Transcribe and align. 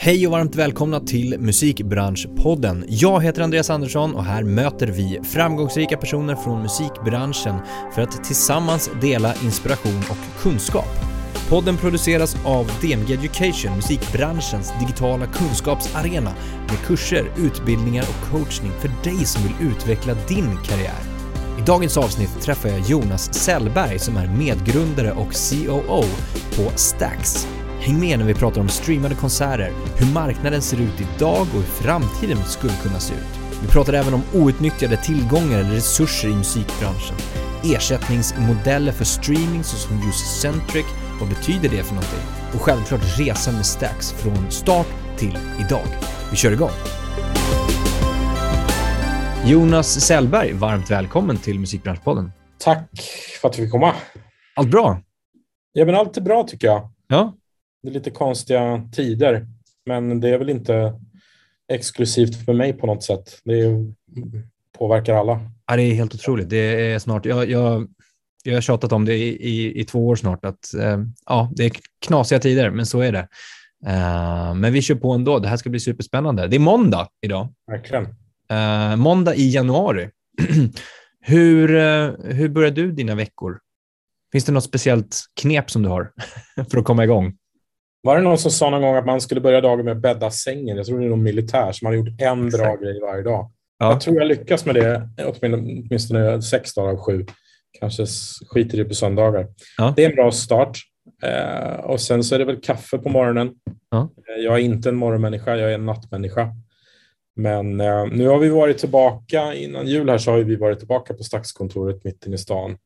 Hej 0.00 0.26
och 0.26 0.32
varmt 0.32 0.54
välkomna 0.54 1.00
till 1.00 1.38
Musikbranschpodden. 1.38 2.84
Jag 2.88 3.22
heter 3.22 3.42
Andreas 3.42 3.70
Andersson 3.70 4.14
och 4.14 4.24
här 4.24 4.42
möter 4.42 4.86
vi 4.86 5.20
framgångsrika 5.24 5.96
personer 5.96 6.36
från 6.36 6.62
musikbranschen 6.62 7.54
för 7.94 8.02
att 8.02 8.24
tillsammans 8.24 8.90
dela 9.00 9.34
inspiration 9.44 10.02
och 10.10 10.42
kunskap. 10.42 10.88
Podden 11.48 11.76
produceras 11.76 12.36
av 12.44 12.70
DMG 12.80 13.12
Education, 13.14 13.76
musikbranschens 13.76 14.72
digitala 14.80 15.26
kunskapsarena 15.26 16.34
med 16.68 16.78
kurser, 16.86 17.30
utbildningar 17.36 18.04
och 18.08 18.30
coachning 18.30 18.72
för 18.72 18.90
dig 19.04 19.24
som 19.24 19.42
vill 19.42 19.70
utveckla 19.70 20.14
din 20.28 20.58
karriär. 20.64 21.00
I 21.58 21.62
dagens 21.66 21.96
avsnitt 21.96 22.40
träffar 22.40 22.68
jag 22.68 22.80
Jonas 22.80 23.34
Sellberg 23.34 23.98
som 23.98 24.16
är 24.16 24.26
medgrundare 24.26 25.12
och 25.12 25.32
COO 25.32 26.04
på 26.56 26.70
Stax. 26.76 27.48
Häng 27.80 28.00
med 28.00 28.18
när 28.18 28.26
vi 28.26 28.34
pratar 28.34 28.60
om 28.60 28.68
streamade 28.68 29.14
konserter, 29.14 29.72
hur 29.98 30.14
marknaden 30.14 30.62
ser 30.62 30.80
ut 30.80 31.00
idag 31.00 31.40
och 31.40 31.46
hur 31.46 31.62
framtiden 31.62 32.44
skulle 32.44 32.72
kunna 32.72 33.00
se 33.00 33.14
ut. 33.14 33.38
Vi 33.62 33.68
pratar 33.68 33.92
även 33.92 34.14
om 34.14 34.22
outnyttjade 34.34 34.96
tillgångar 34.96 35.58
eller 35.58 35.70
resurser 35.70 36.28
i 36.28 36.34
musikbranschen, 36.34 37.16
ersättningsmodeller 37.64 38.92
för 38.92 39.04
streaming 39.04 39.64
såsom 39.64 39.96
user-centric, 39.96 40.86
vad 41.20 41.28
betyder 41.28 41.68
det 41.68 41.82
för 41.82 41.94
någonting? 41.94 42.20
Och 42.54 42.62
självklart 42.62 43.18
resan 43.18 43.54
med 43.54 43.66
Stax 43.66 44.12
från 44.12 44.50
start 44.50 44.86
till 45.16 45.38
idag. 45.66 45.86
Vi 46.30 46.36
kör 46.36 46.52
igång! 46.52 46.70
Jonas 49.46 50.00
Sellberg, 50.00 50.52
varmt 50.52 50.90
välkommen 50.90 51.36
till 51.36 51.60
Musikbranschpodden. 51.60 52.32
Tack 52.58 52.88
för 53.40 53.48
att 53.48 53.58
vi 53.58 53.62
fick 53.62 53.72
komma. 53.72 53.94
Allt 54.56 54.70
bra? 54.70 55.00
Ja, 55.72 55.84
men 55.84 55.94
allt 55.94 56.16
är 56.16 56.20
bra 56.20 56.42
tycker 56.42 56.66
jag. 56.66 56.90
Ja, 57.08 57.34
Det 57.82 57.88
är 57.88 57.92
lite 57.92 58.10
konstiga 58.10 58.88
tider, 58.92 59.46
men 59.86 60.20
det 60.20 60.28
är 60.28 60.38
väl 60.38 60.50
inte 60.50 61.00
exklusivt 61.72 62.44
för 62.44 62.52
mig 62.52 62.72
på 62.72 62.86
något 62.86 63.02
sätt. 63.02 63.40
Det 63.44 63.60
är, 63.60 63.92
påverkar 64.78 65.14
alla. 65.14 65.40
Ja, 65.66 65.76
det 65.76 65.82
är 65.82 65.94
helt 65.94 66.14
otroligt. 66.14 66.50
Det 66.50 66.92
är 66.92 66.98
snart, 66.98 67.26
jag, 67.26 67.50
jag, 67.50 67.88
jag 68.44 68.54
har 68.54 68.60
tjatat 68.60 68.92
om 68.92 69.04
det 69.04 69.14
i, 69.14 69.28
i, 69.28 69.80
i 69.80 69.84
två 69.84 70.06
år 70.06 70.16
snart, 70.16 70.44
att 70.44 70.74
eh, 70.74 70.98
ja, 71.26 71.52
det 71.56 71.64
är 71.64 71.72
knasiga 72.06 72.38
tider, 72.38 72.70
men 72.70 72.86
så 72.86 73.00
är 73.00 73.12
det. 73.12 73.28
Eh, 73.86 74.54
men 74.54 74.72
vi 74.72 74.82
kör 74.82 74.94
på 74.94 75.12
ändå. 75.12 75.38
Det 75.38 75.48
här 75.48 75.56
ska 75.56 75.70
bli 75.70 75.80
superspännande. 75.80 76.48
Det 76.48 76.56
är 76.56 76.60
måndag 76.60 77.08
idag. 77.20 77.48
Verkligen. 77.66 78.04
Eh, 78.50 78.96
måndag 78.96 79.34
i 79.34 79.50
januari. 79.50 80.10
hur, 81.20 81.76
eh, 81.76 82.10
hur 82.24 82.48
börjar 82.48 82.70
du 82.70 82.92
dina 82.92 83.14
veckor? 83.14 83.58
Finns 84.32 84.44
det 84.44 84.52
något 84.52 84.64
speciellt 84.64 85.20
knep 85.40 85.70
som 85.70 85.82
du 85.82 85.88
har 85.88 86.12
för 86.70 86.78
att 86.78 86.84
komma 86.84 87.04
igång? 87.04 87.36
Var 88.02 88.16
det 88.16 88.22
någon 88.22 88.38
som 88.38 88.50
sa 88.50 88.70
någon 88.70 88.82
gång 88.82 88.96
att 88.96 89.06
man 89.06 89.20
skulle 89.20 89.40
börja 89.40 89.60
dagen 89.60 89.84
med 89.84 89.92
att 89.96 90.02
bädda 90.02 90.30
sängen? 90.30 90.76
Jag 90.76 90.86
tror 90.86 90.98
det 91.00 91.06
är 91.06 91.10
någon 91.10 91.22
militär 91.22 91.72
som 91.72 91.86
har 91.86 91.94
gjort 91.94 92.08
en 92.20 92.48
bra 92.48 92.64
Exakt. 92.64 92.82
grej 92.82 93.00
varje 93.00 93.22
dag. 93.22 93.50
Ja. 93.78 93.90
Jag 93.90 94.00
tror 94.00 94.16
jag 94.16 94.26
lyckas 94.28 94.64
med 94.66 94.74
det 94.74 95.08
åtminstone, 95.26 96.42
sex 96.42 96.74
dagar 96.74 96.90
av 96.92 96.98
sju. 96.98 97.26
Kanske 97.80 98.06
skiter 98.48 98.74
i 98.78 98.82
det 98.82 98.88
på 98.88 98.94
söndagar. 98.94 99.46
Ja. 99.78 99.92
Det 99.96 100.04
är 100.04 100.10
en 100.10 100.16
bra 100.16 100.30
start. 100.30 100.78
Eh, 101.22 101.80
och 101.80 102.00
sen 102.00 102.24
så 102.24 102.34
är 102.34 102.38
det 102.38 102.44
väl 102.44 102.60
kaffe 102.60 102.98
på 102.98 103.08
morgonen. 103.08 103.50
Ja. 103.90 104.08
Eh, 104.36 104.44
Jag 104.44 104.54
är 104.54 104.58
inte 104.58 104.88
en 104.88 104.96
morgonmänniska, 104.96 105.56
jag 105.56 105.70
är 105.70 105.74
en 105.74 105.86
nattmänniska. 105.86 106.48
Men 107.36 107.80
eh, 107.80 108.06
nu 108.06 108.26
har 108.28 108.38
vi 108.38 108.48
varit 108.48 108.78
tillbaka, 108.78 109.54
innan 109.54 109.86
jul 109.86 110.08
här 110.08 110.18
så 110.18 110.30
har 110.30 110.38
vi 110.38 110.56
varit 110.56 110.78
tillbaka 110.78 111.14
på 111.14 111.22
Staxkontoret 111.22 112.04
mitt 112.04 112.26
inne 112.26 112.34
i 112.34 112.38
stan. 112.38 112.76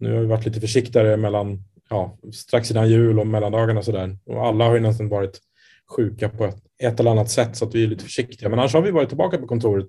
Nu 0.00 0.14
har 0.14 0.20
vi 0.20 0.26
varit 0.26 0.46
lite 0.46 0.60
försiktigare 0.60 1.16
mellan, 1.16 1.58
ja, 1.90 2.18
strax 2.32 2.70
innan 2.70 2.88
jul 2.90 3.18
och 3.18 3.26
mellandagarna 3.26 3.78
och 3.78 3.84
sådär. 3.84 4.18
Och 4.26 4.46
alla 4.46 4.64
har 4.64 4.74
ju 4.74 4.80
nästan 4.80 5.08
varit 5.08 5.40
sjuka 5.96 6.28
på 6.28 6.44
ett, 6.44 6.56
ett 6.82 7.00
eller 7.00 7.10
annars 7.10 7.28
sätt 7.28 7.56
så 7.56 7.64
att 7.64 7.74
vi 7.74 7.84
är 7.84 7.88
lite 7.88 8.04
försiktiga. 8.04 8.48
Men 8.48 8.58
annars 8.58 8.74
har 8.74 8.82
vi 8.82 8.90
varit 8.90 9.08
tillbaka 9.08 9.38
på 9.38 9.46
kontoret 9.46 9.86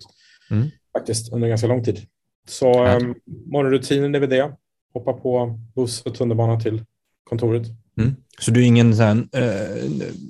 Mm. 0.52 0.67
faktiskt 0.97 1.33
under 1.33 1.47
ganska 1.47 1.67
lång 1.67 1.83
tid. 1.83 2.00
Så 2.47 2.66
Ja. 2.66 2.95
um, 2.97 3.16
morgonrutinen 3.45 4.15
är 4.15 4.20
väl 4.20 4.30
det. 4.30 4.52
Hoppa 4.93 5.14
på 5.14 5.59
buss 5.76 6.02
och 6.02 6.15
tunnelbana 6.15 6.59
till 6.59 6.83
kontoret. 7.23 7.64
Mm. 7.98 8.15
Så 8.39 8.52
du 8.52 8.61
är 8.61 8.65
ingen 8.65 8.95
sån, 8.95 9.30
eh, 9.33 9.43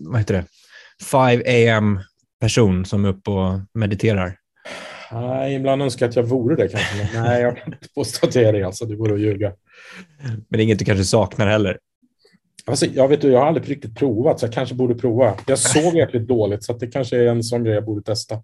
vad 0.01 0.17
heter 0.19 0.33
det, 0.33 0.45
5 1.03 1.77
am 1.77 1.99
person 2.41 2.85
som 2.85 3.05
är 3.05 3.09
uppe 3.09 3.31
och 3.31 3.59
mediterar? 3.73 4.35
Nej, 5.11 5.55
ibland 5.55 5.81
önskar 5.81 6.05
jag 6.05 6.09
att 6.09 6.15
jag 6.15 6.23
vore 6.23 6.55
det 6.55 6.67
kanske. 6.67 7.09
Men 7.13 7.23
nej, 7.23 7.41
jag 7.41 7.57
kan 7.57 7.73
inte 7.73 7.87
påstå 7.95 8.27
att 8.27 8.35
jag 8.35 8.43
är 8.43 8.53
det. 8.53 8.63
Alltså, 8.63 8.85
det 8.85 8.95
vore 8.95 9.13
att 9.13 9.19
ljuga. 9.19 9.53
Men 10.49 10.59
inget 10.59 10.79
du 10.79 10.85
kanske 10.85 11.03
saknar 11.03 11.47
heller? 11.47 11.77
Alltså, 12.65 12.85
jag, 12.85 13.07
vet, 13.07 13.23
jag 13.23 13.39
har 13.39 13.47
aldrig 13.47 13.69
riktigt 13.69 13.95
provat, 13.97 14.39
så 14.39 14.45
jag 14.45 14.53
kanske 14.53 14.75
borde 14.75 14.95
prova. 14.95 15.33
Jag 15.47 15.59
sov 15.59 15.95
jäkligt 15.95 16.27
dåligt, 16.27 16.63
så 16.63 16.73
det 16.73 16.87
kanske 16.87 17.17
är 17.17 17.27
en 17.27 17.43
sån 17.43 17.63
grej 17.63 17.73
jag 17.73 17.85
borde 17.85 18.01
testa. 18.03 18.39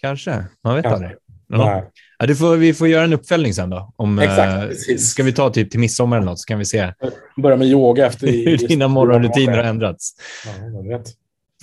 Kanske, 0.00 0.44
man 0.64 0.74
vet 0.74 0.82
Kanske. 0.82 0.94
aldrig. 1.04 1.18
Ja. 1.48 1.90
Ja, 2.18 2.26
du 2.26 2.36
får, 2.36 2.56
vi 2.56 2.74
får 2.74 2.88
göra 2.88 3.04
en 3.04 3.12
uppföljning 3.12 3.54
sen 3.54 3.70
då. 3.70 3.92
Om, 3.96 4.18
Exakt, 4.18 4.62
eh, 4.62 4.68
precis. 4.68 5.08
ska 5.10 5.22
vi 5.22 5.32
ta 5.32 5.50
typ 5.50 5.70
till 5.70 5.80
midsommar 5.80 6.16
eller 6.16 6.26
något 6.26 6.38
så 6.40 6.46
kan 6.46 6.58
vi 6.58 6.64
se 6.64 6.92
Börja 7.42 7.56
med 7.56 7.68
yoga 7.68 8.06
efter... 8.06 8.26
hur 8.44 8.68
dina 8.68 8.88
morgonrutiner 8.88 9.56
har 9.56 9.64
ändrats. 9.64 10.14
Ja. 10.90 11.02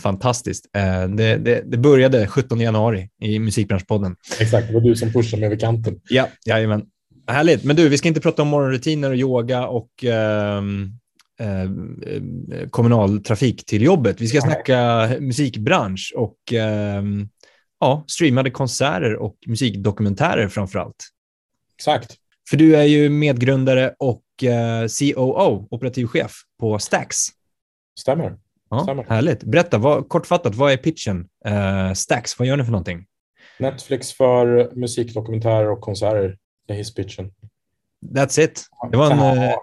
Fantastiskt. 0.02 0.66
Eh, 0.76 1.08
Det, 1.08 1.38
det, 1.38 1.62
det 1.66 1.78
började 1.78 2.28
17 2.28 2.60
januari 2.60 3.10
i 3.22 3.40
Musikbranschpodden. 3.40 4.16
Exakt, 4.40 4.68
det 4.68 4.74
var 4.74 4.82
du 4.82 4.96
som 4.96 5.14
pushade 5.14 5.40
mig 5.40 5.48
över 5.48 5.58
kanten. 5.58 6.00
Ja, 6.10 6.28
jajamän. 6.46 6.86
Härligt. 7.28 7.64
Men 7.64 7.76
du, 7.76 7.90
vi 7.90 7.98
ska 7.98 8.08
inte 8.08 8.22
prata 8.22 8.42
om 8.42 8.48
morgonrutiner 8.48 9.10
och 9.10 9.16
yoga 9.16 9.68
och 9.68 10.04
ehm, 10.04 10.92
eh, 11.40 11.70
kommunaltrafik 12.70 13.66
till 13.66 13.82
jobbet. 13.82 14.22
Vi 14.22 14.28
ska 14.28 14.40
Nej. 14.40 14.48
snacka 14.48 15.10
musikbransch 15.20 16.14
och 16.16 16.54
ehm, 16.54 17.30
ja, 17.80 18.04
streamade 18.08 18.52
konserter 18.52 19.16
och 19.16 19.36
musikdokumentärer 19.48 20.48
framför 20.48 20.80
allt. 20.80 21.06
Exakt. 21.76 22.16
För 22.50 22.58
du 22.58 22.76
är 22.76 22.84
ju 22.84 23.10
medgrundare 23.10 23.96
och 24.00 24.44
eh, 24.44 24.88
COO, 25.00 25.68
operativ 25.72 26.08
chef 26.08 26.32
på 26.60 26.80
Stax. 26.80 27.18
Stämmer. 28.00 28.38
Ja, 28.70 28.84
Stämmer. 28.84 29.04
härligt. 29.04 29.44
Berätta, 29.44 29.78
vad, 29.78 30.10
kortfattat, 30.10 30.56
vad 30.56 30.72
är 30.72 30.78
pitchen? 30.78 31.28
Eh, 31.46 31.94
Stax, 31.94 32.40
vad 32.40 32.48
gör 32.48 32.58
ni 32.58 32.64
för 32.64 32.72
någonting? 32.72 33.06
Netflix 33.60 34.14
för 34.14 34.72
musikdokumentärer 34.76 35.70
och 35.70 35.82
konserter. 35.82 36.38
Hisspitchen. 36.74 37.32
That's 38.16 38.40
it. 38.40 38.64
Det 38.92 38.98
var 38.98 39.12
en... 39.12 39.18
Ja. 39.18 39.46
eh, 39.46 39.56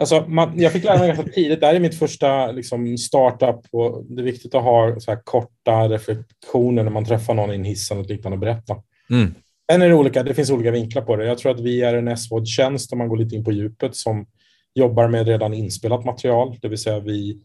Alltså, 0.00 0.24
man, 0.28 0.60
jag 0.60 0.72
fick 0.72 0.84
lära 0.84 0.98
mig 0.98 1.08
ganska 1.08 1.32
tidigt. 1.32 1.60
Det 1.60 1.66
här 1.66 1.74
är 1.74 1.80
mitt 1.80 1.98
första 1.98 2.52
liksom, 2.52 2.98
startup. 2.98 3.60
Och 3.72 4.04
det 4.04 4.22
är 4.22 4.24
viktigt 4.24 4.54
att 4.54 4.62
ha 4.62 5.00
så 5.00 5.10
här, 5.10 5.20
korta 5.24 5.88
reflektioner 5.88 6.84
när 6.84 6.90
man 6.90 7.04
träffar 7.04 7.34
någon 7.34 7.52
i 7.52 7.54
en 7.54 7.64
hiss 7.64 7.90
eller 7.90 8.00
något 8.00 8.10
liknande 8.10 8.36
och 8.36 8.40
berätta. 8.40 8.76
Mm. 9.10 9.34
Sen 9.72 9.82
är 9.82 9.88
det, 9.88 9.94
olika, 9.94 10.22
det 10.22 10.34
finns 10.34 10.50
olika 10.50 10.70
vinklar 10.70 11.02
på 11.02 11.16
det. 11.16 11.26
Jag 11.26 11.38
tror 11.38 11.52
att 11.52 11.60
vi 11.60 11.82
är 11.82 11.94
en 11.94 12.16
SVOD-tjänst 12.16 12.92
om 12.92 12.98
man 12.98 13.08
går 13.08 13.16
lite 13.16 13.36
in 13.36 13.44
på 13.44 13.52
djupet 13.52 13.96
som 13.96 14.26
jobbar 14.74 15.08
med 15.08 15.26
redan 15.26 15.54
inspelat 15.54 16.04
material. 16.04 16.58
Det 16.62 16.68
vill 16.68 16.78
säga 16.78 17.00
vi 17.00 17.40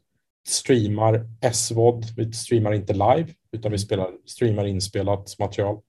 streamar 0.48 1.26
SVOD. 1.54 2.06
Vi 2.18 2.34
streamar 2.34 2.74
inte 2.74 2.94
live 2.94 3.28
utan 3.52 3.72
vi 3.72 3.78
spelar, 3.78 4.12
streamar 4.26 4.66
inspelat 4.66 5.36
material. 5.40 5.80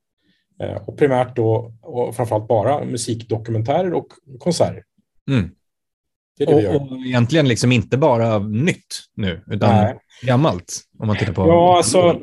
Eh, 0.60 0.76
och 0.86 0.98
primärt 0.98 1.36
då 1.36 1.72
och 1.82 2.16
framförallt 2.16 2.48
bara 2.48 2.84
musikdokumentärer 2.84 3.94
och 3.94 4.06
konserter. 4.38 4.82
Mm. 5.30 5.50
Det 6.38 6.44
är 6.44 6.62
det. 6.62 6.68
Och, 6.68 6.92
och 6.92 6.98
egentligen 7.06 7.48
liksom 7.48 7.72
inte 7.72 7.96
bara 7.96 8.38
nytt 8.38 8.96
nu, 9.14 9.42
utan 9.46 9.74
Nej. 9.74 9.98
gammalt. 10.22 10.82
Om 10.98 11.06
man 11.06 11.16
tittar 11.16 11.32
på... 11.32 11.46
Ja, 11.46 11.76
alltså 11.76 12.20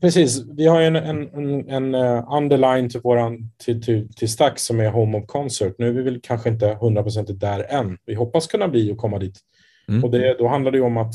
precis. 0.00 0.44
Vi 0.56 0.66
har 0.66 0.80
ju 0.80 0.86
en, 0.86 0.96
en, 0.96 1.28
en, 1.28 1.68
en 1.68 1.94
eh, 1.94 2.32
underline 2.32 2.90
till, 2.90 3.00
våran, 3.00 3.50
till, 3.64 3.82
till, 3.82 4.14
till 4.14 4.28
Stax 4.28 4.62
som 4.62 4.80
är 4.80 4.90
Home 4.90 5.18
of 5.18 5.26
Concert. 5.26 5.74
Nu 5.78 5.88
är 5.88 5.92
vi 5.92 6.02
väl 6.02 6.20
kanske 6.22 6.48
inte 6.48 6.78
hundraprocentigt 6.80 7.40
där 7.40 7.72
än. 7.72 7.98
Vi 8.06 8.14
hoppas 8.14 8.46
kunna 8.46 8.68
bli 8.68 8.92
och 8.92 8.98
komma 8.98 9.18
dit. 9.18 9.40
Mm. 9.88 10.04
Och 10.04 10.10
det, 10.10 10.36
då 10.38 10.48
handlar 10.48 10.70
det 10.70 10.78
ju 10.78 10.84
om 10.84 10.96
att 10.96 11.14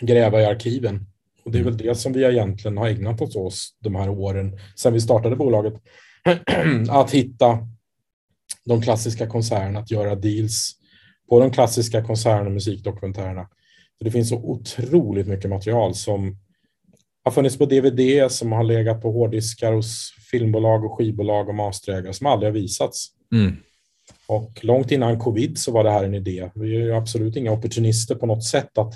gräva 0.00 0.40
i 0.40 0.44
arkiven. 0.44 1.06
Och 1.44 1.50
det 1.50 1.58
är 1.58 1.62
väl 1.62 1.76
det 1.76 1.94
som 1.94 2.12
vi 2.12 2.24
egentligen 2.24 2.76
har 2.76 2.88
ägnat 2.88 3.20
oss 3.20 3.36
åt 3.36 3.54
de 3.80 3.94
här 3.94 4.08
åren 4.08 4.58
sedan 4.76 4.92
vi 4.92 5.00
startade 5.00 5.36
bolaget. 5.36 5.74
att 6.90 7.10
hitta 7.10 7.58
de 8.64 8.82
klassiska 8.82 9.26
konserterna, 9.26 9.80
att 9.80 9.90
göra 9.90 10.14
deals 10.14 10.72
på 11.28 11.40
de 11.40 11.50
klassiska 11.50 12.04
konserterna 12.04 12.46
och 12.46 12.52
musikdokumentärerna. 12.52 13.48
För 13.98 14.04
det 14.04 14.10
finns 14.10 14.28
så 14.28 14.36
otroligt 14.36 15.26
mycket 15.26 15.50
material 15.50 15.94
som 15.94 16.36
har 17.24 17.32
funnits 17.32 17.58
på 17.58 17.66
DVD, 17.66 18.30
som 18.30 18.52
har 18.52 18.64
legat 18.64 19.02
på 19.02 19.12
hårddiskar 19.12 19.72
hos 19.72 20.12
filmbolag 20.30 20.84
och 20.84 20.98
skivbolag 20.98 21.48
och 21.48 21.54
masterägare 21.54 22.12
som 22.12 22.26
aldrig 22.26 22.52
har 22.52 22.60
visats. 22.60 23.08
Mm. 23.32 23.56
Och 24.26 24.64
långt 24.64 24.90
innan 24.90 25.18
covid 25.18 25.58
så 25.58 25.72
var 25.72 25.84
det 25.84 25.90
här 25.90 26.04
en 26.04 26.14
idé. 26.14 26.50
Vi 26.54 26.76
är 26.76 26.80
ju 26.80 26.94
absolut 26.94 27.36
inga 27.36 27.52
opportunister 27.52 28.14
på 28.14 28.26
något 28.26 28.44
sätt 28.44 28.78
att 28.78 28.94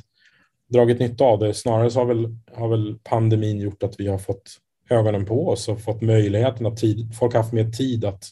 dragit 0.72 1.00
nytta 1.00 1.24
av 1.24 1.38
det. 1.38 1.54
Snarare 1.54 1.90
så 1.90 1.98
har 1.98 2.06
väl, 2.06 2.36
har 2.52 2.68
väl 2.68 2.98
pandemin 3.04 3.60
gjort 3.60 3.82
att 3.82 3.94
vi 4.00 4.06
har 4.06 4.18
fått 4.18 4.58
ögonen 4.90 5.26
på 5.26 5.48
oss 5.48 5.68
och 5.68 5.82
fått 5.82 6.02
möjligheten 6.02 6.66
att 6.66 6.76
tid, 6.76 7.14
folk 7.18 7.32
har 7.32 7.42
haft 7.42 7.52
mer 7.52 7.70
tid 7.70 8.04
att 8.04 8.24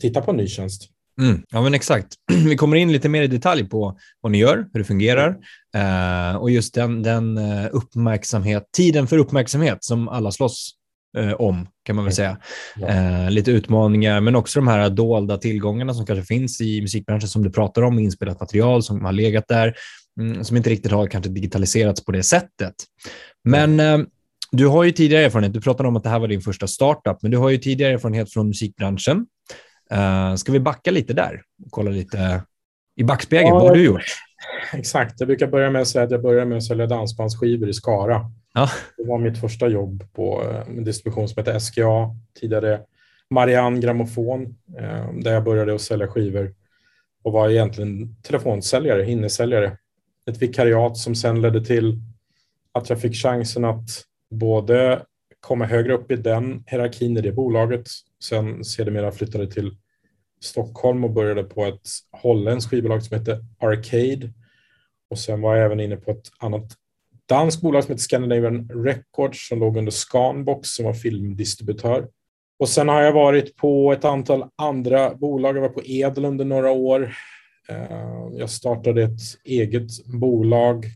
titta 0.00 0.20
på 0.20 0.30
en 0.30 0.36
ny 0.36 0.46
tjänst. 0.46 0.90
Mm, 1.20 1.42
ja, 1.50 1.62
men 1.62 1.74
exakt. 1.74 2.06
Vi 2.48 2.56
kommer 2.56 2.76
in 2.76 2.92
lite 2.92 3.08
mer 3.08 3.22
i 3.22 3.26
detalj 3.26 3.68
på 3.68 3.98
vad 4.20 4.32
ni 4.32 4.38
gör, 4.38 4.56
hur 4.72 4.80
det 4.80 4.84
fungerar 4.84 5.36
eh, 5.74 6.36
och 6.36 6.50
just 6.50 6.74
den, 6.74 7.02
den 7.02 7.38
eh, 7.38 7.68
uppmärksamhet, 7.72 8.68
tiden 8.76 9.06
för 9.06 9.18
uppmärksamhet 9.18 9.84
som 9.84 10.08
alla 10.08 10.32
slåss 10.32 10.70
eh, 11.16 11.32
om, 11.32 11.66
kan 11.84 11.96
man 11.96 12.04
väl 12.04 12.14
säga. 12.14 12.38
Ja. 12.76 12.86
Eh, 12.86 13.30
lite 13.30 13.50
utmaningar, 13.50 14.20
men 14.20 14.36
också 14.36 14.60
de 14.60 14.68
här 14.68 14.90
dolda 14.90 15.38
tillgångarna 15.38 15.94
som 15.94 16.06
kanske 16.06 16.24
finns 16.24 16.60
i 16.60 16.80
musikbranschen 16.80 17.28
som 17.28 17.42
du 17.42 17.50
pratar 17.50 17.82
om, 17.82 17.98
inspelat 17.98 18.40
material 18.40 18.82
som 18.82 19.04
har 19.04 19.12
legat 19.12 19.48
där, 19.48 19.64
mm, 19.64 19.74
som 20.42 20.56
inte 20.56 20.70
riktigt 20.70 20.92
har 20.92 21.06
kanske 21.06 21.30
digitaliserats 21.30 22.04
på 22.04 22.12
det 22.12 22.22
sättet. 22.22 22.74
Men 23.44 23.80
eh, 23.80 23.98
du 24.52 24.66
har 24.66 24.84
ju 24.84 24.92
tidigare 24.92 25.24
erfarenhet, 25.24 25.52
du 25.52 25.60
pratade 25.60 25.88
om 25.88 25.96
att 25.96 26.02
det 26.02 26.08
här 26.08 26.18
var 26.18 26.28
din 26.28 26.40
första 26.40 26.66
startup, 26.66 27.22
men 27.22 27.30
du 27.30 27.36
har 27.36 27.50
ju 27.50 27.58
tidigare 27.58 27.92
erfarenhet 27.92 28.32
från 28.32 28.48
musikbranschen. 28.48 29.26
Uh, 29.92 30.34
ska 30.34 30.52
vi 30.52 30.60
backa 30.60 30.90
lite 30.90 31.12
där 31.12 31.42
och 31.64 31.70
kolla 31.70 31.90
lite 31.90 32.42
i 32.96 33.04
backspegeln? 33.04 33.48
Ja, 33.48 33.54
vad 33.54 33.68
har 33.68 33.74
du 33.74 33.84
gjort? 33.84 34.04
Exakt. 34.72 35.14
Jag 35.20 35.26
brukar 35.26 35.46
börja 35.46 35.70
med 35.70 35.82
att 35.82 35.88
säga 35.88 36.04
att 36.04 36.10
jag 36.10 36.22
började 36.22 36.46
med 36.46 36.58
att 36.58 36.64
sälja 36.64 36.86
dansbandsskivor 36.86 37.68
i 37.68 37.74
Skara. 37.74 38.30
Ja. 38.54 38.68
Det 38.96 39.04
var 39.04 39.18
mitt 39.18 39.40
första 39.40 39.68
jobb 39.68 40.04
på 40.12 40.42
eh, 40.42 40.76
en 40.76 40.84
distribution 40.84 41.28
som 41.28 41.40
heter 41.40 41.58
SKA, 41.58 42.16
tidigare 42.40 42.80
Marianne 43.30 43.80
Grammofon, 43.80 44.42
eh, 44.78 45.12
där 45.12 45.32
jag 45.32 45.44
började 45.44 45.74
att 45.74 45.80
sälja 45.80 46.08
skivor 46.08 46.54
och 47.24 47.32
var 47.32 47.48
egentligen 47.48 48.16
telefonsäljare, 48.22 49.10
innesäljare. 49.10 49.76
Ett 50.28 50.42
vikariat 50.42 50.96
som 50.96 51.14
sen 51.14 51.40
ledde 51.40 51.64
till 51.64 51.98
att 52.72 52.90
jag 52.90 53.00
fick 53.00 53.14
chansen 53.14 53.64
att 53.64 53.88
både 54.30 55.02
komma 55.40 55.64
högre 55.64 55.94
upp 55.94 56.10
i 56.10 56.16
den 56.16 56.64
hierarkin 56.66 57.16
i 57.16 57.20
det 57.20 57.32
bolaget. 57.32 57.88
Sen 58.22 58.64
sedermera 58.64 59.12
flyttade 59.12 59.50
till 59.50 59.76
Stockholm 60.40 61.04
och 61.04 61.10
började 61.10 61.44
på 61.44 61.64
ett 61.64 61.88
holländskt 62.10 62.70
skivbolag 62.70 63.02
som 63.02 63.18
heter 63.18 63.44
Arcade. 63.58 64.32
Och 65.10 65.18
sen 65.18 65.40
var 65.40 65.56
jag 65.56 65.64
även 65.64 65.80
inne 65.80 65.96
på 65.96 66.10
ett 66.10 66.30
annat 66.38 66.72
danskt 67.28 67.62
bolag 67.62 67.84
som 67.84 67.92
heter 67.92 68.02
Scandinavian 68.02 68.68
Records 68.68 69.48
som 69.48 69.60
låg 69.60 69.76
under 69.76 69.92
Scanbox 69.92 70.68
som 70.68 70.84
var 70.84 70.94
filmdistributör. 70.94 72.08
Och 72.58 72.68
sen 72.68 72.88
har 72.88 73.02
jag 73.02 73.12
varit 73.12 73.56
på 73.56 73.92
ett 73.92 74.04
antal 74.04 74.44
andra 74.56 75.14
bolag. 75.14 75.56
Jag 75.56 75.60
var 75.60 75.68
på 75.68 75.82
Edel 75.84 76.24
under 76.24 76.44
några 76.44 76.70
år. 76.70 77.12
Eh, 77.68 78.28
jag 78.32 78.50
startade 78.50 79.02
ett 79.02 79.20
eget 79.44 80.04
bolag 80.06 80.86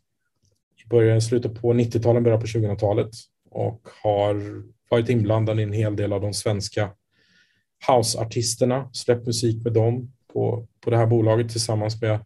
i 0.84 0.88
början, 0.88 1.22
slutet 1.22 1.60
på 1.60 1.72
90-talet, 1.72 2.22
början 2.22 2.40
på 2.40 2.46
2000-talet 2.46 3.10
och 3.50 3.88
har 4.02 4.62
varit 4.90 5.08
inblandad 5.08 5.60
i 5.60 5.62
en 5.62 5.72
hel 5.72 5.96
del 5.96 6.12
av 6.12 6.20
de 6.20 6.34
svenska 6.34 6.90
houseartisterna, 7.88 8.90
släppt 8.92 9.26
musik 9.26 9.64
med 9.64 9.72
dem 9.72 10.12
på, 10.32 10.66
på 10.80 10.90
det 10.90 10.96
här 10.96 11.06
bolaget 11.06 11.50
tillsammans 11.50 12.00
med 12.00 12.24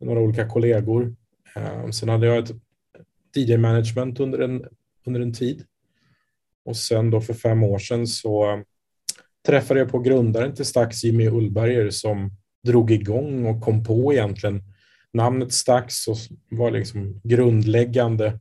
några 0.00 0.20
olika 0.20 0.48
kollegor. 0.48 1.16
Eh, 1.56 1.90
sen 1.90 2.08
hade 2.08 2.26
jag 2.26 2.38
ett 2.38 2.52
DJ-management 3.36 4.20
under 4.20 4.38
en, 4.38 4.64
under 5.06 5.20
en 5.20 5.32
tid. 5.32 5.64
Och 6.64 6.76
sen 6.76 7.10
då 7.10 7.20
för 7.20 7.34
fem 7.34 7.62
år 7.62 7.78
sedan 7.78 8.06
så 8.06 8.62
träffade 9.46 9.80
jag 9.80 9.90
på 9.90 9.98
grundaren 9.98 10.54
till 10.54 10.64
Stax, 10.64 11.04
Jimmy 11.04 11.28
Ullberger, 11.28 11.90
som 11.90 12.30
drog 12.62 12.90
igång 12.90 13.46
och 13.46 13.60
kom 13.62 13.84
på 13.84 14.12
egentligen 14.12 14.62
namnet 15.12 15.52
Stax 15.52 16.08
och 16.08 16.16
var 16.48 16.70
liksom 16.70 17.20
grundläggande 17.24 18.38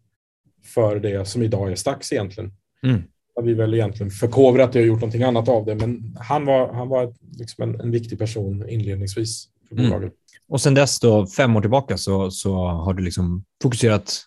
för 0.63 1.00
det 1.00 1.27
som 1.27 1.44
idag 1.44 1.71
är 1.71 1.75
Stax 1.75 2.13
egentligen. 2.13 2.51
Mm. 2.83 3.03
Har 3.35 3.44
vi 3.44 3.53
väl 3.53 3.73
egentligen 3.73 4.12
förkovrat 4.12 4.73
det 4.73 4.79
och 4.79 4.85
gjort 4.85 5.00
någonting 5.00 5.23
annat 5.23 5.50
av 5.50 5.65
det, 5.65 5.75
men 5.75 6.15
han 6.19 6.45
var, 6.45 6.73
han 6.73 6.88
var 6.88 7.13
liksom 7.38 7.63
en, 7.63 7.81
en 7.81 7.91
viktig 7.91 8.19
person 8.19 8.69
inledningsvis 8.69 9.47
för 9.69 9.75
mm. 9.75 9.89
bolaget. 9.89 10.13
Och 10.47 10.62
sen 10.62 10.73
dess, 10.73 11.00
då, 11.00 11.27
fem 11.27 11.56
år 11.56 11.62
tillbaka, 11.62 11.97
så, 11.97 12.31
så 12.31 12.56
har 12.56 12.94
du 12.94 13.03
liksom 13.03 13.44
fokuserat 13.63 14.21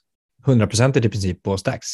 100 0.47 0.67
procent 0.67 0.97
i 0.97 1.01
princip 1.01 1.43
på 1.43 1.57
Stax? 1.57 1.87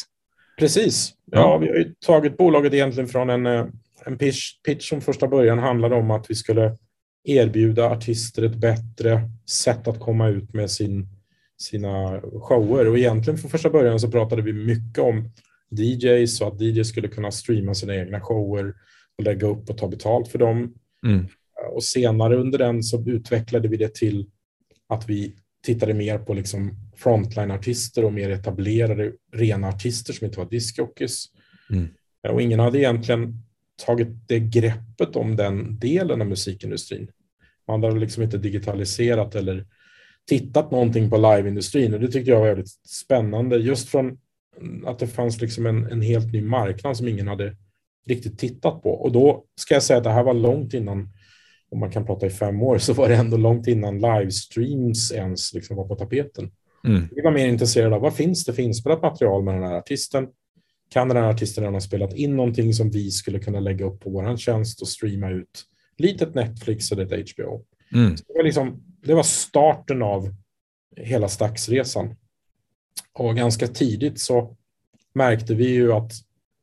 Precis. 0.59 1.13
Ja, 1.25 1.57
vi 1.57 1.67
har 1.67 1.93
tagit 2.05 2.37
bolaget 2.37 2.73
egentligen 2.73 3.09
från 3.09 3.29
en, 3.29 3.45
eh, 3.45 3.65
en 4.05 4.17
pitch, 4.17 4.61
pitch 4.65 4.89
som 4.89 5.01
första 5.01 5.27
början 5.27 5.59
handlade 5.59 5.95
om 5.95 6.11
att 6.11 6.25
vi 6.29 6.35
skulle 6.35 6.77
erbjuda 7.23 7.85
artister 7.85 8.43
ett 8.43 8.55
bättre 8.55 9.29
sätt 9.49 9.87
att 9.87 9.99
komma 9.99 10.27
ut 10.27 10.53
med 10.53 10.71
sin 10.71 11.07
sina 11.61 12.21
shower. 12.21 12.87
Och 12.87 12.97
egentligen 12.97 13.37
från 13.37 13.51
första 13.51 13.69
början 13.69 13.99
så 13.99 14.11
pratade 14.11 14.41
vi 14.41 14.53
mycket 14.53 14.99
om 14.99 15.31
DJs 15.71 16.41
och 16.41 16.47
att 16.47 16.61
DJs 16.61 16.87
skulle 16.87 17.07
kunna 17.07 17.31
streama 17.31 17.73
sina 17.73 17.95
egna 17.95 18.21
shower 18.21 18.73
och 19.17 19.23
lägga 19.23 19.47
upp 19.47 19.69
och 19.69 19.77
ta 19.77 19.87
betalt 19.87 20.27
för 20.27 20.39
dem. 20.39 20.73
Mm. 21.07 21.25
Och 21.73 21.83
senare 21.83 22.35
under 22.37 22.57
den 22.57 22.83
så 22.83 23.03
utvecklade 23.09 23.67
vi 23.67 23.77
det 23.77 23.95
till 23.95 24.29
att 24.89 25.09
vi 25.09 25.35
tittade 25.65 25.93
mer 25.93 26.17
på 26.17 26.33
liksom 26.33 26.75
frontline-artister 26.95 28.05
och 28.05 28.13
mer 28.13 28.29
etablerade 28.29 29.11
rena 29.33 29.67
artister 29.67 30.13
som 30.13 30.25
inte 30.25 30.39
var 30.39 30.49
discjockeys. 30.49 31.25
Mm. 31.69 31.87
Och 32.29 32.41
ingen 32.41 32.59
hade 32.59 32.79
egentligen 32.79 33.43
tagit 33.85 34.07
det 34.27 34.39
greppet 34.39 35.15
om 35.15 35.35
den 35.35 35.79
delen 35.79 36.21
av 36.21 36.27
musikindustrin. 36.27 37.11
Man 37.67 37.83
hade 37.83 37.99
liksom 37.99 38.23
inte 38.23 38.37
digitaliserat 38.37 39.35
eller 39.35 39.65
tittat 40.27 40.71
någonting 40.71 41.09
på 41.09 41.17
liveindustrin 41.17 41.93
och 41.93 41.99
det 41.99 42.07
tyckte 42.07 42.31
jag 42.31 42.39
var 42.39 42.47
väldigt 42.47 42.69
spännande 42.87 43.57
just 43.57 43.89
från 43.89 44.17
att 44.85 44.99
det 44.99 45.07
fanns 45.07 45.41
liksom 45.41 45.65
en, 45.65 45.85
en 45.85 46.01
helt 46.01 46.33
ny 46.33 46.41
marknad 46.41 46.97
som 46.97 47.07
ingen 47.07 47.27
hade 47.27 47.55
riktigt 48.07 48.39
tittat 48.39 48.83
på. 48.83 48.89
Och 48.89 49.11
då 49.11 49.45
ska 49.55 49.73
jag 49.73 49.83
säga 49.83 49.97
att 49.97 50.03
det 50.03 50.09
här 50.09 50.23
var 50.23 50.33
långt 50.33 50.73
innan, 50.73 51.09
om 51.71 51.79
man 51.79 51.91
kan 51.91 52.05
prata 52.05 52.25
i 52.25 52.29
fem 52.29 52.63
år, 52.63 52.77
så 52.77 52.93
var 52.93 53.09
det 53.09 53.15
ändå 53.15 53.37
långt 53.37 53.67
innan 53.67 53.99
livestreams 53.99 55.11
ens 55.11 55.53
liksom 55.53 55.75
var 55.75 55.87
på 55.87 55.95
tapeten. 55.95 56.51
Mm. 56.87 57.07
Vi 57.11 57.21
var 57.21 57.31
mer 57.31 57.47
intresserade 57.47 57.95
av 57.95 58.01
vad 58.01 58.15
finns 58.15 58.45
det 58.45 58.53
för 58.53 58.61
inspelat 58.61 59.01
material 59.01 59.43
med 59.43 59.53
den 59.53 59.63
här 59.63 59.77
artisten? 59.77 60.27
Kan 60.93 61.07
den 61.07 61.17
här 61.17 61.29
artisten 61.29 61.61
redan 61.61 61.73
ha 61.73 61.81
spelat 61.81 62.13
in 62.13 62.35
någonting 62.35 62.73
som 62.73 62.89
vi 62.89 63.11
skulle 63.11 63.39
kunna 63.39 63.59
lägga 63.59 63.85
upp 63.85 63.99
på 63.99 64.09
vår 64.09 64.37
tjänst 64.37 64.81
och 64.81 64.87
streama 64.87 65.29
ut? 65.29 65.65
Litet 65.97 66.35
Netflix 66.35 66.91
eller 66.91 67.03
ett 67.03 67.31
HBO. 67.31 67.65
Mm. 67.93 68.15
det, 68.27 68.33
var 68.35 68.43
liksom, 68.43 68.83
det 69.01 69.13
var 69.13 69.23
starten 69.23 70.01
av 70.01 70.35
hela 70.97 71.27
Staxresan. 71.27 72.15
Och 73.13 73.35
ganska 73.35 73.67
tidigt 73.67 74.19
så 74.19 74.57
märkte 75.13 75.55
vi 75.55 75.69
ju 75.69 75.93
att 75.93 76.11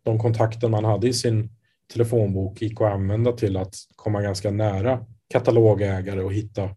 de 0.05 0.19
kontakter 0.19 0.69
man 0.69 0.85
hade 0.85 1.09
i 1.09 1.13
sin 1.13 1.51
telefonbok 1.93 2.63
gick 2.63 2.81
att 2.81 2.93
använda 2.93 3.33
till 3.33 3.57
att 3.57 3.75
komma 3.97 4.23
ganska 4.23 4.51
nära 4.51 5.07
katalogägare 5.29 6.21
och 6.21 6.33
hitta 6.33 6.71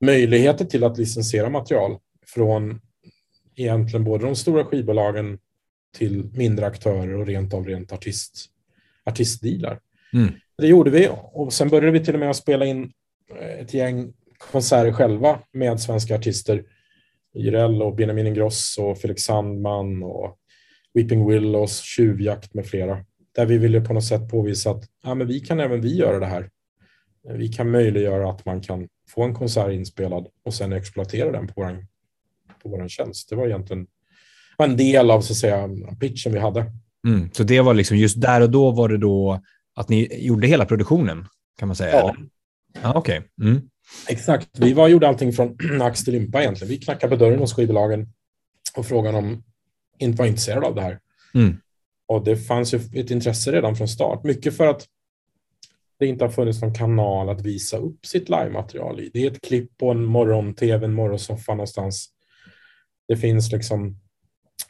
möjligheter 0.00 0.64
till 0.64 0.84
att 0.84 0.98
licensiera 0.98 1.50
material 1.50 1.98
från 2.26 2.80
egentligen 3.56 4.04
både 4.04 4.26
de 4.26 4.36
stora 4.36 4.64
skivbolagen 4.64 5.38
till 5.92 6.30
mindre 6.32 6.66
aktörer 6.66 7.14
och 7.14 7.26
rent 7.26 7.54
av 7.54 7.66
rent 7.66 7.92
artist, 7.92 8.46
artistdealar. 9.04 9.80
Mm. 10.12 10.32
Det 10.58 10.66
gjorde 10.66 10.90
vi 10.90 11.08
och 11.32 11.52
sen 11.52 11.68
började 11.68 11.98
vi 11.98 12.04
till 12.04 12.14
och 12.14 12.20
med 12.20 12.30
att 12.30 12.36
spela 12.36 12.66
in 12.66 12.92
ett 13.58 13.74
gäng 13.74 14.12
konserter 14.38 14.92
själva 14.92 15.38
med 15.52 15.80
svenska 15.80 16.14
artister. 16.14 16.64
Jireel 17.34 17.82
och 17.82 17.96
Benjamin 17.96 18.26
Ingrosso 18.26 18.82
och 18.82 18.98
Felix 18.98 19.22
Sandman 19.22 20.02
och 20.02 20.36
Weeping 20.94 21.28
Willows, 21.28 21.80
Tjuvjakt 21.80 22.54
med 22.54 22.66
flera. 22.66 23.04
Där 23.34 23.46
vi 23.46 23.58
ville 23.58 23.80
på 23.80 23.92
något 23.92 24.04
sätt 24.04 24.30
påvisa 24.30 24.70
att 24.70 24.84
ja, 25.04 25.14
men 25.14 25.26
vi 25.26 25.40
kan 25.40 25.60
även 25.60 25.80
vi 25.80 25.96
göra 25.96 26.18
det 26.18 26.26
här. 26.26 26.50
Vi 27.34 27.48
kan 27.48 27.70
möjliggöra 27.70 28.30
att 28.30 28.44
man 28.44 28.60
kan 28.60 28.88
få 29.08 29.22
en 29.22 29.34
konsert 29.34 29.72
inspelad 29.72 30.26
och 30.44 30.54
sen 30.54 30.72
exploatera 30.72 31.32
den 31.32 31.46
på 31.46 31.52
vår, 31.56 31.86
på 32.62 32.68
vår 32.68 32.88
tjänst. 32.88 33.30
Det 33.30 33.36
var 33.36 33.46
egentligen 33.46 33.86
en 34.64 34.76
del 34.76 35.10
av 35.10 35.20
så 35.20 35.32
att 35.32 35.36
säga, 35.36 35.68
pitchen 36.00 36.32
vi 36.32 36.38
hade. 36.38 36.72
Mm, 37.06 37.30
så 37.32 37.42
det 37.42 37.60
var 37.60 37.74
liksom 37.74 37.96
just 37.96 38.20
där 38.20 38.40
och 38.40 38.50
då 38.50 38.70
var 38.70 38.88
det 38.88 38.98
då 38.98 39.40
att 39.74 39.88
ni 39.88 40.26
gjorde 40.26 40.46
hela 40.46 40.64
produktionen 40.64 41.26
kan 41.58 41.68
man 41.68 41.76
säga? 41.76 41.90
Ja, 41.90 42.16
Ah, 42.82 42.92
Okej. 42.94 43.18
Okay. 43.18 43.50
Mm. 43.50 43.62
Exakt. 44.08 44.48
Vi 44.58 44.72
var, 44.72 44.88
gjorde 44.88 45.08
allting 45.08 45.32
från 45.32 45.56
ax 45.82 46.04
till 46.04 46.14
limpa 46.14 46.40
egentligen. 46.40 46.70
Vi 46.70 46.78
knackade 46.78 47.16
på 47.16 47.24
dörren 47.24 47.38
hos 47.38 47.54
skivbolagen 47.54 48.08
och 48.76 48.86
frågade 48.86 49.18
om 49.18 49.44
inte 49.98 50.18
var 50.18 50.26
intresserade 50.26 50.66
av 50.66 50.74
det 50.74 50.82
här. 50.82 50.98
Mm. 51.34 51.56
Och 52.08 52.24
det 52.24 52.36
fanns 52.36 52.74
ju 52.74 52.80
ett 52.94 53.10
intresse 53.10 53.52
redan 53.52 53.76
från 53.76 53.88
start. 53.88 54.24
Mycket 54.24 54.56
för 54.56 54.66
att 54.66 54.86
det 55.98 56.06
inte 56.06 56.24
har 56.24 56.30
funnits 56.30 56.62
någon 56.62 56.74
kanal 56.74 57.28
att 57.28 57.40
visa 57.40 57.76
upp 57.76 58.06
sitt 58.06 58.28
live-material 58.28 59.00
i. 59.00 59.10
Det 59.12 59.26
är 59.26 59.30
ett 59.30 59.40
klipp 59.40 59.76
på 59.76 59.90
en 59.90 60.04
morgon-tv, 60.04 60.84
en 60.84 60.94
morgonsoffa 60.94 61.52
någonstans. 61.54 62.08
Det 63.08 63.16
finns 63.16 63.52
liksom 63.52 64.00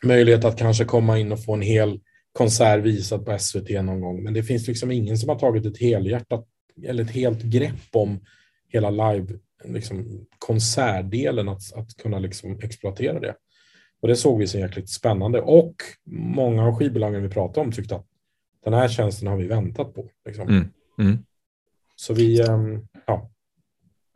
möjlighet 0.02 0.44
att 0.44 0.58
kanske 0.58 0.84
komma 0.84 1.18
in 1.18 1.32
och 1.32 1.44
få 1.44 1.54
en 1.54 1.62
hel 1.62 2.00
konsert 2.32 2.80
visad 2.80 3.26
på 3.26 3.38
SVT 3.38 3.70
någon 3.70 4.00
gång. 4.00 4.22
Men 4.22 4.34
det 4.34 4.42
finns 4.42 4.68
liksom 4.68 4.90
ingen 4.90 5.18
som 5.18 5.28
har 5.28 5.38
tagit 5.38 5.66
ett 5.66 5.78
helhjärtat 5.78 6.46
eller 6.84 7.04
ett 7.04 7.10
helt 7.10 7.42
grepp 7.42 7.88
om 7.92 8.20
hela 8.68 8.90
live 8.90 9.26
liksom, 9.64 10.26
konsertdelen, 10.38 11.48
att, 11.48 11.72
att 11.74 11.96
kunna 11.96 12.18
liksom 12.18 12.58
exploatera 12.62 13.20
det. 13.20 13.34
Och 14.02 14.08
det 14.08 14.16
såg 14.16 14.38
vi 14.38 14.46
som 14.46 14.60
jäkligt 14.60 14.90
spännande 14.90 15.40
och 15.40 15.74
många 16.10 16.66
av 16.66 16.78
skivbolagen 16.78 17.22
vi 17.22 17.28
pratade 17.28 17.66
om 17.66 17.72
tyckte 17.72 17.96
att 17.96 18.06
den 18.64 18.74
här 18.74 18.88
tjänsten 18.88 19.28
har 19.28 19.36
vi 19.36 19.46
väntat 19.46 19.94
på. 19.94 20.08
Liksom. 20.26 20.48
Mm. 20.48 20.68
Mm. 20.98 21.18
Så 21.96 22.14
vi, 22.14 22.40
ehm, 22.40 22.86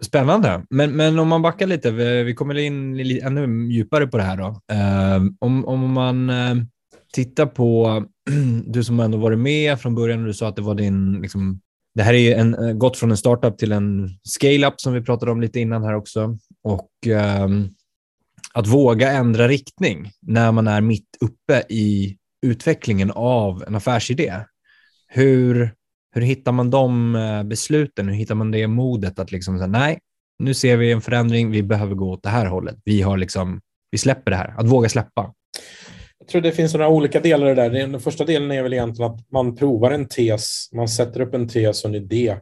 Spännande. 0.05 0.65
Men, 0.71 0.97
men 0.97 1.19
om 1.19 1.29
man 1.29 1.43
backar 1.43 1.67
lite, 1.67 1.91
vi, 1.91 2.23
vi 2.23 2.35
kommer 2.35 2.55
in 2.55 2.97
lite, 2.97 3.27
ännu 3.27 3.73
djupare 3.73 4.07
på 4.07 4.17
det 4.17 4.23
här. 4.23 4.37
Då. 4.37 4.61
Ehm, 4.73 5.37
om, 5.41 5.65
om 5.65 5.93
man 5.93 6.31
ehm, 6.31 6.67
tittar 7.13 7.47
på, 7.47 8.05
du 8.67 8.85
som 8.85 9.01
ändå 9.01 9.19
varit 9.19 9.39
med 9.39 9.81
från 9.81 9.95
början 9.95 10.21
och 10.21 10.27
du 10.27 10.35
sa 10.35 10.49
att 10.49 10.57
det 10.57 10.63
var 10.63 10.75
din, 10.75 11.21
liksom, 11.23 11.61
det 11.95 12.03
här 12.03 12.15
är 12.15 12.37
en, 12.37 12.55
eh, 12.55 12.73
gått 12.73 12.97
från 12.97 13.11
en 13.11 13.17
startup 13.17 13.59
till 13.59 13.73
en 13.73 14.11
scale-up 14.25 14.81
som 14.81 14.93
vi 14.93 15.03
pratade 15.03 15.33
om 15.33 15.41
lite 15.41 15.61
innan 15.61 15.85
här 15.85 15.95
också. 15.95 16.39
Och 16.65 16.91
ehm, 17.07 17.69
att 18.55 18.67
våga 18.67 19.11
ändra 19.11 19.49
riktning 19.49 20.11
när 20.23 20.53
man 20.53 20.69
är 20.69 20.81
mitt 20.81 21.09
uppe 21.21 21.63
i 21.69 22.17
utvecklingen 22.47 23.11
av 23.11 23.65
en 23.67 23.75
affärsidé. 23.75 24.35
Hur, 25.09 25.75
hur 26.15 26.23
hittar 26.23 26.53
man 26.53 26.71
de 26.71 27.17
eh, 27.17 27.43
besluten? 27.43 28.09
Hur 28.09 28.15
hittar 28.15 28.35
man 28.35 28.51
det 28.51 28.67
modet 28.67 29.19
att 29.19 29.33
liksom 29.33 29.59
säga 29.59 29.67
nej, 29.67 29.99
nu 30.39 30.55
ser 30.55 30.77
vi 30.77 30.93
en 30.93 31.01
förändring, 31.01 31.51
vi 31.51 31.63
behöver 31.63 31.95
gå 31.95 32.13
åt 32.13 32.23
det 32.23 32.29
här 32.29 32.47
hållet. 32.47 32.77
Vi, 32.85 33.03
har 33.03 33.17
liksom, 33.17 33.61
vi 33.91 33.99
släpper 33.99 34.31
det 34.31 34.37
här, 34.37 34.55
att 34.59 34.67
våga 34.67 34.89
släppa. 34.89 35.35
Jag 36.19 36.29
tror 36.29 36.43
det 36.43 36.53
finns 36.53 36.75
några 36.75 36.89
olika 36.89 37.21
delar 37.21 37.47
i 37.47 37.55
det 37.55 37.63
där. 37.63 37.71
Den 37.71 38.01
första 38.01 38.25
delen 38.25 38.51
är 38.51 38.63
väl 38.63 38.73
egentligen 38.73 39.13
att 39.13 39.31
man 39.31 39.57
provar 39.57 39.91
en 39.91 40.09
tes, 40.09 40.69
man 40.73 40.89
sätter 40.89 41.21
upp 41.21 41.35
en 41.35 41.49
tes 41.49 41.85
och 41.85 41.89
en 41.89 41.95
idé 41.95 42.37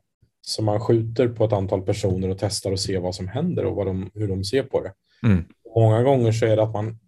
som 0.46 0.64
man 0.64 0.80
skjuter 0.80 1.28
på 1.28 1.44
ett 1.44 1.52
antal 1.52 1.82
personer 1.82 2.28
och 2.28 2.38
testar 2.38 2.72
och 2.72 2.80
ser 2.80 2.98
vad 2.98 3.14
som 3.14 3.28
händer 3.28 3.64
och 3.64 3.76
vad 3.76 3.86
de, 3.86 4.10
hur 4.14 4.28
de 4.28 4.44
ser 4.44 4.62
på 4.62 4.80
det. 4.80 4.92
Mm. 5.26 5.44
Många 5.74 6.02
gånger 6.02 6.32
så 6.32 6.46
är 6.46 6.56
det 6.56 6.62
att 6.62 6.72
man 6.72 6.98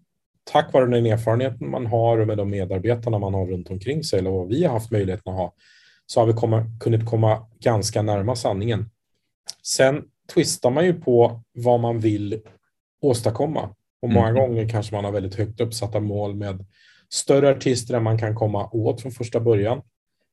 tack 0.52 0.72
vare 0.72 0.86
den 0.86 1.06
erfarenheten 1.06 1.70
man 1.70 1.86
har 1.86 2.18
och 2.18 2.26
med 2.26 2.36
de 2.36 2.50
medarbetarna 2.50 3.18
man 3.18 3.34
har 3.34 3.46
runt 3.46 3.70
omkring 3.70 4.04
sig 4.04 4.18
eller 4.18 4.30
vad 4.30 4.48
vi 4.48 4.64
har 4.64 4.72
haft 4.72 4.90
möjligheten 4.90 5.32
att 5.32 5.38
ha 5.38 5.54
så 6.06 6.20
har 6.20 6.26
vi 6.26 6.32
komma, 6.32 6.64
kunnat 6.80 7.06
komma 7.06 7.46
ganska 7.60 8.02
närma 8.02 8.36
sanningen. 8.36 8.90
Sen 9.62 10.04
twistar 10.34 10.70
man 10.70 10.84
ju 10.84 11.00
på 11.00 11.40
vad 11.52 11.80
man 11.80 12.00
vill 12.00 12.40
åstadkomma 13.02 13.74
och 14.02 14.10
många 14.10 14.28
mm. 14.28 14.40
gånger 14.40 14.68
kanske 14.68 14.94
man 14.94 15.04
har 15.04 15.12
väldigt 15.12 15.34
högt 15.34 15.60
uppsatta 15.60 16.00
mål 16.00 16.34
med 16.34 16.66
större 17.12 17.50
artister 17.50 17.94
än 17.94 18.02
man 18.02 18.18
kan 18.18 18.34
komma 18.34 18.68
åt 18.72 19.00
från 19.00 19.12
första 19.12 19.40
början. 19.40 19.82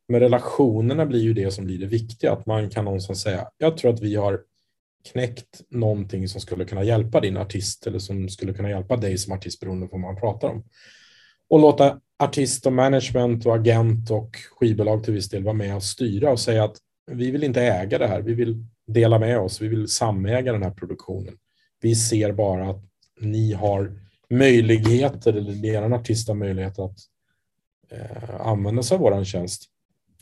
Men 0.08 0.20
relationerna 0.20 1.06
blir 1.06 1.22
ju 1.22 1.34
det 1.34 1.51
som 1.51 1.66
blir 1.66 1.80
det 1.80 1.86
viktiga, 1.86 2.32
att 2.32 2.46
man 2.46 2.70
kan 2.70 2.86
någonstans 2.86 3.22
säga, 3.22 3.48
jag 3.58 3.78
tror 3.78 3.94
att 3.94 4.01
vi 4.01 4.16
har 4.16 4.40
knäckt 5.12 5.62
någonting 5.70 6.28
som 6.28 6.42
skulle 6.42 6.66
kunna 6.66 6.84
hjälpa 6.84 7.20
din 7.20 7.38
artist 7.38 7.88
eller 7.88 8.00
som 8.00 8.30
skulle 8.30 8.54
kunna 8.54 8.70
hjälpa 8.70 8.98
dig 8.98 9.18
som 9.18 9.34
artist 9.34 9.60
beroende 9.60 9.88
på 9.88 9.92
vad 9.92 10.01
man 10.01 10.22
pratar 10.22 10.50
om. 10.50 10.63
Och 11.50 11.60
låta 11.60 12.00
artist 12.22 12.66
och 12.66 12.74
management 12.74 13.46
och 13.46 13.56
agent 13.56 14.12
och 14.12 14.36
skivbolag 14.51 15.04
till 15.04 15.13
viss 15.13 15.30
del 15.30 15.44
vara 15.44 15.54
med 15.54 15.75
och 15.75 15.84
styra 15.84 16.32
och 16.32 16.40
säga 16.40 16.63
att 16.63 16.78
vi 17.12 17.32
vill 17.32 17.44
inte 17.44 17.62
äga 17.62 17.98
det 17.98 18.08
här, 18.08 18.22
vi 18.22 18.34
vill 18.34 18.66
dela 18.88 19.20
med 19.20 19.40
oss, 19.40 19.62
vi 19.62 19.68
vill 19.68 19.88
samäga 19.88 20.51
den 20.51 20.63
här 20.63 20.72
produktionen. 20.72 21.38
Vi 21.82 21.96
ser 21.96 22.32
bara 22.32 22.70
att 22.70 22.84
ni 23.20 23.54
har 23.54 24.00
möjligheter, 24.30 25.34
eller 25.34 25.66
er 25.66 25.82
artist 25.82 26.28
har 26.28 26.36
möjlighet 26.36 26.80
att 26.80 26.98
eh, 27.92 28.42
använda 28.42 28.84
sig 28.84 28.96
av 28.96 29.01
vår 29.01 29.24
tjänst. 29.24 29.63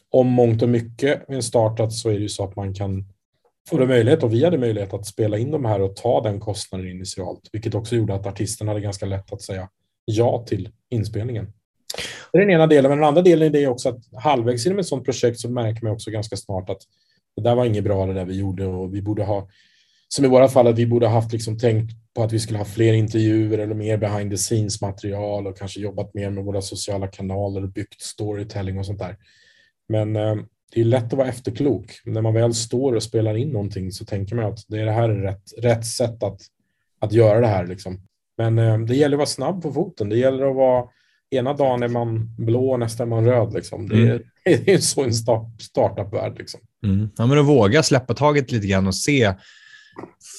Om 0.09 0.27
mångt 0.27 0.61
och 0.61 0.69
mycket 0.69 1.27
med 1.27 1.35
en 1.35 1.43
startup 1.43 1.91
så 1.91 2.09
är 2.09 2.13
det 2.13 2.19
ju 2.19 2.29
så 2.29 2.43
att 2.43 2.55
man 2.55 2.73
kan 2.73 3.05
få 3.69 3.77
det 3.77 3.87
möjlighet 3.87 4.23
och 4.23 4.33
vi 4.33 4.43
hade 4.43 4.57
möjlighet 4.57 4.93
att 4.93 5.05
spela 5.05 5.37
in 5.37 5.51
de 5.51 5.65
här 5.65 5.81
och 5.81 5.95
ta 5.95 6.21
den 6.21 6.39
kostnaden 6.39 6.87
initialt, 6.87 7.49
vilket 7.51 7.75
också 7.75 7.95
gjorde 7.95 8.15
att 8.15 8.25
artisten 8.25 8.67
hade 8.67 8.81
ganska 8.81 9.05
lätt 9.05 9.33
att 9.33 9.41
säga 9.41 9.69
ja 10.05 10.45
till 10.47 10.69
inspelningen. 10.89 11.53
Det 12.31 12.37
är 12.37 12.41
den 12.41 12.51
ena 12.51 12.67
delen, 12.67 12.89
men 12.89 12.97
den 12.97 13.07
andra 13.07 13.21
delen 13.21 13.47
är 13.47 13.51
det 13.51 13.67
också 13.67 13.89
att 13.89 14.23
halvvägs 14.23 14.65
inom 14.65 14.79
ett 14.79 14.85
sådant 14.85 15.05
projekt 15.05 15.39
så 15.39 15.49
märker 15.49 15.83
man 15.83 15.93
också 15.93 16.11
ganska 16.11 16.35
snart 16.35 16.69
att 16.69 16.81
det 17.35 17.41
där 17.41 17.55
var 17.55 17.65
inget 17.65 17.83
bra 17.83 18.05
det 18.05 18.13
där 18.13 18.25
vi 18.25 18.37
gjorde 18.37 18.65
och 18.65 18.95
vi 18.95 19.01
borde 19.01 19.23
ha, 19.23 19.47
som 20.07 20.25
i 20.25 20.27
våra 20.27 20.47
fall, 20.47 20.67
att 20.67 20.77
vi 20.77 20.85
borde 20.85 21.07
ha 21.07 21.13
haft 21.13 21.31
liksom 21.31 21.59
tänkt 21.59 21.91
på 22.15 22.23
att 22.23 22.33
vi 22.33 22.39
skulle 22.39 22.57
ha 22.57 22.65
fler 22.65 22.93
intervjuer 22.93 23.57
eller 23.57 23.75
mer 23.75 23.97
behind 23.97 24.31
the 24.31 24.37
scenes 24.37 24.81
material 24.81 25.47
och 25.47 25.57
kanske 25.57 25.79
jobbat 25.79 26.13
mer 26.13 26.29
med 26.29 26.43
våra 26.43 26.61
sociala 26.61 27.07
kanaler 27.07 27.63
och 27.63 27.69
byggt 27.69 28.01
storytelling 28.01 28.79
och 28.79 28.85
sånt 28.85 28.99
där. 28.99 29.17
Men 29.89 30.15
eh, 30.15 30.35
det 30.73 30.81
är 30.81 30.85
lätt 30.85 31.05
att 31.05 31.13
vara 31.13 31.27
efterklok. 31.27 32.01
När 32.05 32.21
man 32.21 32.33
väl 32.33 32.53
står 32.53 32.93
och 32.93 33.03
spelar 33.03 33.35
in 33.35 33.49
någonting 33.49 33.91
så 33.91 34.05
tänker 34.05 34.35
man 34.35 34.45
att 34.45 34.59
det 34.67 34.79
är 34.79 34.85
det 34.85 34.91
här 34.91 35.09
är 35.09 35.21
rätt, 35.21 35.53
rätt 35.57 35.85
sätt 35.85 36.23
att, 36.23 36.41
att 36.99 37.13
göra 37.13 37.39
det 37.39 37.47
här. 37.47 37.67
Liksom. 37.67 38.01
Men 38.37 38.59
eh, 38.59 38.79
det 38.79 38.95
gäller 38.95 39.15
att 39.15 39.19
vara 39.19 39.27
snabb 39.27 39.61
på 39.61 39.73
foten. 39.73 40.09
Det 40.09 40.17
gäller 40.17 40.49
att 40.49 40.55
vara 40.55 40.89
ena 41.31 41.53
dagen 41.53 41.83
är 41.83 41.87
man 41.87 42.35
blå 42.37 42.71
och 42.71 42.79
nästa 42.79 43.03
är 43.03 43.07
man 43.07 43.25
röd. 43.25 43.53
Liksom. 43.53 43.89
Det, 43.89 43.95
är, 43.95 44.05
mm. 44.05 44.23
det 44.65 44.73
är 44.73 44.77
så 44.77 45.03
en 45.03 45.13
start, 45.13 45.61
startup-värld. 45.61 46.37
Liksom. 46.37 46.59
Mm. 46.83 47.09
Ja, 47.17 47.25
men 47.25 47.39
att 47.39 47.45
våga 47.45 47.83
släppa 47.83 48.13
taget 48.13 48.51
lite 48.51 48.67
grann 48.67 48.87
och 48.87 48.95
se 48.95 49.33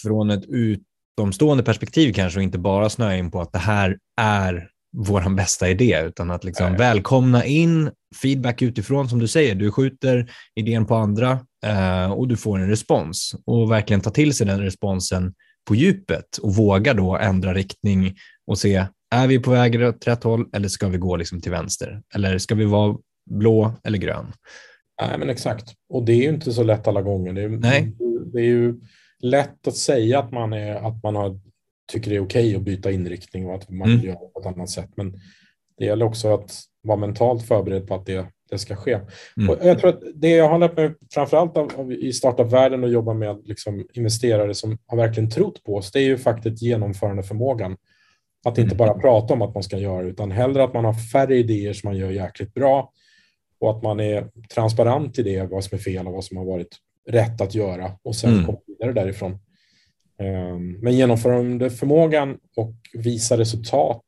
från 0.02 0.30
ett 0.30 0.44
utomstående 0.48 1.64
perspektiv 1.64 2.12
kanske 2.12 2.38
och 2.38 2.42
inte 2.42 2.58
bara 2.58 2.90
snöa 2.90 3.16
in 3.16 3.30
på 3.30 3.40
att 3.40 3.52
det 3.52 3.58
här 3.58 3.98
är 4.20 4.68
vår 4.92 5.34
bästa 5.34 5.68
idé, 5.68 6.02
utan 6.06 6.30
att 6.30 6.44
liksom 6.44 6.76
välkomna 6.76 7.44
in 7.44 7.90
feedback 8.22 8.62
utifrån, 8.62 9.08
som 9.08 9.18
du 9.18 9.28
säger. 9.28 9.54
Du 9.54 9.70
skjuter 9.70 10.30
idén 10.54 10.86
på 10.86 10.94
andra 10.94 11.38
eh, 11.66 12.12
och 12.12 12.28
du 12.28 12.36
får 12.36 12.58
en 12.58 12.68
respons 12.68 13.34
och 13.46 13.70
verkligen 13.70 14.00
ta 14.00 14.10
till 14.10 14.34
sig 14.34 14.46
den 14.46 14.60
responsen 14.60 15.34
på 15.68 15.74
djupet 15.74 16.36
och 16.36 16.54
våga 16.54 16.94
då 16.94 17.16
ändra 17.16 17.54
riktning 17.54 18.16
och 18.46 18.58
se, 18.58 18.86
är 19.10 19.26
vi 19.26 19.38
på 19.38 19.50
väg 19.50 19.82
åt 19.82 20.06
rätt 20.06 20.24
håll 20.24 20.48
eller 20.52 20.68
ska 20.68 20.88
vi 20.88 20.98
gå 20.98 21.16
liksom 21.16 21.40
till 21.40 21.50
vänster? 21.50 22.02
Eller 22.14 22.38
ska 22.38 22.54
vi 22.54 22.64
vara 22.64 22.96
blå 23.30 23.72
eller 23.84 23.98
grön? 23.98 24.32
Nej, 25.02 25.18
men 25.18 25.30
exakt. 25.30 25.74
Och 25.88 26.04
det 26.04 26.12
är 26.12 26.22
ju 26.22 26.28
inte 26.28 26.52
så 26.52 26.62
lätt 26.62 26.88
alla 26.88 27.02
gånger. 27.02 27.32
Det 27.32 27.42
är, 27.42 27.48
Nej. 27.48 27.96
det 28.32 28.38
är 28.38 28.44
ju 28.44 28.80
lätt 29.20 29.66
att 29.66 29.76
säga 29.76 30.18
att 30.18 30.32
man, 30.32 30.52
är, 30.52 30.74
att 30.74 31.02
man 31.02 31.16
har 31.16 31.40
tycker 31.92 32.10
det 32.10 32.16
är 32.16 32.20
okej 32.24 32.46
okay 32.46 32.56
att 32.56 32.62
byta 32.62 32.90
inriktning 32.90 33.46
och 33.46 33.54
att 33.54 33.70
man 33.70 33.88
vill 33.88 33.98
mm. 33.98 34.06
göra 34.06 34.18
det 34.18 34.32
på 34.32 34.40
ett 34.40 34.46
annat 34.46 34.70
sätt. 34.70 34.90
Men 34.96 35.20
det 35.78 35.84
gäller 35.84 36.04
också 36.04 36.34
att 36.34 36.60
vara 36.82 36.98
mentalt 36.98 37.46
förberedd 37.46 37.88
på 37.88 37.94
att 37.94 38.06
det, 38.06 38.26
det 38.50 38.58
ska 38.58 38.76
ske. 38.76 39.00
Mm. 39.36 39.58
Jag 39.62 39.78
tror 39.78 39.90
att 39.90 40.02
det 40.14 40.30
jag 40.30 40.48
har 40.48 40.58
lärt 40.58 40.76
mig 40.76 40.94
framförallt 41.14 41.56
av, 41.56 41.72
av, 41.76 41.92
i 41.92 42.12
startup-världen 42.12 42.84
och 42.84 42.90
jobba 42.90 43.14
med 43.14 43.40
liksom, 43.44 43.86
investerare 43.92 44.54
som 44.54 44.78
har 44.86 44.96
verkligen 44.96 45.30
trott 45.30 45.64
på 45.64 45.76
oss, 45.76 45.92
det 45.92 45.98
är 45.98 46.04
ju 46.04 46.18
faktiskt 46.18 46.62
genomförandeförmågan. 46.62 47.76
Att 48.44 48.58
inte 48.58 48.74
mm. 48.74 48.76
bara 48.76 48.94
prata 48.94 49.34
om 49.34 49.42
att 49.42 49.54
man 49.54 49.62
ska 49.62 49.78
göra 49.78 50.02
utan 50.02 50.30
hellre 50.30 50.64
att 50.64 50.74
man 50.74 50.84
har 50.84 50.94
färre 50.94 51.36
idéer 51.36 51.72
som 51.72 51.88
man 51.88 51.96
gör 51.96 52.10
jäkligt 52.10 52.54
bra 52.54 52.92
och 53.60 53.70
att 53.70 53.82
man 53.82 54.00
är 54.00 54.28
transparent 54.54 55.18
i 55.18 55.22
det, 55.22 55.42
vad 55.42 55.64
som 55.64 55.78
är 55.78 55.82
fel 55.82 56.06
och 56.06 56.12
vad 56.12 56.24
som 56.24 56.36
har 56.36 56.44
varit 56.44 56.76
rätt 57.08 57.40
att 57.40 57.54
göra 57.54 57.92
och 58.02 58.16
sen 58.16 58.32
mm. 58.32 58.46
komma 58.46 58.58
vidare 58.66 58.92
därifrån. 58.92 59.38
Ehm, 60.20 60.72
men 60.72 60.92
genomförande 60.92 61.70
förmågan 61.70 62.38
och 62.56 62.74
visa 62.92 63.38
resultat 63.38 64.04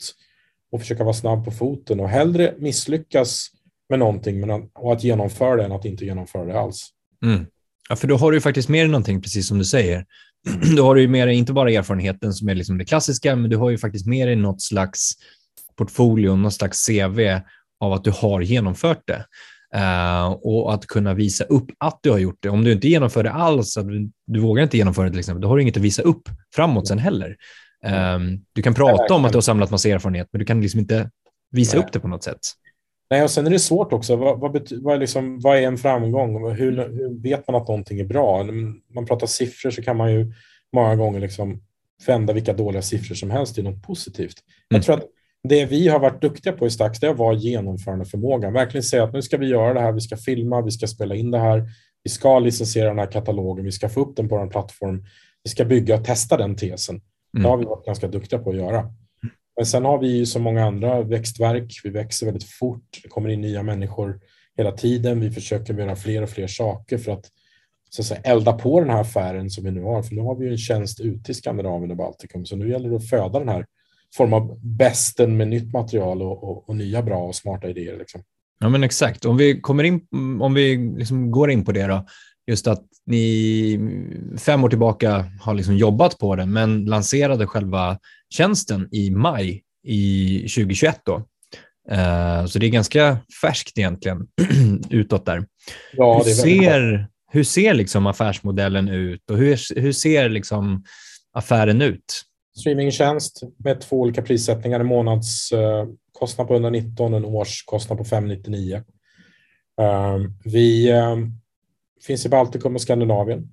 och 0.72 0.80
försöka 0.80 1.04
vara 1.04 1.14
snabb 1.14 1.44
på 1.44 1.50
foten 1.50 2.00
och 2.00 2.08
hellre 2.08 2.54
misslyckas 2.58 3.48
med 3.88 3.98
någonting 3.98 4.40
men 4.40 4.50
och 4.50 4.92
att 4.92 5.04
genomföra 5.04 5.56
det 5.56 5.64
än 5.64 5.72
att 5.72 5.84
inte 5.84 6.04
genomföra 6.04 6.44
det 6.44 6.60
alls. 6.60 6.88
Mm. 7.24 7.46
Ja, 7.88 7.96
för 7.96 8.08
då 8.08 8.16
har 8.16 8.32
du 8.32 8.40
faktiskt 8.40 8.68
med 8.68 8.84
dig 8.84 8.90
någonting, 8.90 9.22
precis 9.22 9.48
som 9.48 9.58
du 9.58 9.64
säger. 9.64 10.06
Då 10.76 10.84
har 10.84 10.94
du 10.94 11.00
ju 11.00 11.08
med 11.08 11.28
dig 11.28 11.36
inte 11.36 11.52
bara 11.52 11.70
erfarenheten 11.70 12.32
som 12.32 12.48
är 12.48 12.54
liksom 12.54 12.78
det 12.78 12.84
klassiska, 12.84 13.36
men 13.36 13.50
du 13.50 13.56
har 13.56 13.70
ju 13.70 13.78
faktiskt 13.78 14.06
med 14.06 14.28
dig 14.28 14.36
något 14.36 14.62
slags 14.62 15.12
portfolio, 15.76 16.36
något 16.36 16.54
slags 16.54 16.86
CV 16.86 17.20
av 17.80 17.92
att 17.92 18.04
du 18.04 18.10
har 18.10 18.40
genomfört 18.40 19.02
det. 19.06 19.24
Uh, 19.76 20.26
och 20.26 20.74
att 20.74 20.86
kunna 20.86 21.14
visa 21.14 21.44
upp 21.44 21.66
att 21.78 21.98
du 22.02 22.10
har 22.10 22.18
gjort 22.18 22.38
det. 22.40 22.48
Om 22.48 22.64
du 22.64 22.72
inte 22.72 22.88
genomför 22.88 23.22
det 23.22 23.32
alls, 23.32 23.76
att 23.76 23.88
du, 23.88 24.10
du 24.26 24.40
vågar 24.40 24.62
inte 24.62 24.76
genomföra 24.76 25.04
det 25.04 25.10
till 25.10 25.18
exempel, 25.18 25.40
då 25.40 25.48
har 25.48 25.56
du 25.56 25.62
inget 25.62 25.76
att 25.76 25.82
visa 25.82 26.02
upp 26.02 26.22
framåt 26.54 26.88
sen 26.88 26.98
heller. 26.98 27.36
Um, 28.14 28.44
du 28.52 28.62
kan 28.62 28.74
prata 28.74 29.14
om 29.14 29.24
att 29.24 29.32
du 29.32 29.36
har 29.36 29.42
samlat 29.42 29.70
massa 29.70 29.88
erfarenhet, 29.88 30.28
men 30.32 30.38
du 30.38 30.44
kan 30.44 30.60
liksom 30.60 30.80
inte 30.80 31.10
visa 31.50 31.76
Nej. 31.76 31.86
upp 31.86 31.92
det 31.92 32.00
på 32.00 32.08
något 32.08 32.24
sätt. 32.24 32.38
Nej, 33.12 33.22
och 33.22 33.30
sen 33.30 33.46
är 33.46 33.50
det 33.50 33.58
svårt 33.58 33.92
också. 33.92 34.16
Vad, 34.16 34.40
vad, 34.40 34.68
vad, 34.70 34.94
är, 34.94 34.98
liksom, 34.98 35.40
vad 35.40 35.58
är 35.58 35.62
en 35.62 35.78
framgång? 35.78 36.50
Hur, 36.50 36.72
hur, 36.72 37.22
vet 37.22 37.48
man 37.48 37.62
att 37.62 37.68
någonting 37.68 38.00
är 38.00 38.04
bra? 38.04 38.42
När 38.42 38.74
man 38.94 39.06
pratar 39.06 39.26
siffror 39.26 39.70
så 39.70 39.82
kan 39.82 39.96
man 39.96 40.12
ju 40.12 40.32
många 40.72 40.96
gånger 40.96 41.20
liksom 41.20 41.62
vända 42.06 42.32
vilka 42.32 42.52
dåliga 42.52 42.82
siffror 42.82 43.14
som 43.14 43.30
helst 43.30 43.54
till 43.54 43.64
något 43.64 43.82
positivt. 43.82 44.34
Mm. 44.70 44.78
Jag 44.78 44.82
tror 44.82 44.94
att 44.94 45.04
det 45.48 45.64
vi 45.64 45.88
har 45.88 45.98
varit 45.98 46.20
duktiga 46.22 46.52
på 46.52 46.66
i 46.66 46.70
Stax, 46.70 47.00
det 47.00 47.12
var 47.12 47.32
genomförande 47.32 48.04
förmågan. 48.04 48.52
Verkligen 48.52 48.82
säga 48.82 49.04
att 49.04 49.12
nu 49.12 49.22
ska 49.22 49.36
vi 49.36 49.46
göra 49.46 49.74
det 49.74 49.80
här, 49.80 49.92
vi 49.92 50.00
ska 50.00 50.16
filma, 50.16 50.62
vi 50.62 50.70
ska 50.70 50.86
spela 50.86 51.14
in 51.14 51.30
det 51.30 51.38
här, 51.38 51.64
vi 52.02 52.10
ska 52.10 52.38
licensiera 52.38 52.88
den 52.88 52.98
här 52.98 53.12
katalogen, 53.12 53.64
vi 53.64 53.72
ska 53.72 53.88
få 53.88 54.00
upp 54.00 54.16
den 54.16 54.28
på 54.28 54.36
en 54.36 54.48
plattform, 54.48 55.04
vi 55.44 55.50
ska 55.50 55.64
bygga 55.64 55.94
och 55.94 56.04
testa 56.04 56.36
den 56.36 56.56
tesen. 56.56 56.94
Mm. 56.94 57.42
Det 57.42 57.48
har 57.48 57.56
vi 57.56 57.64
varit 57.64 57.86
ganska 57.86 58.08
duktiga 58.08 58.38
på 58.38 58.50
att 58.50 58.56
göra. 58.56 58.92
Men 59.56 59.66
sen 59.66 59.84
har 59.84 59.98
vi 59.98 60.16
ju 60.16 60.26
som 60.26 60.42
många 60.42 60.64
andra 60.64 61.02
växtverk, 61.02 61.80
vi 61.84 61.90
växer 61.90 62.26
väldigt 62.26 62.50
fort, 62.50 63.00
det 63.02 63.08
kommer 63.08 63.28
in 63.28 63.40
nya 63.40 63.62
människor 63.62 64.20
hela 64.56 64.72
tiden, 64.72 65.20
vi 65.20 65.30
försöker 65.30 65.74
göra 65.74 65.96
fler 65.96 66.22
och 66.22 66.30
fler 66.30 66.46
saker 66.46 66.98
för 66.98 67.12
att, 67.12 67.30
så 67.90 68.02
att 68.02 68.06
säga, 68.06 68.20
elda 68.20 68.52
på 68.52 68.80
den 68.80 68.90
här 68.90 69.00
affären 69.00 69.50
som 69.50 69.64
vi 69.64 69.70
nu 69.70 69.82
har. 69.82 70.02
För 70.02 70.14
nu 70.14 70.22
har 70.22 70.36
vi 70.36 70.44
ju 70.44 70.50
en 70.50 70.58
tjänst 70.58 71.00
ute 71.00 71.32
i 71.32 71.34
Skandinavien 71.34 71.90
och 71.90 71.96
Baltikum, 71.96 72.46
så 72.46 72.56
nu 72.56 72.70
gäller 72.70 72.90
det 72.90 72.96
att 72.96 73.08
föda 73.08 73.38
den 73.38 73.48
här 73.48 73.66
form 74.16 74.32
av 74.32 74.58
bästen 74.62 75.36
med 75.36 75.48
nytt 75.48 75.72
material 75.72 76.22
och, 76.22 76.44
och, 76.44 76.68
och, 76.68 76.76
nya 76.76 77.02
bra 77.02 77.26
och 77.26 77.34
smarta 77.34 77.68
idéer. 77.68 77.98
Liksom. 77.98 78.22
Ja, 78.60 78.68
men 78.68 78.84
exakt. 78.84 79.24
Om 79.24 79.36
vi, 79.36 79.60
kommer 79.60 79.84
in, 79.84 80.00
om 80.40 80.54
vi 80.54 80.76
liksom 80.76 81.30
går 81.30 81.50
in 81.50 81.64
på 81.64 81.72
det 81.72 81.86
då 81.86 82.06
just 82.46 82.66
att 82.66 82.84
ni 83.06 83.78
fem 84.38 84.64
år 84.64 84.68
tillbaka 84.68 85.24
har 85.40 85.54
liksom 85.54 85.76
jobbat 85.76 86.18
på 86.18 86.36
det, 86.36 86.46
men 86.46 86.84
lanserade 86.84 87.46
själva 87.46 87.98
tjänsten 88.30 88.88
i 88.92 89.10
maj 89.10 89.62
i 89.84 90.38
2021 90.38 91.00
då. 91.04 91.14
Uh, 91.90 92.46
så 92.46 92.58
det 92.58 92.66
är 92.66 92.70
ganska 92.70 93.18
färskt 93.40 93.78
egentligen 93.78 94.26
utåt 94.90 95.26
där. 95.26 95.46
Ja, 95.92 96.22
hur, 96.24 96.32
ser, 96.32 97.06
hur 97.32 97.44
ser 97.44 97.74
liksom 97.74 98.06
affärsmodellen 98.06 98.88
ut 98.88 99.30
och 99.30 99.36
hur, 99.36 99.80
hur 99.80 99.92
ser 99.92 100.28
liksom 100.28 100.84
affären 101.32 101.82
ut? 101.82 102.22
Streamingtjänst 102.58 103.42
med 103.56 103.80
två 103.80 104.00
olika 104.00 104.22
prissättningar, 104.22 104.80
en 104.80 104.86
månadskostnad 104.86 106.48
på 106.48 106.54
119 106.54 107.12
och 107.12 107.18
en 107.18 107.24
årskostnad 107.24 107.98
på 107.98 108.04
599. 108.04 108.82
Uh, 109.80 110.30
vi 110.44 110.92
finns 112.06 112.26
i 112.26 112.28
Baltikum 112.28 112.74
och 112.74 112.82
Skandinavien. 112.82 113.48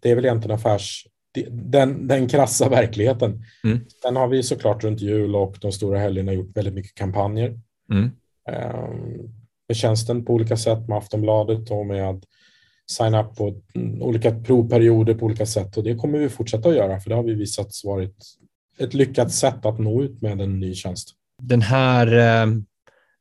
Det 0.00 0.10
är 0.10 0.14
väl 0.14 0.24
egentligen 0.24 0.54
affärs 0.54 1.06
den, 1.50 2.06
den 2.06 2.28
krassa 2.28 2.68
verkligheten. 2.68 3.44
Mm. 3.64 3.80
Sen 4.02 4.16
har 4.16 4.28
vi 4.28 4.42
såklart 4.42 4.84
runt 4.84 5.00
jul 5.00 5.36
och 5.36 5.56
de 5.60 5.72
stora 5.72 5.98
helgerna 5.98 6.32
gjort 6.32 6.56
väldigt 6.56 6.74
mycket 6.74 6.94
kampanjer. 6.94 7.60
Mm. 7.90 8.10
Um, 8.50 9.34
med 9.68 9.76
tjänsten 9.76 10.24
på 10.24 10.32
olika 10.32 10.56
sätt 10.56 10.88
med 10.88 10.98
Aftonbladet 10.98 11.70
och 11.70 11.86
med 11.86 12.24
sign 12.86 13.14
up 13.14 13.36
på 13.36 13.60
olika 14.00 14.40
provperioder 14.40 15.14
på 15.14 15.26
olika 15.26 15.46
sätt 15.46 15.76
och 15.76 15.84
det 15.84 15.94
kommer 15.94 16.18
vi 16.18 16.28
fortsätta 16.28 16.68
att 16.68 16.74
göra 16.74 17.00
för 17.00 17.10
det 17.10 17.16
har 17.16 17.22
vi 17.22 17.34
visat 17.34 17.70
varit 17.84 18.16
ett 18.78 18.94
lyckat 18.94 19.32
sätt 19.32 19.66
att 19.66 19.78
nå 19.78 20.02
ut 20.02 20.22
med 20.22 20.40
en 20.40 20.60
ny 20.60 20.74
tjänst. 20.74 21.08
Den 21.42 21.62
här 21.62 22.06
eh, 22.06 22.46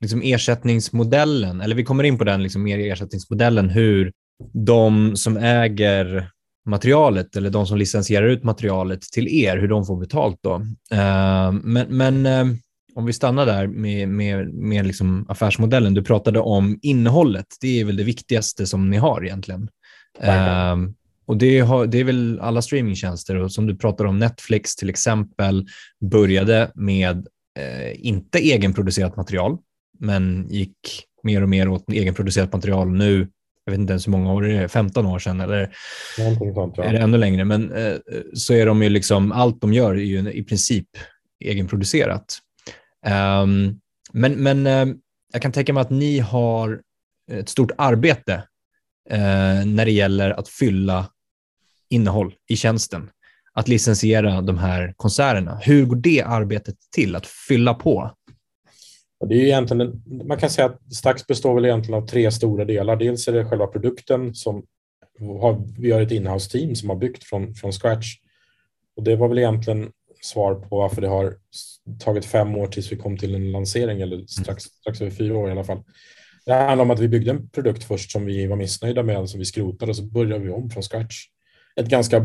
liksom 0.03 0.22
ersättningsmodellen, 0.24 1.62
eller 1.62 1.75
vi 1.75 1.83
kommer 1.83 2.03
in 2.03 2.17
på 2.17 2.24
den 2.24 2.43
liksom 2.43 2.63
mer 2.63 2.79
ersättningsmodellen, 2.79 3.69
hur 3.69 4.12
de 4.53 5.15
som 5.15 5.38
äger 5.38 6.29
materialet 6.65 7.36
eller 7.36 7.50
de 7.50 7.67
som 7.67 7.77
licensierar 7.77 8.27
ut 8.27 8.43
materialet 8.43 9.01
till 9.01 9.27
er, 9.27 9.57
hur 9.57 9.67
de 9.67 9.86
får 9.86 10.00
betalt 10.00 10.39
då. 10.41 10.55
Uh, 10.93 11.51
men, 11.51 11.88
men 11.89 12.25
uh, 12.25 12.55
om 12.95 13.05
vi 13.05 13.13
stannar 13.13 13.45
där 13.45 13.67
med, 13.67 14.10
med, 14.10 14.53
med 14.53 14.88
liksom 14.88 15.25
affärsmodellen. 15.29 15.93
Du 15.93 16.03
pratade 16.03 16.39
om 16.39 16.79
innehållet. 16.81 17.45
Det 17.62 17.79
är 17.79 17.86
väl 17.86 17.95
det 17.95 18.03
viktigaste 18.03 18.67
som 18.67 18.89
ni 18.89 18.98
har 18.98 19.25
egentligen. 19.25 19.69
Uh, 20.24 20.89
och 21.25 21.38
det, 21.38 21.60
har, 21.60 21.86
det, 21.86 22.00
är 22.00 22.03
väl 22.03 22.39
alla 22.39 22.62
streamingtjänster 22.62 23.36
och 23.36 23.51
som 23.51 23.67
du 23.67 23.75
pratar 23.75 24.05
om 24.05 24.19
Netflix 24.19 24.75
till 24.75 24.89
exempel 24.89 25.67
började 26.12 26.72
med 26.75 27.27
inte 27.95 28.39
egenproducerat 28.39 29.15
material, 29.15 29.57
men 30.00 30.47
gick 30.50 31.05
mer 31.23 31.43
och 31.43 31.50
mer 31.50 31.69
åt 31.69 31.91
egenproducerat 31.91 32.53
material. 32.53 32.91
Nu 32.91 33.27
jag 33.65 33.71
vet 33.71 33.79
inte 33.79 33.93
ens 33.93 34.07
hur 34.07 34.12
många 34.12 34.33
år 34.33 34.41
det 34.41 34.57
är, 34.57 34.67
15 34.67 35.05
år 35.05 35.19
sedan 35.19 35.41
eller 35.41 35.75
sånt, 36.53 36.73
ja. 36.77 36.83
är 36.83 36.93
det 36.93 37.00
ännu 37.00 37.17
längre, 37.17 37.45
men 37.45 37.71
eh, 37.71 37.95
så 38.33 38.53
är 38.53 38.65
de 38.65 38.83
ju 38.83 38.89
liksom, 38.89 39.31
allt 39.31 39.62
de 39.62 39.73
gör 39.73 39.91
är 39.91 39.97
ju 39.97 40.31
i 40.31 40.43
princip 40.43 40.88
egenproducerat. 41.45 42.39
Um, 43.05 43.79
men 44.13 44.33
men 44.33 44.67
uh, 44.67 44.95
jag 45.33 45.41
kan 45.41 45.51
tänka 45.51 45.73
mig 45.73 45.81
att 45.81 45.89
ni 45.89 46.19
har 46.19 46.81
ett 47.31 47.50
stort 47.50 47.71
arbete 47.77 48.33
uh, 49.12 49.65
när 49.65 49.85
det 49.85 49.91
gäller 49.91 50.31
att 50.31 50.50
fylla 50.50 51.09
innehåll 51.89 52.33
i 52.50 52.55
tjänsten, 52.55 53.09
att 53.53 53.67
licensiera 53.67 54.41
de 54.41 54.57
här 54.57 54.93
konserterna. 54.97 55.59
Hur 55.62 55.85
går 55.85 55.95
det 55.95 56.21
arbetet 56.21 56.75
till, 56.95 57.15
att 57.15 57.27
fylla 57.27 57.73
på? 57.73 58.12
Och 59.24 59.30
det 59.30 59.36
är 59.36 59.44
egentligen, 59.44 60.03
man 60.27 60.38
kan 60.38 60.50
säga 60.50 60.65
att 60.65 60.94
Stax 60.94 61.27
består 61.27 61.56
väl 61.56 61.65
egentligen 61.65 62.03
av 62.03 62.08
tre 62.08 62.32
stora 62.32 62.65
delar. 62.65 62.96
Dels 62.96 63.27
är 63.27 63.32
det 63.32 63.46
själva 63.46 63.68
produkten 63.68 64.36
som 64.36 64.65
har, 65.20 65.82
vi 65.82 65.92
har 65.92 66.01
ett 66.01 66.12
inhouse-team 66.12 66.75
som 66.75 66.89
har 66.89 66.96
byggt 66.96 67.24
från, 67.24 67.56
från 67.56 67.72
scratch. 67.72 68.06
Och 68.96 69.03
det 69.03 69.15
var 69.15 69.27
väl 69.27 69.38
egentligen 69.38 69.92
svar 70.22 70.56
på 70.56 70.77
varför 70.77 71.01
det 71.01 71.08
har 71.08 71.36
tagit 72.00 72.25
fem 72.25 72.56
år 72.56 72.68
tills 72.68 72.92
vi 72.92 72.96
kom 72.96 73.18
till 73.18 73.36
en 73.36 73.51
lansering, 73.51 74.01
eller 74.01 74.25
strax, 74.25 74.63
strax 74.63 75.01
över 75.01 75.12
fyra 75.12 75.38
år 75.38 75.50
i 75.50 75.51
alla 75.51 75.63
fall. 75.63 75.84
Det 76.46 76.53
handlar 76.53 76.86
om 76.86 76.92
att 76.92 77.00
vi 77.00 77.08
byggde 77.08 77.32
en 77.32 77.50
produkt 77.50 77.84
först 77.84 78.12
som 78.12 78.26
vi 78.26 78.47
var 78.47 78.56
missnöjda 78.56 79.04
med, 79.04 79.30
som 79.30 79.39
vi 79.39 79.45
skrotade 79.45 79.89
och 79.89 79.95
så 79.95 80.04
började 80.04 80.43
vi 80.43 80.50
om 80.50 80.69
från 80.69 80.84
scratch 80.84 81.15
ett 81.75 81.88
ganska, 81.88 82.19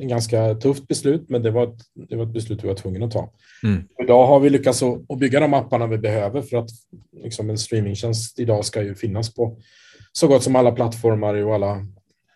ganska 0.00 0.54
tufft 0.54 0.88
beslut, 0.88 1.28
men 1.28 1.42
det 1.42 1.50
var 1.50 1.64
ett, 1.64 1.78
det 2.08 2.16
var 2.16 2.24
ett 2.24 2.32
beslut 2.32 2.64
vi 2.64 2.68
var 2.68 2.74
tvungna 2.74 3.06
att 3.06 3.12
ta. 3.12 3.32
Mm. 3.64 3.84
Idag 4.02 4.26
har 4.26 4.40
vi 4.40 4.50
lyckats 4.50 4.82
att, 4.82 5.10
att 5.10 5.18
bygga 5.18 5.40
de 5.40 5.54
apparna 5.54 5.86
vi 5.86 5.98
behöver 5.98 6.42
för 6.42 6.56
att 6.56 6.70
liksom 7.22 7.50
en 7.50 7.58
streamingtjänst 7.58 8.38
idag 8.38 8.64
ska 8.64 8.82
ju 8.82 8.94
finnas 8.94 9.34
på 9.34 9.58
så 10.12 10.28
gott 10.28 10.42
som 10.42 10.56
alla 10.56 10.72
plattformar 10.72 11.34
och 11.34 11.54
alla 11.54 11.86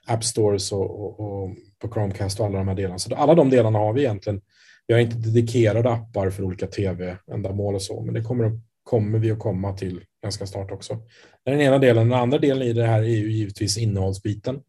app 0.06 0.24
stores 0.24 0.72
och, 0.72 1.00
och, 1.00 1.20
och 1.20 1.50
på 1.78 1.88
Chromecast 1.88 2.40
och 2.40 2.46
alla 2.46 2.58
de 2.58 2.68
här 2.68 2.74
delarna. 2.74 2.98
Så 2.98 3.14
alla 3.14 3.34
de 3.34 3.50
delarna 3.50 3.78
har 3.78 3.92
vi 3.92 4.00
egentligen. 4.00 4.40
Vi 4.86 4.94
har 4.94 5.00
inte 5.00 5.16
dedikerade 5.16 5.90
appar 5.90 6.30
för 6.30 6.42
olika 6.42 6.66
tv-ändamål 6.66 7.74
och 7.74 7.82
så, 7.82 8.00
men 8.00 8.14
det 8.14 8.22
kommer, 8.22 8.60
kommer 8.82 9.18
vi 9.18 9.30
att 9.30 9.38
komma 9.38 9.72
till 9.72 10.00
ganska 10.22 10.46
snart 10.46 10.70
också. 10.70 10.98
Det 11.44 11.50
är 11.50 11.54
den 11.54 11.64
ena 11.64 11.78
delen. 11.78 12.08
Den 12.08 12.18
andra 12.18 12.38
delen 12.38 12.62
i 12.62 12.72
det 12.72 12.86
här 12.86 13.02
är 13.02 13.06
ju 13.06 13.32
givetvis 13.32 13.78
innehållsbiten. 13.78 14.60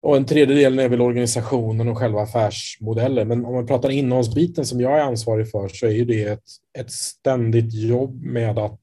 Och 0.00 0.16
en 0.16 0.26
tredjedel 0.26 0.78
är 0.78 0.88
väl 0.88 1.00
organisationen 1.00 1.88
och 1.88 1.98
själva 1.98 2.20
affärsmodellen. 2.20 3.28
Men 3.28 3.44
om 3.44 3.54
man 3.54 3.66
pratar 3.66 3.90
innehållsbiten 3.90 4.66
som 4.66 4.80
jag 4.80 4.98
är 4.98 5.02
ansvarig 5.02 5.50
för 5.50 5.68
så 5.68 5.86
är 5.86 5.90
ju 5.90 6.04
det 6.04 6.24
ett, 6.24 6.44
ett 6.78 6.90
ständigt 6.90 7.74
jobb 7.74 8.22
med 8.22 8.58
att 8.58 8.80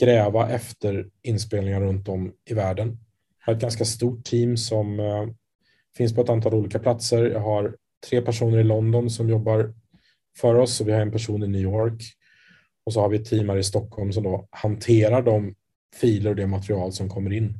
gräva 0.00 0.50
efter 0.50 1.06
inspelningar 1.22 1.80
runt 1.80 2.08
om 2.08 2.32
i 2.50 2.54
världen. 2.54 2.88
Jag 2.88 3.46
har 3.46 3.54
ett 3.54 3.62
ganska 3.62 3.84
stort 3.84 4.24
team 4.24 4.56
som 4.56 5.00
uh, 5.00 5.28
finns 5.96 6.14
på 6.14 6.20
ett 6.20 6.28
antal 6.28 6.54
olika 6.54 6.78
platser. 6.78 7.30
Jag 7.30 7.40
har 7.40 7.76
tre 8.10 8.22
personer 8.22 8.58
i 8.58 8.64
London 8.64 9.10
som 9.10 9.28
jobbar 9.28 9.74
för 10.38 10.54
oss 10.54 10.80
och 10.80 10.88
vi 10.88 10.92
har 10.92 11.00
en 11.00 11.12
person 11.12 11.42
i 11.42 11.48
New 11.48 11.62
York. 11.62 12.02
Och 12.86 12.92
så 12.92 13.00
har 13.00 13.08
vi 13.08 13.16
ett 13.16 13.24
team 13.24 13.48
här 13.48 13.56
i 13.56 13.64
Stockholm 13.64 14.12
som 14.12 14.22
då 14.22 14.48
hanterar 14.50 15.22
de 15.22 15.54
filer 16.00 16.30
och 16.30 16.36
det 16.36 16.46
material 16.46 16.92
som 16.92 17.08
kommer 17.08 17.32
in. 17.32 17.54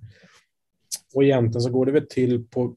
Och 1.17 1.25
egentligen 1.25 1.61
så 1.61 1.71
går 1.71 1.87
det 1.87 1.93
väl 1.93 2.07
till 2.07 2.45
på, 2.49 2.75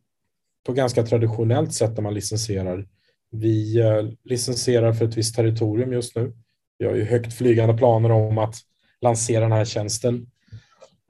på 0.66 0.74
ganska 0.74 1.04
traditionellt 1.04 1.74
sätt 1.74 1.96
när 1.96 2.02
man 2.02 2.14
licensierar. 2.14 2.88
Vi 3.32 3.80
eh, 3.80 4.04
licensierar 4.24 4.94
för 4.94 5.06
ett 5.06 5.18
visst 5.18 5.36
territorium 5.36 5.94
just 5.94 6.16
nu. 6.16 6.34
Vi 6.78 6.86
har 6.86 6.96
ju 6.96 7.04
högt 7.04 7.34
flygande 7.34 7.78
planer 7.78 8.12
om 8.12 8.38
att 8.38 8.56
lansera 9.02 9.42
den 9.42 9.52
här 9.52 9.66
tjänsten. 9.66 10.28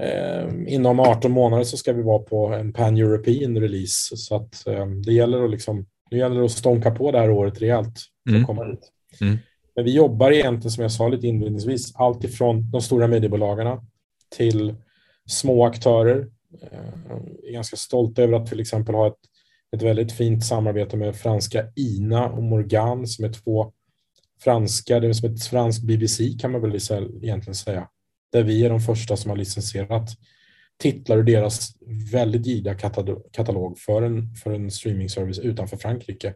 Eh, 0.02 0.50
inom 0.68 1.00
18 1.00 1.32
månader 1.32 1.64
så 1.64 1.78
ska 1.78 1.94
vi 1.94 2.02
vara 2.02 2.20
på 2.20 2.48
en 2.48 2.74
pan-European 2.74 3.60
release 3.60 4.18
så 4.18 4.36
att 4.36 4.68
eh, 4.68 4.86
det 4.86 5.14
gäller 5.14 5.44
att 5.44 5.52
liksom, 5.52 5.86
nu 6.12 6.18
gäller 6.18 6.40
det 6.40 6.46
att 6.46 6.52
stånka 6.52 6.92
på 6.92 7.12
det 7.12 7.20
här 7.20 7.30
året 7.30 7.62
rejält 7.62 8.00
för 8.24 8.30
mm. 8.30 8.42
att 8.42 8.48
komma 8.48 8.66
dit. 8.66 8.92
Mm. 9.22 9.38
Men 9.76 9.86
vi 9.86 9.96
jobbar 9.96 10.32
egentligen 10.32 10.72
som 10.72 10.82
jag 10.82 10.92
sa 10.92 11.08
lite 11.08 11.28
inledningsvis, 11.28 11.96
allt 11.96 12.24
ifrån 12.24 12.72
de 12.72 12.82
stora 12.82 13.08
mediebolagarna 13.08 13.86
till 14.38 14.76
små 15.28 15.66
aktörer 15.66 16.28
är 17.46 17.52
ganska 17.54 17.76
stolt 17.76 18.20
över 18.20 18.34
att 18.34 18.48
till 18.48 18.60
exempel 18.60 18.96
ha 18.96 19.08
ett, 19.08 19.20
ett 19.76 19.82
väldigt 19.82 20.12
fint 20.12 20.46
samarbete 20.46 20.98
med 20.98 21.16
franska 21.16 21.66
INA 21.76 22.30
och 22.30 22.44
Morgan 22.44 23.08
som 23.08 23.26
är 23.26 23.34
två 23.34 23.72
franska, 24.44 25.00
det 25.00 25.08
är 25.08 25.14
som 25.14 25.34
ett 25.34 25.44
franskt 25.44 25.84
BBC 25.84 26.38
kan 26.40 26.52
man 26.52 26.62
väl 26.62 26.76
egentligen 26.76 27.56
säga, 27.56 27.88
där 28.32 28.44
vi 28.44 28.66
är 28.66 28.70
de 28.70 28.80
första 28.80 29.18
som 29.18 29.30
har 29.30 29.38
licensierat 29.38 30.10
titlar 30.78 31.18
ur 31.18 31.24
deras 31.24 31.70
väldigt 32.12 32.46
gida 32.46 32.76
katalog 33.32 33.80
för 33.80 34.02
en, 34.02 34.36
för 34.36 34.54
en 34.54 34.72
streamingservice 34.72 35.40
utanför 35.40 35.78
Frankrike. 35.78 36.28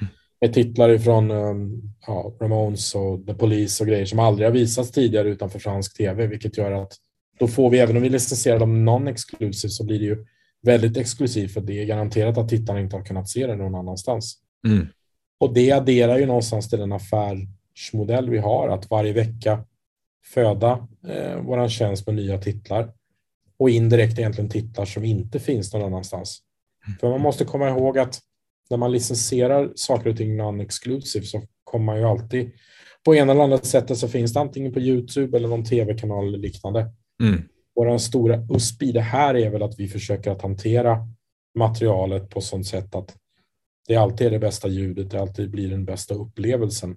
Mm. 0.00 0.12
Med 0.40 0.54
titlar 0.54 0.88
ifrån 0.88 1.30
um, 1.30 1.82
ja, 2.06 2.36
Ramones 2.40 2.94
och 2.94 3.26
The 3.26 3.34
Police 3.34 3.84
och 3.84 3.88
grejer 3.88 4.06
som 4.06 4.18
aldrig 4.18 4.46
har 4.46 4.52
visats 4.52 4.90
tidigare 4.90 5.28
utanför 5.28 5.58
fransk 5.58 5.96
tv, 5.96 6.26
vilket 6.26 6.58
gör 6.58 6.72
att 6.72 6.92
då 7.38 7.48
får 7.48 7.70
vi, 7.70 7.78
även 7.78 7.96
om 7.96 8.02
vi 8.02 8.08
licensierar 8.08 8.58
dem 8.58 8.88
non-exclusive, 8.88 9.68
så 9.68 9.84
blir 9.84 9.98
det 9.98 10.04
ju 10.04 10.26
väldigt 10.62 10.96
exklusivt 10.96 11.52
för 11.52 11.60
det 11.60 11.82
är 11.82 11.84
garanterat 11.84 12.38
att 12.38 12.48
tittarna 12.48 12.80
inte 12.80 12.96
har 12.96 13.04
kunnat 13.04 13.28
se 13.28 13.46
det 13.46 13.56
någon 13.56 13.74
annanstans. 13.74 14.38
Mm. 14.66 14.86
Och 15.40 15.54
det 15.54 15.72
adderar 15.72 16.18
ju 16.18 16.26
någonstans 16.26 16.70
till 16.70 16.78
den 16.78 16.92
affärsmodell 16.92 18.30
vi 18.30 18.38
har, 18.38 18.68
att 18.68 18.90
varje 18.90 19.12
vecka 19.12 19.64
föda 20.24 20.88
eh, 21.08 21.36
våran 21.36 21.70
tjänst 21.70 22.06
med 22.06 22.16
nya 22.16 22.38
titlar 22.38 22.92
och 23.58 23.70
indirekt 23.70 24.18
egentligen 24.18 24.50
titlar 24.50 24.84
som 24.84 25.04
inte 25.04 25.40
finns 25.40 25.72
någon 25.72 25.82
annanstans. 25.82 26.42
Mm. 26.86 26.98
För 26.98 27.10
man 27.10 27.20
måste 27.20 27.44
komma 27.44 27.68
ihåg 27.68 27.98
att 27.98 28.20
när 28.70 28.76
man 28.76 28.92
licensierar 28.92 29.72
saker 29.74 30.10
och 30.10 30.16
ting 30.16 30.40
non-exclusive 30.40 31.22
så 31.22 31.42
kommer 31.64 31.86
man 31.86 31.98
ju 31.98 32.04
alltid 32.04 32.50
på 33.04 33.14
ena 33.14 33.32
eller 33.32 33.42
andra 33.42 33.58
sättet 33.58 33.98
så 33.98 34.08
finns 34.08 34.32
det 34.32 34.40
antingen 34.40 34.72
på 34.72 34.80
Youtube 34.80 35.36
eller 35.36 35.48
någon 35.48 35.64
tv-kanal 35.64 36.28
eller 36.28 36.38
liknande. 36.38 36.90
Mm. 37.22 37.42
Vår 37.74 37.98
stora 37.98 38.46
USP 38.50 38.82
i 38.82 38.92
det 38.92 39.00
här 39.00 39.34
är 39.34 39.50
väl 39.50 39.62
att 39.62 39.78
vi 39.78 39.88
försöker 39.88 40.30
att 40.30 40.42
hantera 40.42 40.98
materialet 41.54 42.30
på 42.30 42.40
sånt 42.40 42.66
sätt 42.66 42.94
att 42.94 43.16
det 43.88 43.96
alltid 43.96 44.26
är 44.26 44.30
det 44.30 44.38
bästa 44.38 44.68
ljudet, 44.68 45.10
det 45.10 45.20
alltid 45.20 45.50
blir 45.50 45.70
den 45.70 45.84
bästa 45.84 46.14
upplevelsen. 46.14 46.96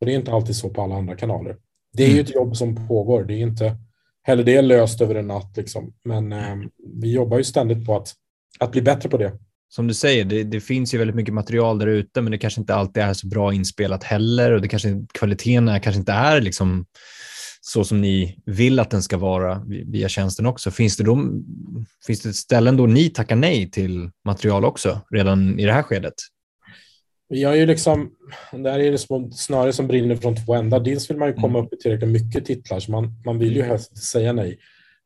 Och 0.00 0.06
det 0.06 0.12
är 0.12 0.16
inte 0.16 0.32
alltid 0.32 0.56
så 0.56 0.70
på 0.70 0.82
alla 0.82 0.94
andra 0.94 1.16
kanaler. 1.16 1.56
Det 1.92 2.02
är 2.02 2.08
ju 2.08 2.12
mm. 2.12 2.24
ett 2.24 2.34
jobb 2.34 2.56
som 2.56 2.88
pågår. 2.88 3.24
Det 3.24 3.34
är 3.34 3.38
inte 3.38 3.76
heller 4.22 4.44
det 4.44 4.62
löst 4.62 5.00
över 5.00 5.14
en 5.14 5.26
natt. 5.26 5.56
Liksom. 5.56 5.94
Men 6.04 6.32
eh, 6.32 6.56
vi 6.94 7.12
jobbar 7.12 7.38
ju 7.38 7.44
ständigt 7.44 7.86
på 7.86 7.96
att, 7.96 8.14
att 8.58 8.72
bli 8.72 8.82
bättre 8.82 9.08
på 9.08 9.16
det. 9.16 9.38
Som 9.68 9.86
du 9.86 9.94
säger, 9.94 10.24
det, 10.24 10.44
det 10.44 10.60
finns 10.60 10.94
ju 10.94 10.98
väldigt 10.98 11.16
mycket 11.16 11.34
material 11.34 11.78
där 11.78 11.86
ute, 11.86 12.20
men 12.20 12.30
det 12.30 12.38
kanske 12.38 12.60
inte 12.60 12.74
alltid 12.74 13.02
är 13.02 13.12
så 13.12 13.26
bra 13.26 13.54
inspelat 13.54 14.04
heller 14.04 14.52
och 14.52 14.60
det 14.60 14.68
kanske, 14.68 15.06
kvaliteten 15.14 15.68
är, 15.68 15.78
kanske 15.78 15.98
inte 15.98 16.12
är 16.12 16.40
liksom 16.40 16.86
så 17.68 17.84
som 17.84 18.00
ni 18.00 18.38
vill 18.44 18.78
att 18.78 18.90
den 18.90 19.02
ska 19.02 19.18
vara 19.18 19.62
via 19.66 20.08
tjänsten 20.08 20.46
också. 20.46 20.70
Finns 20.70 20.96
det, 20.96 21.04
då, 21.04 21.18
finns 22.06 22.22
det 22.22 22.32
ställen 22.32 22.76
då 22.76 22.86
ni 22.86 23.08
tackar 23.08 23.36
nej 23.36 23.70
till 23.70 24.10
material 24.24 24.64
också 24.64 25.00
redan 25.10 25.58
i 25.58 25.64
det 25.64 25.72
här 25.72 25.82
skedet? 25.82 26.14
Vi 27.28 27.44
har 27.44 27.54
ju 27.54 27.66
liksom, 27.66 28.10
där 28.52 28.78
är 28.78 28.92
det 28.92 28.98
som, 28.98 29.32
snarare 29.32 29.72
som 29.72 29.86
brinner 29.86 30.16
från 30.16 30.36
två 30.36 30.54
ändar. 30.54 30.80
Dels 30.80 31.10
vill 31.10 31.16
man 31.16 31.28
ju 31.28 31.34
komma 31.34 31.58
mm. 31.58 31.64
upp 31.64 31.72
i 31.72 31.76
tillräckligt 31.76 32.10
mycket 32.10 32.44
titlar, 32.44 32.80
så 32.80 32.90
man, 32.90 33.22
man 33.24 33.38
vill 33.38 33.56
ju 33.56 33.62
helst 33.62 34.04
säga 34.04 34.32
nej. 34.32 34.58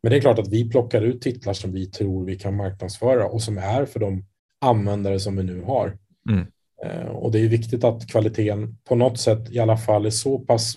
Men 0.03 0.11
det 0.11 0.19
är 0.19 0.21
klart 0.21 0.39
att 0.39 0.53
vi 0.53 0.71
plockar 0.71 1.03
ut 1.03 1.23
titlar 1.23 1.53
som 1.53 1.73
vi 1.73 1.87
tror 1.87 2.25
vi 2.25 2.39
kan 2.39 2.57
marknadsföra 2.57 3.27
och 3.27 3.43
som 3.43 3.59
är 3.59 3.87
för 3.87 4.01
de 4.01 4.25
användare 4.61 5.21
som 5.21 5.37
vi 5.37 5.43
nu 5.43 5.63
har. 5.63 5.97
Mm. 6.31 6.47
Eh, 6.85 7.11
och 7.11 7.33
det 7.33 7.41
är 7.41 7.49
viktigt 7.49 7.85
att 7.85 8.07
kvaliteten 8.07 8.77
på 8.89 8.95
något 8.95 9.19
sätt 9.19 9.51
i 9.51 9.59
alla 9.59 9.77
fall 9.77 10.07
är 10.07 10.11
så 10.11 10.39
pass 10.39 10.77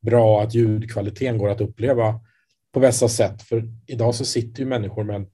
bra 0.00 0.42
att 0.42 0.54
ljudkvaliteten 0.54 1.38
går 1.38 1.48
att 1.48 1.60
uppleva 1.60 2.20
på 2.72 2.80
bästa 2.80 3.08
sätt. 3.08 3.42
För 3.42 3.68
idag 3.86 4.14
så 4.14 4.24
sitter 4.24 4.60
ju 4.60 4.68
människor 4.68 5.04
med 5.04 5.26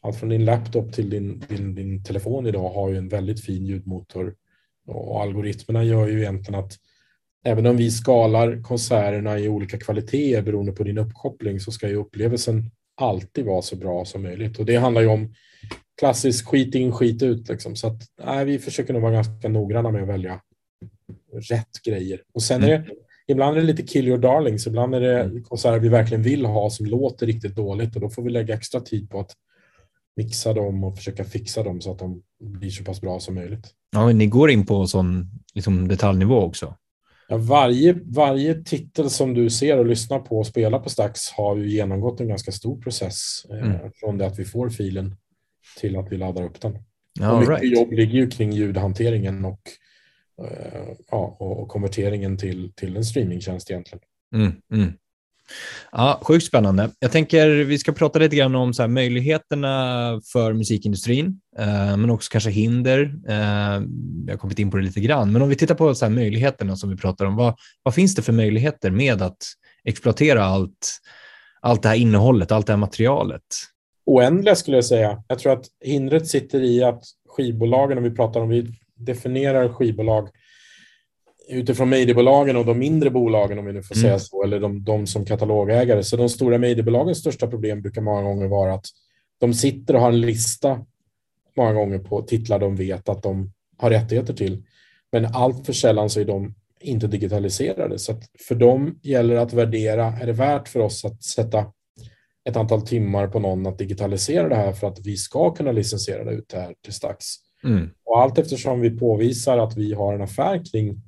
allt 0.00 0.16
från 0.16 0.28
din 0.28 0.44
laptop 0.44 0.92
till 0.92 1.10
din, 1.10 1.42
din, 1.48 1.74
din 1.74 2.04
telefon 2.04 2.46
idag 2.46 2.70
har 2.70 2.90
ju 2.90 2.96
en 2.96 3.08
väldigt 3.08 3.44
fin 3.44 3.66
ljudmotor 3.66 4.34
och 4.86 5.22
algoritmerna 5.22 5.84
gör 5.84 6.08
ju 6.08 6.20
egentligen 6.20 6.60
att 6.60 6.72
även 7.44 7.66
om 7.66 7.76
vi 7.76 7.90
skalar 7.90 8.62
konserterna 8.62 9.38
i 9.38 9.48
olika 9.48 9.78
kvaliteter 9.78 10.42
beroende 10.42 10.72
på 10.72 10.84
din 10.84 10.98
uppkoppling 10.98 11.60
så 11.60 11.72
ska 11.72 11.88
ju 11.88 11.96
upplevelsen 11.96 12.70
alltid 12.96 13.44
vara 13.44 13.62
så 13.62 13.76
bra 13.76 14.04
som 14.04 14.22
möjligt. 14.22 14.58
Och 14.58 14.66
det 14.66 14.76
handlar 14.76 15.02
ju 15.02 15.08
om 15.08 15.34
klassisk 15.98 16.48
skit 16.48 16.74
in, 16.74 16.92
skit 16.92 17.22
ut. 17.22 17.48
Liksom. 17.48 17.76
Så 17.76 17.86
att, 17.86 18.02
nej, 18.24 18.44
vi 18.44 18.58
försöker 18.58 18.92
nog 18.92 19.02
vara 19.02 19.12
ganska 19.12 19.48
noggranna 19.48 19.90
med 19.90 20.02
att 20.02 20.08
välja 20.08 20.40
rätt 21.50 21.82
grejer. 21.86 22.22
Och 22.34 22.42
sen 22.42 22.62
är 22.62 22.68
det, 22.68 22.76
mm 22.76 22.88
ibland 23.26 23.56
är 23.56 23.60
det 23.60 23.66
lite 23.66 23.82
kill 23.82 24.08
your 24.08 24.18
darlings, 24.18 24.66
ibland 24.66 24.94
är 24.94 25.00
det 25.00 25.20
mm. 25.20 25.42
konserter 25.42 25.78
vi 25.78 25.88
verkligen 25.88 26.22
vill 26.22 26.44
ha 26.46 26.70
som 26.70 26.86
låter 26.86 27.26
riktigt 27.26 27.56
dåligt 27.56 27.94
och 27.94 28.00
då 28.00 28.10
får 28.10 28.22
vi 28.22 28.30
lägga 28.30 28.54
extra 28.54 28.80
tid 28.80 29.10
på 29.10 29.20
att 29.20 29.30
mixa 30.16 30.52
dem 30.52 30.84
och 30.84 30.96
försöka 30.96 31.24
fixa 31.24 31.62
dem 31.62 31.80
så 31.80 31.92
att 31.92 31.98
de 31.98 32.22
blir 32.40 32.70
så 32.70 32.84
pass 32.84 33.00
bra 33.00 33.20
som 33.20 33.34
möjligt. 33.34 33.70
Ja, 33.92 34.12
ni 34.12 34.26
går 34.26 34.50
in 34.50 34.66
på 34.66 34.86
sån 34.86 35.30
liksom, 35.54 35.88
detaljnivå 35.88 36.40
också? 36.40 36.74
Ja, 37.28 37.36
varje, 37.36 37.98
varje 38.04 38.54
titel 38.54 39.10
som 39.10 39.34
du 39.34 39.50
ser 39.50 39.78
och 39.78 39.86
lyssnar 39.86 40.18
på 40.18 40.38
och 40.38 40.46
spelar 40.46 40.78
på 40.78 40.90
Stax 40.90 41.30
har 41.30 41.56
ju 41.56 41.70
genomgått 41.70 42.20
en 42.20 42.28
ganska 42.28 42.52
stor 42.52 42.80
process 42.80 43.46
eh, 43.50 43.58
mm. 43.58 43.90
från 43.94 44.18
det 44.18 44.26
att 44.26 44.38
vi 44.38 44.44
får 44.44 44.68
filen 44.68 45.16
till 45.80 45.96
att 45.96 46.12
vi 46.12 46.16
laddar 46.16 46.44
upp 46.44 46.60
den. 46.60 46.78
All 47.20 47.34
och 47.34 47.40
mycket 47.40 47.62
right. 47.62 47.78
jobb 47.78 47.92
ligger 47.92 48.14
ju 48.14 48.30
kring 48.30 48.52
ljudhanteringen 48.52 49.44
och, 49.44 49.60
ja, 51.10 51.36
och 51.38 51.68
konverteringen 51.68 52.36
till, 52.36 52.72
till 52.74 52.96
en 52.96 53.04
streamingtjänst 53.04 53.70
egentligen. 53.70 54.00
Mm, 54.34 54.52
mm. 54.72 54.92
Ja, 55.92 56.20
sjukt 56.22 56.46
spännande. 56.46 56.90
Jag 56.98 57.12
tänker 57.12 57.48
vi 57.48 57.78
ska 57.78 57.92
prata 57.92 58.18
lite 58.18 58.36
grann 58.36 58.54
om 58.54 58.74
så 58.74 58.82
här, 58.82 58.88
möjligheterna 58.88 60.20
för 60.32 60.52
musikindustrin, 60.52 61.40
eh, 61.58 61.96
men 61.96 62.10
också 62.10 62.30
kanske 62.30 62.50
hinder. 62.50 63.14
Eh, 63.28 63.82
jag 64.26 64.32
har 64.32 64.36
kommit 64.36 64.58
in 64.58 64.70
på 64.70 64.76
det 64.76 64.82
lite 64.82 65.00
grann, 65.00 65.32
men 65.32 65.42
om 65.42 65.48
vi 65.48 65.56
tittar 65.56 65.74
på 65.74 65.94
så 65.94 66.04
här, 66.04 66.12
möjligheterna 66.12 66.76
som 66.76 66.90
vi 66.90 66.96
pratar 66.96 67.26
om, 67.26 67.36
vad, 67.36 67.54
vad 67.82 67.94
finns 67.94 68.14
det 68.14 68.22
för 68.22 68.32
möjligheter 68.32 68.90
med 68.90 69.22
att 69.22 69.38
exploatera 69.84 70.44
allt, 70.44 70.98
allt 71.60 71.82
det 71.82 71.88
här 71.88 71.96
innehållet, 71.96 72.52
allt 72.52 72.66
det 72.66 72.72
här 72.72 72.78
materialet? 72.78 73.42
Oändliga 74.06 74.54
skulle 74.54 74.76
jag 74.76 74.84
säga. 74.84 75.22
Jag 75.28 75.38
tror 75.38 75.52
att 75.52 75.66
hindret 75.84 76.26
sitter 76.26 76.60
i 76.60 76.82
att 76.84 77.02
skivbolagen, 77.28 77.98
om 77.98 78.04
vi 78.04 78.10
pratar 78.10 78.40
om, 78.40 78.48
vi 78.48 78.78
definierar 79.04 79.68
skivbolag 79.68 80.28
utifrån 81.48 81.88
mediebolagen 81.88 82.56
och 82.56 82.66
de 82.66 82.78
mindre 82.78 83.10
bolagen, 83.10 83.58
om 83.58 83.64
vi 83.64 83.72
nu 83.72 83.82
får 83.82 83.96
mm. 83.96 84.02
säga 84.02 84.18
så, 84.18 84.42
eller 84.42 84.60
de, 84.60 84.84
de 84.84 85.06
som 85.06 85.24
katalogägare. 85.24 86.02
Så 86.02 86.16
de 86.16 86.28
stora 86.28 86.58
mediebolagens 86.58 87.18
största 87.18 87.46
problem 87.46 87.82
brukar 87.82 88.00
många 88.00 88.22
gånger 88.22 88.46
vara 88.46 88.74
att 88.74 88.86
de 89.40 89.54
sitter 89.54 89.94
och 89.94 90.00
har 90.00 90.08
en 90.08 90.20
lista 90.20 90.86
många 91.56 91.72
gånger 91.72 91.98
på 91.98 92.22
titlar 92.22 92.58
de 92.58 92.76
vet 92.76 93.08
att 93.08 93.22
de 93.22 93.52
har 93.76 93.90
rättigheter 93.90 94.34
till. 94.34 94.62
Men 95.12 95.26
allt 95.26 95.66
för 95.66 95.72
sällan 95.72 96.10
så 96.10 96.20
är 96.20 96.24
de 96.24 96.54
inte 96.80 97.06
digitaliserade. 97.06 97.98
Så 97.98 98.20
för 98.48 98.54
dem 98.54 98.98
gäller 99.02 99.34
det 99.34 99.42
att 99.42 99.52
värdera, 99.52 100.04
är 100.04 100.26
det 100.26 100.32
värt 100.32 100.68
för 100.68 100.80
oss 100.80 101.04
att 101.04 101.22
sätta 101.22 101.66
ett 102.48 102.56
antal 102.56 102.82
timmar 102.82 103.28
på 103.28 103.40
någon 103.40 103.66
att 103.66 103.78
digitalisera 103.78 104.48
det 104.48 104.54
här 104.54 104.72
för 104.72 104.86
att 104.86 105.06
vi 105.06 105.16
ska 105.16 105.54
kunna 105.54 105.72
licensiera 105.72 106.24
det 106.24 106.30
ut 106.30 106.48
det 106.48 106.58
här 106.58 106.74
till 106.84 106.92
Stax. 106.92 107.26
Mm. 107.64 107.90
Och 108.04 108.22
allt 108.22 108.38
eftersom 108.38 108.80
vi 108.80 108.90
påvisar 108.90 109.58
att 109.58 109.76
vi 109.76 109.94
har 109.94 110.14
en 110.14 110.22
affär 110.22 110.62
kring 110.72 111.02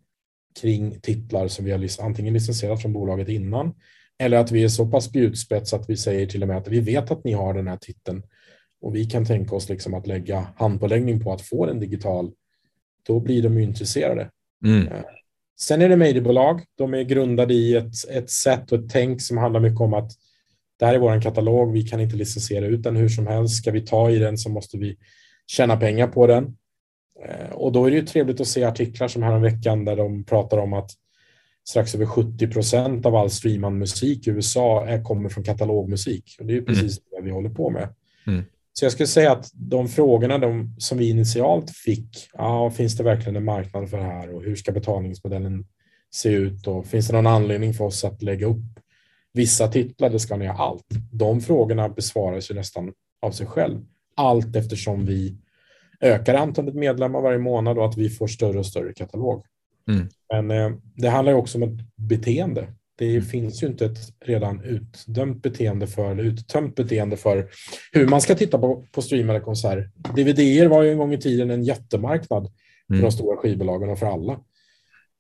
kring 0.60 1.00
titlar 1.00 1.48
som 1.48 1.64
vi 1.64 1.70
har 1.70 1.88
antingen 2.00 2.34
licensierat 2.34 2.82
från 2.82 2.92
bolaget 2.92 3.28
innan 3.28 3.74
eller 4.18 4.36
att 4.36 4.52
vi 4.52 4.64
är 4.64 4.68
så 4.68 4.86
pass 4.86 5.04
spjutspets 5.04 5.74
att 5.74 5.90
vi 5.90 5.96
säger 5.96 6.26
till 6.26 6.42
och 6.42 6.48
med 6.48 6.56
att 6.56 6.68
vi 6.68 6.80
vet 6.80 7.10
att 7.10 7.24
ni 7.24 7.32
har 7.32 7.54
den 7.54 7.68
här 7.68 7.76
titeln 7.76 8.22
och 8.80 8.94
vi 8.94 9.04
kan 9.04 9.24
tänka 9.24 9.56
oss 9.56 9.68
liksom 9.68 9.94
att 9.94 10.06
lägga 10.06 10.46
handpåläggning 10.56 11.20
på 11.20 11.32
att 11.32 11.42
få 11.42 11.66
den 11.66 11.80
digital. 11.80 12.32
Då 13.06 13.20
blir 13.20 13.42
de 13.42 13.56
ju 13.56 13.62
intresserade. 13.62 14.30
Mm. 14.64 14.88
Eh, 14.88 15.04
sen 15.60 15.82
är 15.82 15.88
det 15.88 15.96
mediebolag. 15.96 16.62
De 16.74 16.94
är 16.94 17.02
grundade 17.02 17.54
i 17.54 17.74
ett, 17.74 18.10
ett 18.10 18.30
sätt 18.30 18.72
och 18.72 18.78
ett 18.78 18.90
tänk 18.90 19.22
som 19.22 19.38
handlar 19.38 19.60
mycket 19.60 19.80
om 19.80 19.94
att 19.94 20.10
det 20.78 20.86
här 20.86 20.94
är 20.94 20.98
vår 20.98 21.20
katalog. 21.20 21.72
Vi 21.72 21.82
kan 21.82 22.00
inte 22.00 22.16
licensiera 22.16 22.66
ut 22.66 22.82
den 22.82 22.96
hur 22.96 23.08
som 23.08 23.26
helst. 23.26 23.56
Ska 23.56 23.70
vi 23.70 23.80
ta 23.80 24.10
i 24.10 24.18
den 24.18 24.38
så 24.38 24.48
måste 24.50 24.78
vi 24.78 24.96
tjäna 25.46 25.76
pengar 25.76 26.06
på 26.06 26.26
den. 26.26 26.56
Eh, 27.24 27.50
och 27.52 27.72
då 27.72 27.84
är 27.84 27.90
det 27.90 27.96
ju 27.96 28.06
trevligt 28.06 28.40
att 28.40 28.46
se 28.46 28.64
artiklar 28.64 29.08
som 29.08 29.22
häromveckan 29.22 29.84
där 29.84 29.96
de 29.96 30.24
pratar 30.24 30.58
om 30.58 30.72
att 30.72 30.90
strax 31.68 31.94
över 31.94 32.06
70 32.06 32.48
procent 32.48 33.06
av 33.06 33.14
all 33.16 33.30
streamad 33.30 33.72
musik 33.72 34.26
i 34.26 34.30
USA 34.30 34.86
är, 34.86 35.02
kommer 35.02 35.28
från 35.28 35.44
katalogmusik. 35.44 36.36
Och 36.40 36.46
det 36.46 36.52
är 36.52 36.58
mm. 36.58 36.66
precis 36.66 36.98
mm. 36.98 37.04
det 37.10 37.22
vi 37.22 37.30
håller 37.30 37.50
på 37.50 37.70
med. 37.70 37.88
Mm. 38.26 38.44
Så 38.72 38.84
jag 38.84 38.92
skulle 38.92 39.06
säga 39.06 39.32
att 39.32 39.50
de 39.52 39.88
frågorna 39.88 40.38
de, 40.38 40.74
som 40.78 40.98
vi 40.98 41.10
initialt 41.10 41.70
fick, 41.70 42.28
ja, 42.32 42.70
finns 42.70 42.96
det 42.96 43.04
verkligen 43.04 43.36
en 43.36 43.44
marknad 43.44 43.90
för 43.90 43.96
det 43.96 44.04
här 44.04 44.34
och 44.34 44.42
hur 44.42 44.56
ska 44.56 44.72
betalningsmodellen 44.72 45.66
se 46.10 46.28
ut 46.28 46.66
och 46.66 46.86
finns 46.86 47.06
det 47.06 47.12
någon 47.12 47.26
anledning 47.26 47.74
för 47.74 47.84
oss 47.84 48.04
att 48.04 48.22
lägga 48.22 48.46
upp 48.46 48.80
vissa 49.32 49.68
titlar, 49.68 50.10
det 50.10 50.18
ska 50.18 50.36
ni 50.36 50.46
ha 50.46 50.54
allt. 50.54 50.86
De 51.12 51.40
frågorna 51.40 51.88
besvaras 51.88 52.50
ju 52.50 52.54
nästan 52.54 52.92
av 53.22 53.30
sig 53.30 53.46
själv 53.46 53.84
allt 54.16 54.56
eftersom 54.56 55.06
vi 55.06 55.36
ökar 56.00 56.34
antalet 56.34 56.74
medlemmar 56.74 57.20
varje 57.20 57.38
månad 57.38 57.78
och 57.78 57.86
att 57.86 57.96
vi 57.96 58.10
får 58.10 58.26
större 58.26 58.58
och 58.58 58.66
större 58.66 58.92
katalog. 58.92 59.44
Mm. 59.90 60.08
Men 60.32 60.50
eh, 60.50 60.78
det 60.94 61.08
handlar 61.08 61.32
också 61.32 61.58
om 61.58 61.62
ett 61.62 61.80
beteende. 61.96 62.66
Det 62.98 63.10
mm. 63.10 63.22
finns 63.22 63.62
ju 63.62 63.66
inte 63.66 63.86
ett 63.86 63.98
redan 64.24 64.64
utdömt 64.64 65.42
beteende 65.42 65.86
för, 65.86 66.10
eller 66.10 66.22
uttömt 66.22 66.74
beteende 66.74 67.16
för 67.16 67.48
hur 67.92 68.08
man 68.08 68.20
ska 68.20 68.34
titta 68.34 68.58
på, 68.58 68.86
på 68.92 69.02
streamade 69.02 69.40
konserter. 69.40 69.90
DVD 69.96 70.70
var 70.70 70.82
ju 70.82 70.90
en 70.90 70.98
gång 70.98 71.12
i 71.12 71.18
tiden 71.18 71.50
en 71.50 71.64
jättemarknad 71.64 72.52
för 72.86 72.94
mm. 72.94 73.04
de 73.04 73.12
stora 73.12 73.36
skivbolagen 73.36 73.90
och 73.90 73.98
för 73.98 74.06
alla. 74.06 74.40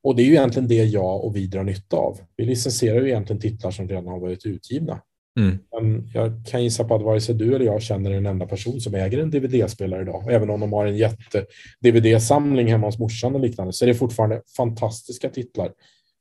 Och 0.02 0.16
det 0.16 0.22
är 0.22 0.26
ju 0.26 0.32
egentligen 0.32 0.68
det 0.68 0.84
jag 0.84 1.24
och 1.24 1.36
vi 1.36 1.46
drar 1.46 1.64
nytta 1.64 1.96
av. 1.96 2.18
Vi 2.36 2.44
licensierar 2.44 3.00
ju 3.00 3.08
egentligen 3.08 3.40
titlar 3.40 3.70
som 3.70 3.88
redan 3.88 4.06
har 4.06 4.20
varit 4.20 4.46
utgivna. 4.46 5.00
Mm. 5.36 5.58
Men 5.72 6.08
jag 6.14 6.32
kan 6.50 6.64
gissa 6.64 6.84
på 6.84 6.94
att 6.94 7.02
vare 7.02 7.20
sig 7.20 7.34
du 7.34 7.54
eller 7.54 7.64
jag 7.64 7.82
känner 7.82 8.10
en 8.10 8.26
enda 8.26 8.46
person 8.46 8.80
som 8.80 8.94
äger 8.94 9.18
en 9.18 9.30
DVD-spelare 9.30 10.02
idag. 10.02 10.32
Även 10.32 10.50
om 10.50 10.60
de 10.60 10.72
har 10.72 10.86
en 10.86 10.96
jätte-DVD-samling 10.96 12.68
hemma 12.68 12.86
hos 12.86 12.98
morsan 12.98 13.34
och 13.34 13.40
liknande 13.40 13.72
så 13.72 13.84
är 13.84 13.86
det 13.86 13.94
fortfarande 13.94 14.42
fantastiska 14.56 15.28
titlar 15.28 15.70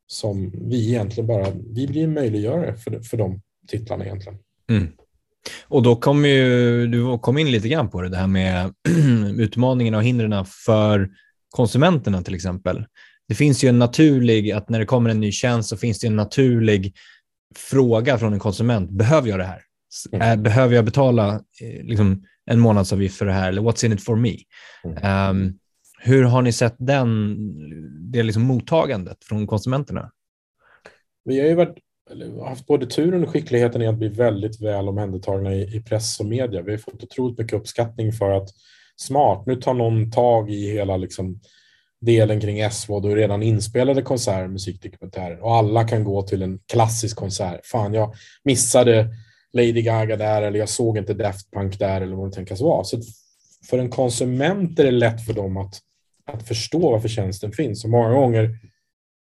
som 0.07 0.53
vi 0.69 0.89
egentligen 0.89 1.27
bara, 1.27 1.47
vi 1.75 1.87
blir 1.87 2.07
möjliggörare 2.07 2.75
för, 2.75 2.99
för 2.99 3.17
de 3.17 3.41
titlarna 3.67 4.05
egentligen. 4.05 4.37
Mm. 4.69 4.87
Och 5.67 5.83
då 5.83 5.95
kommer 5.95 6.29
ju, 6.29 6.87
du 6.87 7.19
kom 7.19 7.37
in 7.37 7.51
lite 7.51 7.69
grann 7.69 7.89
på 7.89 8.01
det, 8.01 8.09
det 8.09 8.17
här 8.17 8.27
med 8.27 8.73
utmaningarna 9.39 9.97
och 9.97 10.03
hindren 10.03 10.45
för 10.65 11.09
konsumenterna 11.49 12.21
till 12.21 12.35
exempel. 12.35 12.85
Det 13.27 13.35
finns 13.35 13.63
ju 13.63 13.69
en 13.69 13.79
naturlig, 13.79 14.51
att 14.51 14.69
när 14.69 14.79
det 14.79 14.85
kommer 14.85 15.09
en 15.09 15.19
ny 15.19 15.31
tjänst 15.31 15.69
så 15.69 15.77
finns 15.77 15.99
det 15.99 16.07
en 16.07 16.15
naturlig 16.15 16.93
fråga 17.57 18.17
från 18.17 18.33
en 18.33 18.39
konsument, 18.39 18.89
behöver 18.89 19.29
jag 19.29 19.39
det 19.39 19.45
här? 19.45 19.61
Mm. 20.11 20.43
Behöver 20.43 20.75
jag 20.75 20.85
betala 20.85 21.33
eh, 21.35 21.83
liksom, 21.83 22.23
en 22.45 22.59
månadsavgift 22.59 23.17
för 23.17 23.25
det 23.25 23.31
här? 23.31 23.49
Eller 23.49 23.61
what's 23.61 23.85
in 23.85 23.93
it 23.93 24.03
for 24.03 24.15
me? 24.15 24.35
Mm. 24.83 25.29
Um, 25.29 25.59
hur 25.99 26.23
har 26.23 26.41
ni 26.41 26.51
sett 26.51 26.75
den, 26.77 27.35
det 28.11 28.23
liksom 28.23 28.43
mottagandet 28.43 29.23
från 29.23 29.47
konsumenterna? 29.47 30.11
Vi 31.25 31.39
har 31.39 31.47
ju 31.47 31.55
varit, 31.55 31.77
haft 32.47 32.65
både 32.65 32.85
turen 32.85 33.23
och 33.23 33.29
skickligheten 33.29 33.81
i 33.81 33.87
att 33.87 33.97
bli 33.97 34.07
väldigt 34.07 34.61
väl 34.61 34.89
omhändertagna 34.89 35.53
i, 35.53 35.77
i 35.77 35.81
press 35.81 36.19
och 36.19 36.25
media. 36.25 36.61
Vi 36.61 36.71
har 36.71 36.77
fått 36.77 37.03
otroligt 37.03 37.37
mycket 37.37 37.59
uppskattning 37.59 38.13
för 38.13 38.31
att 38.31 38.49
smart, 38.95 39.45
nu 39.45 39.55
tar 39.55 39.73
någon 39.73 40.11
tag 40.11 40.51
i 40.51 40.71
hela 40.71 40.97
liksom, 40.97 41.39
delen 42.05 42.39
kring 42.41 42.69
SVOD 42.71 43.05
och 43.05 43.15
redan 43.15 43.43
inspelade 43.43 44.01
konserter, 44.01 44.47
musikdokumentärer 44.47 45.43
och 45.43 45.55
alla 45.55 45.87
kan 45.87 46.03
gå 46.03 46.21
till 46.21 46.41
en 46.41 46.59
klassisk 46.71 47.17
konsert. 47.17 47.65
Fan, 47.65 47.93
jag 47.93 48.13
missade 48.43 49.07
Lady 49.53 49.81
Gaga 49.81 50.15
där 50.15 50.41
eller 50.41 50.59
jag 50.59 50.69
såg 50.69 50.97
inte 50.97 51.13
Daft 51.13 51.51
Punk 51.51 51.79
där 51.79 52.01
eller 52.01 52.15
vad 52.15 52.29
det 52.29 52.35
tänkas 52.35 52.61
vara. 52.61 52.83
Så 52.83 53.01
för 53.69 53.77
en 53.77 53.89
konsument 53.89 54.79
är 54.79 54.83
det 54.83 54.91
lätt 54.91 55.25
för 55.25 55.33
dem 55.33 55.57
att, 55.57 55.79
att 56.31 56.47
förstå 56.47 56.91
varför 56.91 57.09
tjänsten 57.09 57.51
finns. 57.51 57.83
Och 57.83 57.89
många 57.89 58.09
gånger 58.09 58.59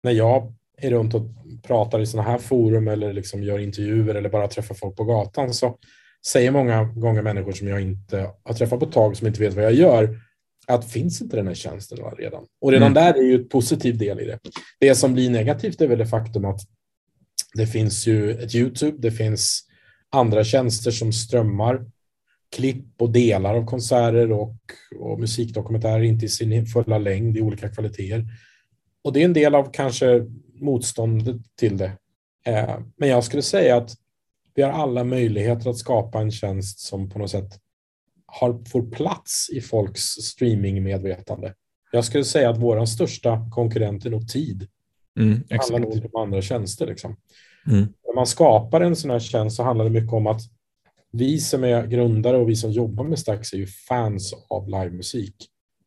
när 0.04 0.12
jag 0.12 0.54
är 0.78 0.92
runt 0.92 1.14
och 1.14 1.22
pratar 1.64 2.00
i 2.00 2.06
sådana 2.06 2.30
här 2.30 2.38
forum 2.38 2.88
eller 2.88 3.14
liksom 3.14 3.44
gör 3.44 3.60
intervjuer 3.60 4.16
eller 4.16 4.30
bara 4.30 4.48
träffar 4.48 4.76
folk 4.76 4.96
på 4.96 5.04
gatan 5.04 5.54
så 5.54 5.78
säger 6.26 6.52
många 6.52 6.84
gånger 6.84 7.22
människor 7.22 7.52
som 7.52 7.68
jag 7.68 7.82
inte 7.82 8.30
har 8.44 8.54
träffat 8.54 8.80
på 8.80 8.86
ett 8.86 8.92
tag 8.92 9.18
som 9.18 9.28
inte 9.28 9.40
vet 9.40 9.54
vad 9.54 9.66
jag 9.66 9.74
gör 9.74 10.20
att 10.68 10.92
finns 10.92 11.22
inte 11.22 11.36
den 11.36 11.48
här 11.48 11.54
tjänsten 11.54 11.98
redan? 12.18 12.46
Och 12.62 12.72
redan 12.72 12.92
mm. 12.92 13.04
där 13.04 13.14
är 13.14 13.24
ju 13.24 13.36
ett 13.36 13.50
positiv 13.50 13.98
del 13.98 14.20
i 14.20 14.26
det. 14.26 14.40
Det 14.80 14.96
som 14.96 15.14
blir 15.14 15.30
negativt 15.30 15.82
är 15.82 15.88
väl 15.88 16.00
det 16.00 16.08
faktum 16.08 16.46
att 16.46 16.62
det 17.54 17.68
finns 17.68 18.08
ju 18.08 18.32
ett 18.32 18.56
YouTube, 18.56 18.98
det 19.00 19.12
finns 19.12 19.64
andra 20.10 20.44
tjänster 20.44 20.92
som 20.92 21.14
strömmar 21.14 21.86
klipp 22.56 23.02
och 23.02 23.12
delar 23.12 23.56
av 23.56 23.66
konserter 23.66 24.32
och, 24.32 24.56
och 25.00 25.20
musikdokumentärer, 25.20 26.02
inte 26.02 26.26
i 26.26 26.30
sin 26.30 26.66
fulla 26.66 26.98
längd 26.98 27.38
i 27.38 27.42
olika 27.42 27.70
kvaliteter. 27.70 28.26
Och 29.04 29.14
det 29.14 29.22
är 29.22 29.26
en 29.26 29.34
del 29.34 29.56
av 29.56 29.72
kanske 29.72 30.26
motståndet 30.54 31.36
till 31.56 31.78
det. 31.78 31.92
Eh, 32.46 32.80
men 32.98 33.10
jag 33.10 33.24
skulle 33.24 33.42
säga 33.42 33.78
att 33.78 33.96
vi 34.56 34.62
har 34.62 34.72
alla 34.72 35.04
möjligheter 35.04 35.70
att 35.70 35.78
skapa 35.78 36.22
en 36.22 36.32
tjänst 36.32 36.80
som 36.80 37.10
på 37.10 37.20
något 37.20 37.32
sätt 37.32 37.60
har, 38.40 38.66
får 38.70 38.92
plats 38.92 39.50
i 39.54 39.62
folks 39.62 40.02
streamingmedvetande. 40.02 41.54
Jag 41.92 42.06
skulle 42.06 42.24
säga 42.24 42.50
att 42.50 42.58
vår 42.58 42.86
största 42.86 43.50
konkurrent 43.52 44.06
är 44.06 44.10
nog 44.10 44.28
tid. 44.28 44.68
Mm, 45.20 45.44
det 45.48 45.58
handlar 45.58 45.80
nog 45.80 46.10
om 46.14 46.22
andra 46.22 46.42
tjänster. 46.42 46.88
Liksom. 46.88 47.18
Mm. 47.68 47.80
När 47.80 48.16
man 48.16 48.28
skapar 48.28 48.82
en 48.82 48.96
sån 48.96 49.12
här 49.12 49.20
tjänst 49.20 49.56
så 49.56 49.64
handlar 49.64 49.86
det 49.86 49.92
mycket 49.92 50.14
om 50.14 50.28
att 50.28 50.42
vi 51.12 51.40
som 51.40 51.64
är 51.64 51.88
grundare 51.88 52.38
och 52.38 52.50
vi 52.50 52.56
som 52.56 52.72
jobbar 52.72 53.04
med 53.04 53.20
Stax 53.20 53.54
är 53.54 53.58
ju 53.58 53.68
fans 53.68 54.34
av 54.50 54.70
livemusik. 54.70 55.36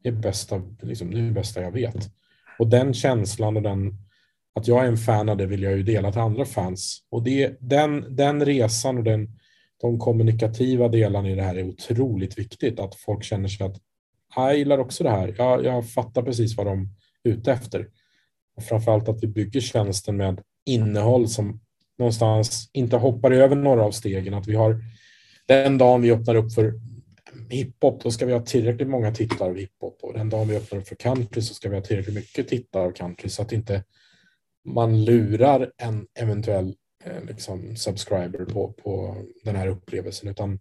Det 0.03 0.09
är 0.09 0.13
bästa, 0.13 0.63
liksom, 0.83 1.11
det 1.11 1.19
är 1.19 1.23
det 1.23 1.33
bästa 1.33 1.63
jag 1.63 1.73
vet. 1.73 2.11
Och 2.59 2.67
den 2.67 2.95
känslan 2.95 3.57
och 3.57 3.63
den, 3.63 3.95
att 4.55 4.69
jag 4.69 4.85
är 4.85 4.89
en 4.89 4.97
fan 4.97 5.29
av 5.29 5.37
det 5.37 5.47
vill 5.47 5.63
jag 5.63 5.77
ju 5.77 5.83
dela 5.83 6.13
till 6.13 6.21
andra 6.21 6.45
fans. 6.45 6.99
Och 7.11 7.23
det, 7.23 7.57
den, 7.61 8.17
den 8.17 8.45
resan 8.45 8.99
och 8.99 9.05
den, 9.05 9.29
de 9.81 9.99
kommunikativa 9.99 10.89
delarna 10.89 11.31
i 11.31 11.35
det 11.35 11.43
här 11.43 11.57
är 11.57 11.69
otroligt 11.69 12.39
viktigt. 12.39 12.81
Att 12.81 12.95
folk 12.95 13.25
känner 13.25 13.49
sig 13.49 13.67
att 13.67 13.77
ah, 14.35 14.47
jag 14.47 14.59
gillar 14.59 14.79
också 14.79 15.05
det 15.05 15.11
här. 15.11 15.35
Jag, 15.39 15.65
jag 15.65 15.91
fattar 15.91 16.23
precis 16.23 16.57
vad 16.57 16.67
de 16.67 16.89
är 17.23 17.31
ute 17.31 17.53
efter. 17.53 17.89
Och 18.57 18.63
framförallt 18.63 19.09
att 19.09 19.23
vi 19.23 19.27
bygger 19.27 19.61
tjänsten 19.61 20.17
med 20.17 20.41
innehåll 20.67 21.29
som 21.29 21.61
någonstans 21.99 22.71
inte 22.73 22.97
hoppar 22.97 23.31
över 23.31 23.57
några 23.57 23.85
av 23.85 23.91
stegen. 23.91 24.35
Att 24.35 24.47
vi 24.47 24.55
har 24.55 24.81
den 25.47 25.79
dagen 25.79 26.03
vi 26.03 26.13
öppnar 26.13 26.35
upp 26.35 26.53
för 26.53 26.75
hiphop, 27.51 28.03
då 28.03 28.11
ska 28.11 28.27
vi 28.27 28.33
ha 28.33 28.41
tillräckligt 28.41 28.89
många 28.89 29.13
tittare 29.13 29.49
av 29.49 29.57
hiphop 29.57 29.99
och 30.03 30.13
den 30.13 30.31
dagen 30.31 30.49
vi 30.49 30.57
öppnar 30.57 30.79
upp 30.79 30.89
för 30.89 30.95
country 30.95 31.43
så 31.43 31.55
ska 31.55 31.69
vi 31.69 31.75
ha 31.75 31.83
tillräckligt 31.83 32.15
mycket 32.15 32.49
tittare 32.49 32.87
av 32.87 32.93
country 32.93 33.29
så 33.29 33.43
att 33.43 33.53
inte 33.53 33.85
man 34.65 35.05
lurar 35.05 35.73
en 35.77 36.07
eventuell 36.19 36.75
liksom, 37.27 37.77
subscriber 37.77 38.45
på, 38.45 38.73
på 38.73 39.17
den 39.45 39.57
här 39.57 39.69
upplevelsen, 39.69 40.29
utan 40.29 40.59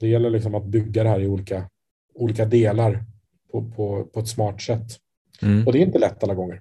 det 0.00 0.08
gäller 0.08 0.30
liksom 0.30 0.54
att 0.54 0.66
bygga 0.66 1.02
det 1.02 1.08
här 1.08 1.20
i 1.20 1.26
olika, 1.26 1.68
olika 2.14 2.44
delar 2.44 3.04
på, 3.52 3.70
på, 3.70 4.04
på 4.04 4.20
ett 4.20 4.28
smart 4.28 4.62
sätt. 4.62 4.86
Mm. 5.42 5.66
Och 5.66 5.72
det 5.72 5.78
är 5.78 5.86
inte 5.86 5.98
lätt 5.98 6.24
alla 6.24 6.34
gånger. 6.34 6.60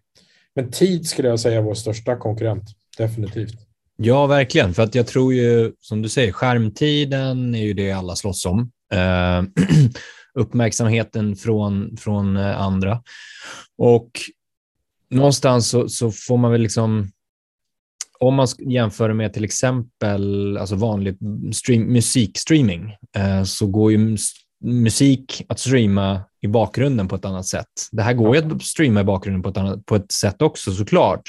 Men 0.56 0.72
tid 0.72 1.08
skulle 1.08 1.28
jag 1.28 1.40
säga 1.40 1.58
är 1.58 1.62
vår 1.62 1.74
största 1.74 2.16
konkurrent, 2.16 2.64
definitivt. 2.98 3.70
Ja, 3.96 4.28
verkligen. 4.28 4.74
För 4.74 4.84
att 4.84 4.96
jag 4.96 5.08
tror 5.08 5.34
ju, 5.34 5.72
som 5.80 6.02
du 6.02 6.10
säger, 6.10 6.32
skärmtiden 6.32 7.56
är 7.56 7.64
ju 7.64 7.74
det 7.74 7.92
alla 7.92 8.16
slåss 8.16 8.46
om. 8.46 8.72
Eh, 8.94 9.44
uppmärksamheten 10.34 11.36
från, 11.36 11.98
från 11.98 12.38
eh, 12.38 12.62
andra. 12.62 13.02
Och 13.78 14.12
någonstans 15.10 15.70
så, 15.70 15.90
så, 15.90 16.12
får 16.12 16.38
man 16.38 16.52
väl 16.52 16.62
liksom, 16.62 17.12
om 18.20 18.36
man 18.36 18.48
jämför 18.60 19.14
med 19.14 19.34
till 19.34 19.44
exempel 19.44 20.58
alltså 20.58 20.76
vanlig 20.76 21.18
stream, 21.54 21.84
musikstreaming, 21.84 22.96
eh, 23.16 23.44
så 23.44 23.68
går 23.68 23.92
ju 23.92 24.18
musik 24.64 25.46
att 25.50 25.60
streama 25.60 26.22
i 26.42 26.48
bakgrunden 26.48 27.08
på 27.08 27.16
ett 27.16 27.26
annat 27.26 27.46
sätt. 27.46 27.68
Det 27.92 28.02
här 28.02 28.14
går 28.14 28.36
ju 28.36 28.56
att 28.56 28.64
streama 28.64 29.02
i 29.02 29.04
bakgrunden 29.04 29.44
på 29.44 29.50
ett, 29.50 29.58
annat, 29.58 29.86
på 29.86 29.96
ett 29.96 30.12
sätt 30.12 30.42
också 30.42 30.72
såklart, 30.72 31.22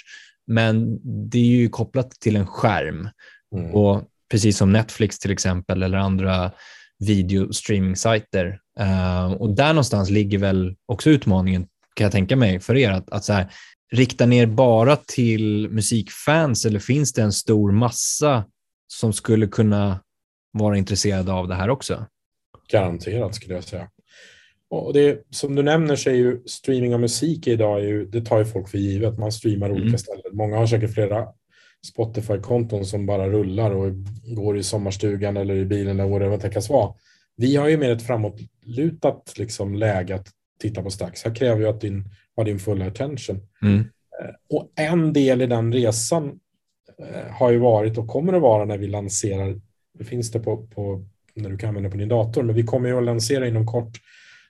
men 0.47 0.99
det 1.31 1.39
är 1.39 1.45
ju 1.45 1.69
kopplat 1.69 2.11
till 2.11 2.37
en 2.37 2.47
skärm. 2.47 3.09
Mm. 3.57 3.75
Och 3.75 4.03
precis 4.31 4.57
som 4.57 4.73
Netflix 4.73 5.19
till 5.19 5.31
exempel 5.31 5.83
eller 5.83 5.99
andra 5.99 6.51
videostreaming-sajter. 6.99 8.59
Uh, 8.81 9.33
och 9.33 9.55
där 9.55 9.69
någonstans 9.73 10.11
ligger 10.11 10.39
väl 10.39 10.77
också 10.87 11.11
utmaningen, 11.11 11.67
kan 11.95 12.05
jag 12.05 12.13
tänka 12.13 12.37
mig, 12.37 12.61
för 12.61 12.77
er 12.77 12.91
att, 12.91 13.11
att 13.11 13.25
så 13.25 13.33
här, 13.33 13.53
rikta 13.93 14.27
ner 14.27 14.47
bara 14.47 14.97
till 14.97 15.69
musikfans 15.71 16.65
eller 16.65 16.79
finns 16.79 17.13
det 17.13 17.23
en 17.23 17.33
stor 17.33 17.73
massa 17.73 18.45
som 18.87 19.13
skulle 19.13 19.47
kunna 19.47 20.01
vara 20.53 20.79
intresserade 20.79 21.33
av 21.33 21.49
det 21.49 21.55
här 21.55 21.71
också? 21.71 22.07
Garanterat 22.71 23.35
skulle 23.35 23.55
jag 23.55 23.65
säga. 23.65 23.89
Och 24.71 24.93
det, 24.93 25.27
som 25.31 25.55
du 25.55 25.63
nämner 25.63 25.97
så 25.97 26.11
är 26.11 26.15
ju 26.15 26.43
streaming 26.47 26.95
av 26.95 27.01
musik 27.01 27.47
idag, 27.47 27.85
ju, 27.85 28.07
det 28.07 28.21
tar 28.21 28.39
ju 28.39 28.45
folk 28.45 28.69
för 28.69 28.79
givet. 28.79 29.19
Man 29.19 29.33
streamar 29.33 29.71
mm. 29.71 29.83
olika 29.83 29.99
ställen. 29.99 30.23
Många 30.33 30.57
har 30.57 30.67
säkert 30.67 30.95
flera 30.95 31.27
Spotify-konton 31.87 32.85
som 32.85 33.07
bara 33.07 33.29
rullar 33.29 33.71
och 33.71 33.93
går 34.37 34.59
i 34.59 34.63
sommarstugan 34.63 35.37
eller 35.37 35.55
i 35.55 35.65
bilen 35.65 36.01
eller 36.01 36.11
vad 36.11 36.21
det 36.21 36.39
tänkas 36.39 36.71
vara. 36.71 36.95
Vi 37.37 37.57
har 37.57 37.69
ju 37.69 37.77
mer 37.77 37.91
ett 37.91 38.07
framåtlutat 38.07 39.35
liksom, 39.37 39.75
läge 39.75 40.15
att 40.15 40.29
titta 40.61 40.83
på 40.83 40.91
Stax. 40.91 41.25
Här 41.25 41.35
kräver 41.35 41.61
ju 41.61 41.69
att 41.69 41.81
du 41.81 42.05
har 42.37 42.45
din 42.45 42.59
fulla 42.59 42.87
attention. 42.87 43.41
Mm. 43.63 43.79
Eh, 43.79 44.35
och 44.51 44.73
en 44.77 45.13
del 45.13 45.43
i 45.43 45.47
den 45.47 45.73
resan 45.73 46.39
eh, 46.99 47.33
har 47.33 47.51
ju 47.51 47.59
varit 47.59 47.99
och 47.99 48.09
kommer 48.09 48.33
att 48.33 48.43
vara 48.43 48.65
när 48.65 48.79
vi 48.79 48.87
lanserar, 48.87 49.61
det 49.99 50.05
finns 50.05 50.31
det 50.31 50.41
på, 50.41 50.67
på 50.67 51.05
när 51.35 51.51
du 51.51 51.59
kan 51.59 51.69
använda 51.69 51.91
på 51.91 51.97
din 51.97 52.09
dator, 52.09 52.43
men 52.43 52.55
vi 52.55 52.63
kommer 52.63 52.89
ju 52.89 52.99
att 52.99 53.05
lansera 53.05 53.49
inom 53.49 53.67
kort 53.67 53.99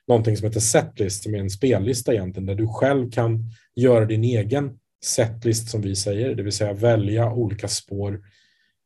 någonting 0.07 0.37
som 0.37 0.47
heter 0.47 0.59
setlist, 0.59 1.23
som 1.23 1.35
är 1.35 1.39
en 1.39 1.49
spellista 1.49 2.13
egentligen, 2.13 2.45
där 2.45 2.55
du 2.55 2.67
själv 2.67 3.11
kan 3.11 3.49
göra 3.75 4.05
din 4.05 4.23
egen 4.23 4.79
setlist 5.05 5.69
som 5.69 5.81
vi 5.81 5.95
säger, 5.95 6.35
det 6.35 6.43
vill 6.43 6.53
säga 6.53 6.73
välja 6.73 7.31
olika 7.33 7.67
spår 7.67 8.21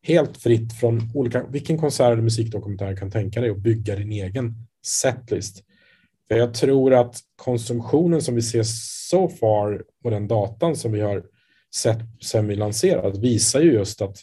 helt 0.04 0.38
fritt 0.38 0.74
från 0.74 1.12
olika, 1.14 1.44
vilken 1.44 1.78
konsert 1.78 2.12
eller 2.12 2.22
musikdokumentär 2.22 2.96
kan 2.96 3.12
tänka 3.12 3.42
dig 3.42 3.52
och 3.52 3.60
bygga 3.60 3.96
din 3.96 4.12
egen 4.12 4.54
setlist. 4.86 5.64
För 6.28 6.38
jag 6.38 6.54
tror 6.54 6.94
att 6.94 7.20
konsumtionen 7.36 8.22
som 8.22 8.36
vi 8.36 8.42
ser 8.42 8.64
so 9.10 9.30
far 9.30 9.84
på 10.04 10.10
den 10.10 10.28
datan 10.28 10.76
som 10.76 10.92
vi 10.92 11.02
har 11.02 11.24
sett 11.76 12.00
sen 12.24 12.48
vi 12.48 12.56
lanserat 12.56 13.18
visar 13.18 13.62
ju 13.62 13.74
just 13.74 14.02
att 14.02 14.18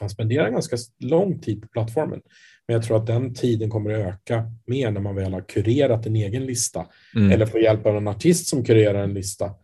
man 0.00 0.10
spenderar 0.10 0.50
ganska 0.50 0.76
lång 0.98 1.40
tid 1.40 1.62
på 1.62 1.68
plattformen. 1.68 2.20
Men 2.68 2.74
jag 2.74 2.84
tror 2.84 2.96
att 2.96 3.06
den 3.06 3.34
tiden 3.34 3.70
kommer 3.70 3.90
att 3.90 4.14
öka 4.14 4.52
mer 4.66 4.90
när 4.90 5.00
man 5.00 5.14
väl 5.14 5.32
har 5.32 5.40
kurerat 5.40 6.06
en 6.06 6.16
egen 6.16 6.46
lista 6.46 6.86
mm. 7.16 7.32
eller 7.32 7.46
får 7.46 7.60
hjälp 7.60 7.86
av 7.86 7.96
en 7.96 8.08
artist 8.08 8.46
som 8.46 8.64
kurerar 8.64 9.04
en 9.04 9.14
lista. 9.14 9.54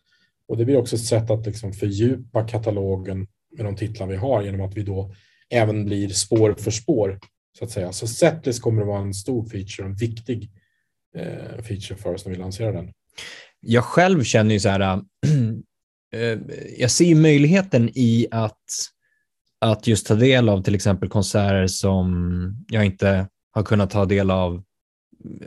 Och 0.49 0.57
det 0.57 0.65
blir 0.65 0.77
också 0.77 0.97
ett 0.97 1.05
sätt 1.05 1.31
att 1.31 1.47
liksom 1.47 1.73
fördjupa 1.73 2.49
katalogen 2.49 3.27
med 3.57 3.65
de 3.65 3.77
titlar 3.77 4.07
vi 4.07 4.17
har 4.17 4.43
genom 4.43 4.61
att 4.61 4.77
vi 4.77 4.83
då 4.83 5.15
även 5.51 5.85
blir 5.85 6.09
spår 6.09 6.55
för 6.59 6.71
spår 6.71 7.19
så 7.59 7.65
att 7.65 7.71
säga. 7.71 7.93
Så 7.93 8.07
setlist 8.07 8.63
kommer 8.63 8.83
att 8.83 8.89
vara 8.89 9.01
en 9.01 9.15
stor 9.15 9.49
feature, 9.49 9.87
en 9.87 9.95
viktig 9.95 10.51
eh, 11.17 11.63
feature 11.63 11.97
för 11.97 12.15
oss 12.15 12.25
när 12.25 12.33
vi 12.33 12.39
lanserar 12.39 12.73
den. 12.73 12.93
Jag 13.61 13.85
själv 13.85 14.23
känner 14.23 14.55
ju 14.55 14.61
så 14.61 14.69
här, 14.69 14.81
äh, 14.81 15.01
jag 16.79 16.91
ser 16.91 17.15
möjligheten 17.15 17.91
i 17.95 18.27
att 18.31 18.59
att 19.61 19.87
just 19.87 20.07
ta 20.07 20.15
del 20.15 20.49
av 20.49 20.63
till 20.63 20.75
exempel 20.75 21.09
konserter 21.09 21.67
som 21.67 22.17
jag 22.69 22.85
inte 22.85 23.29
har 23.53 23.63
kunnat 23.63 23.91
ta 23.91 24.05
del 24.05 24.31
av 24.31 24.63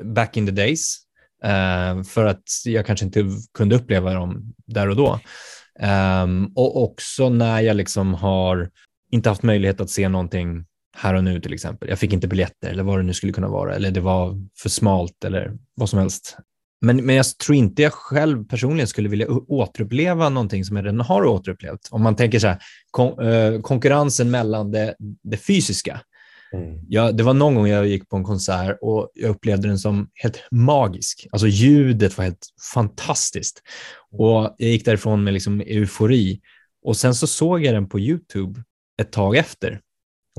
back 0.03 0.37
in 0.37 0.45
the 0.45 0.51
days 0.51 0.97
äh, 1.43 2.03
för 2.03 2.25
att 2.25 2.43
jag 2.65 2.85
kanske 2.85 3.05
inte 3.05 3.25
kunde 3.53 3.75
uppleva 3.75 4.13
dem 4.13 4.53
där 4.65 4.89
och 4.89 4.95
då. 4.95 5.19
Um, 6.23 6.51
och 6.55 6.83
också 6.83 7.29
när 7.29 7.61
jag 7.61 7.75
liksom 7.75 8.13
har 8.13 8.69
inte 9.11 9.29
haft 9.29 9.43
möjlighet 9.43 9.81
att 9.81 9.89
se 9.89 10.09
någonting 10.09 10.65
här 10.95 11.13
och 11.13 11.23
nu 11.23 11.41
till 11.41 11.53
exempel. 11.53 11.89
Jag 11.89 11.99
fick 11.99 12.13
inte 12.13 12.27
biljetter 12.27 12.69
eller 12.69 12.83
vad 12.83 12.99
det 12.99 13.03
nu 13.03 13.13
skulle 13.13 13.33
kunna 13.33 13.47
vara 13.47 13.75
eller 13.75 13.91
det 13.91 14.01
var 14.01 14.41
för 14.57 14.69
smalt 14.69 15.23
eller 15.23 15.57
vad 15.75 15.89
som 15.89 15.99
helst. 15.99 16.37
Men, 16.81 17.05
men 17.05 17.15
jag 17.15 17.25
tror 17.37 17.55
inte 17.55 17.81
jag 17.81 17.93
själv 17.93 18.47
personligen 18.47 18.87
skulle 18.87 19.09
vilja 19.09 19.27
återuppleva 19.29 20.29
någonting 20.29 20.65
som 20.65 20.75
jag 20.75 20.85
redan 20.85 21.01
har 21.01 21.25
återupplevt. 21.25 21.87
Om 21.91 22.03
man 22.03 22.15
tänker 22.15 22.39
så 22.39 22.47
här, 22.47 22.57
kon 22.91 23.27
äh, 23.27 23.61
konkurrensen 23.61 24.31
mellan 24.31 24.71
det, 24.71 24.95
det 25.23 25.37
fysiska. 25.37 26.01
Mm. 26.53 26.79
Ja, 26.87 27.11
det 27.11 27.23
var 27.23 27.33
någon 27.33 27.55
gång 27.55 27.67
jag 27.67 27.87
gick 27.87 28.09
på 28.09 28.17
en 28.17 28.23
konsert 28.23 28.77
och 28.81 29.11
jag 29.13 29.29
upplevde 29.29 29.67
den 29.67 29.79
som 29.79 30.09
helt 30.13 30.43
magisk. 30.51 31.27
Alltså 31.31 31.47
ljudet 31.47 32.17
var 32.17 32.25
helt 32.25 32.47
fantastiskt. 32.73 33.61
Och 34.11 34.55
jag 34.57 34.69
gick 34.69 34.85
därifrån 34.85 35.23
med 35.23 35.33
liksom 35.33 35.61
eufori. 35.61 36.41
Och 36.85 36.97
sen 36.97 37.15
så 37.15 37.27
såg 37.27 37.63
jag 37.63 37.73
den 37.73 37.89
på 37.89 37.99
YouTube 37.99 38.63
ett 39.01 39.11
tag 39.11 39.35
efter. 39.35 39.81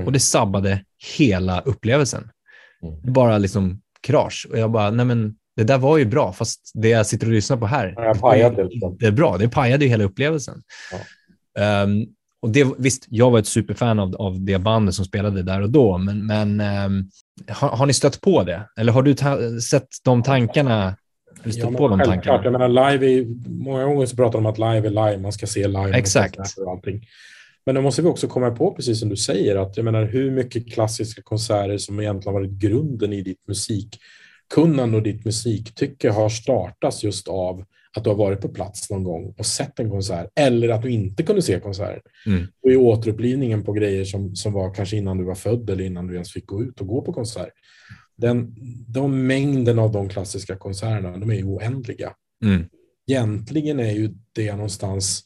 Och 0.05 0.13
det 0.13 0.21
sabbade 0.21 0.85
hela 1.19 1.61
upplevelsen. 1.61 2.29
Mm. 2.83 3.13
Bara 3.13 3.39
liksom 3.39 3.81
krasch. 4.03 4.47
Och 4.51 4.59
jag 4.59 4.71
bara, 4.71 4.91
nej 4.91 5.07
men 5.07 5.35
det 5.57 5.65
där 5.65 5.79
var 5.79 5.99
ju 5.99 6.05
bra, 6.05 6.33
fast 6.33 6.71
det 6.75 6.89
jag 6.89 7.07
sitter 7.07 7.27
och 7.27 7.33
lyssnar 7.33 7.57
på 7.57 7.67
här, 7.67 7.95
Ja, 7.97 8.05
jag 8.05 8.17
det 8.17 8.21
pajade 8.21 8.65
liksom. 8.65 8.93
inte 8.93 9.13
bra. 9.13 9.39
Det 9.39 9.49
pajade 9.49 9.85
ju 9.85 9.91
hela 9.91 10.05
upplevelsen. 10.05 10.63
Ehm, 11.59 12.05
och 12.43 12.51
det, 12.51 12.67
visst, 12.79 13.07
jag 13.09 13.31
var 13.31 13.39
ett 13.39 13.47
superfan 13.47 13.99
av, 13.99 14.17
av 14.17 14.45
det 14.45 14.59
bandet 14.59 14.95
som 14.95 15.05
spelade 15.05 15.43
där 15.43 15.61
och 15.63 15.71
då, 15.71 15.99
men, 15.99 16.27
men 16.27 16.61
ehm, 16.61 17.05
har, 17.49 17.69
har 17.69 17.87
ni 17.87 17.93
stött 17.93 18.21
på 18.21 18.43
det? 18.43 18.69
Eller 18.79 18.93
har 18.93 19.03
du 19.03 19.15
ta- 19.15 19.61
sett 19.61 19.89
de 20.05 20.23
tankarna? 20.23 20.97
Eller 21.43 21.53
stött 21.53 21.71
Ja, 21.73 21.79
på 21.79 21.89
de 21.89 22.01
tankarna? 22.01 22.41
Jag 22.45 22.53
menar, 22.53 22.69
live 22.93 23.07
är, 23.13 23.27
många 23.65 23.85
gånger 23.85 24.07
så 24.07 24.17
pratar 24.17 24.33
de 24.33 24.47
om 24.47 24.53
att 24.53 24.59
live 24.59 24.87
är 24.89 24.91
live, 25.11 25.19
man 25.19 25.33
ska 25.33 25.47
se 25.47 25.69
live. 25.69 25.91
Exakt. 25.99 26.39
och 26.59 26.71
allting. 26.71 27.07
Men 27.67 27.75
då 27.75 27.83
måste 27.83 28.03
vi 28.03 28.09
också 28.09 28.29
komma 28.29 28.51
på, 28.51 28.75
precis 28.75 29.01
som 29.01 29.09
du 29.09 29.17
säger, 29.17 29.57
att 29.57 29.77
jag 29.77 29.85
menar 29.85 30.05
hur 30.05 30.31
mycket 30.31 30.73
klassiska 30.73 31.23
konserter 31.23 31.79
som 31.79 32.01
egentligen 32.01 32.35
varit 32.35 32.51
grunden 32.51 33.13
i 33.13 33.23
ditt 33.23 33.49
musikkunnande 33.49 34.97
och 34.97 35.03
ditt 35.03 35.25
musiktycke 35.25 36.11
har 36.11 36.29
startats 36.29 37.05
just 37.05 37.29
av 37.29 37.65
att 37.97 38.05
du 38.05 38.11
har 38.11 38.17
varit 38.17 38.41
på 38.41 38.49
plats 38.49 38.91
någon 38.91 39.05
gång 39.05 39.35
och 39.39 39.47
sett 39.47 39.79
en 39.79 39.91
konsert 39.91 40.31
eller 40.41 40.69
att 40.69 40.83
du 40.83 40.91
inte 40.91 41.23
kunde 41.23 41.43
se 41.43 41.61
konserten. 41.61 42.13
Mm. 42.27 42.47
Och 42.63 42.71
i 42.71 42.77
återupplivningen 42.77 43.65
på 43.65 43.73
grejer 43.73 44.05
som, 44.05 44.37
som 44.37 44.53
var 44.53 44.75
kanske 44.75 44.97
innan 44.97 45.19
du 45.19 45.25
var 45.25 45.35
född 45.35 45.71
eller 45.71 45.85
innan 45.85 46.07
du 46.07 46.15
ens 46.15 46.33
fick 46.33 46.47
gå 46.47 46.63
ut 46.63 46.81
och 46.81 46.87
gå 46.87 47.03
på 47.03 47.13
konsert. 47.13 47.53
Den, 48.17 48.55
de 48.89 49.27
mängden 49.27 49.79
av 49.79 49.93
de 49.93 50.09
klassiska 50.09 50.57
konserterna, 50.57 51.19
de 51.19 51.31
är 51.31 51.35
ju 51.35 51.45
oändliga 51.45 52.13
Mm. 52.45 52.65
egentligen 53.07 53.81
är 53.81 53.93
ju 53.93 54.15
det 54.33 54.53
någonstans 54.53 55.25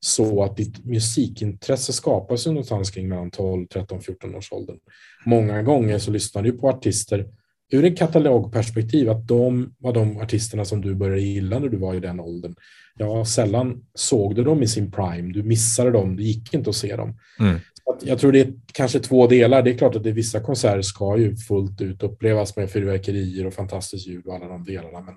så 0.00 0.42
att 0.42 0.56
ditt 0.56 0.84
musikintresse 0.84 1.92
skapas 1.92 2.46
ju 2.46 2.50
någonstans 2.50 2.90
kring 2.90 3.08
mellan 3.08 3.30
12, 3.30 3.66
13, 3.66 4.00
14 4.00 4.34
års 4.34 4.52
åldern. 4.52 4.78
Många 5.26 5.62
gånger 5.62 5.98
så 5.98 6.10
lyssnar 6.10 6.42
du 6.42 6.52
på 6.52 6.68
artister 6.68 7.26
ur 7.72 7.84
ett 7.84 7.98
katalogperspektiv, 7.98 9.10
att 9.10 9.28
de 9.28 9.74
var 9.78 9.92
de 9.92 10.16
artisterna 10.16 10.64
som 10.64 10.80
du 10.80 10.94
började 10.94 11.20
gilla 11.20 11.58
när 11.58 11.68
du 11.68 11.76
var 11.76 11.94
i 11.94 12.00
den 12.00 12.20
åldern. 12.20 12.54
Ja, 12.96 13.24
sällan 13.24 13.84
såg 13.94 14.34
du 14.34 14.44
dem 14.44 14.62
i 14.62 14.68
sin 14.68 14.92
prime, 14.92 15.32
du 15.32 15.42
missade 15.42 15.90
dem, 15.90 16.16
det 16.16 16.22
gick 16.22 16.54
inte 16.54 16.70
att 16.70 16.76
se 16.76 16.96
dem. 16.96 17.18
Mm. 17.40 17.54
Att 17.90 18.06
Jag 18.06 18.18
tror 18.18 18.32
det 18.32 18.40
är 18.40 18.52
kanske 18.72 19.00
två 19.00 19.26
delar. 19.26 19.62
Det 19.62 19.70
är 19.70 19.78
klart 19.78 19.96
att 19.96 20.02
det, 20.02 20.12
vissa 20.12 20.40
konserter 20.40 20.82
ska 20.82 21.16
ju 21.18 21.36
fullt 21.36 21.80
ut 21.80 22.02
upplevas 22.02 22.56
med 22.56 22.70
fyrverkerier 22.70 23.46
och 23.46 23.54
fantastiskt 23.54 24.06
ljud 24.06 24.26
och 24.26 24.34
alla 24.34 24.48
de 24.48 24.64
delarna. 24.64 25.00
Men 25.00 25.14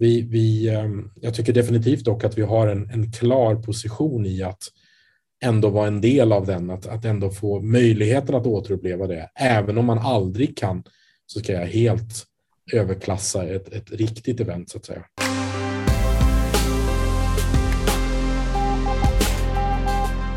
vi, 0.00 0.22
vi, 0.22 0.68
ehm, 0.68 1.10
jag 1.14 1.34
tycker 1.34 1.52
definitivt 1.52 2.04
dock 2.04 2.24
att 2.24 2.38
vi 2.38 2.42
har 2.42 2.68
en, 2.68 2.90
en 2.90 3.12
klar 3.12 3.54
position 3.54 4.26
i 4.26 4.42
att 4.42 4.62
ändå 5.44 5.68
vara 5.68 5.86
en 5.86 6.00
del 6.00 6.32
av 6.32 6.46
den, 6.46 6.70
att, 6.70 6.86
att 6.86 7.04
ändå 7.04 7.30
få 7.30 7.60
möjligheten 7.60 8.34
att 8.34 8.46
återuppleva 8.46 9.06
det. 9.06 9.30
Även 9.34 9.78
om 9.78 9.86
man 9.86 9.98
aldrig 9.98 10.56
kan 10.56 10.82
så 11.26 11.40
ska 11.40 11.52
jag 11.52 11.66
helt 11.66 12.24
överklassa 12.72 13.44
ett, 13.44 13.72
ett 13.72 13.90
riktigt 13.90 14.40
event 14.40 14.70
så 14.70 14.78
att 14.78 14.84
säga. 14.84 15.04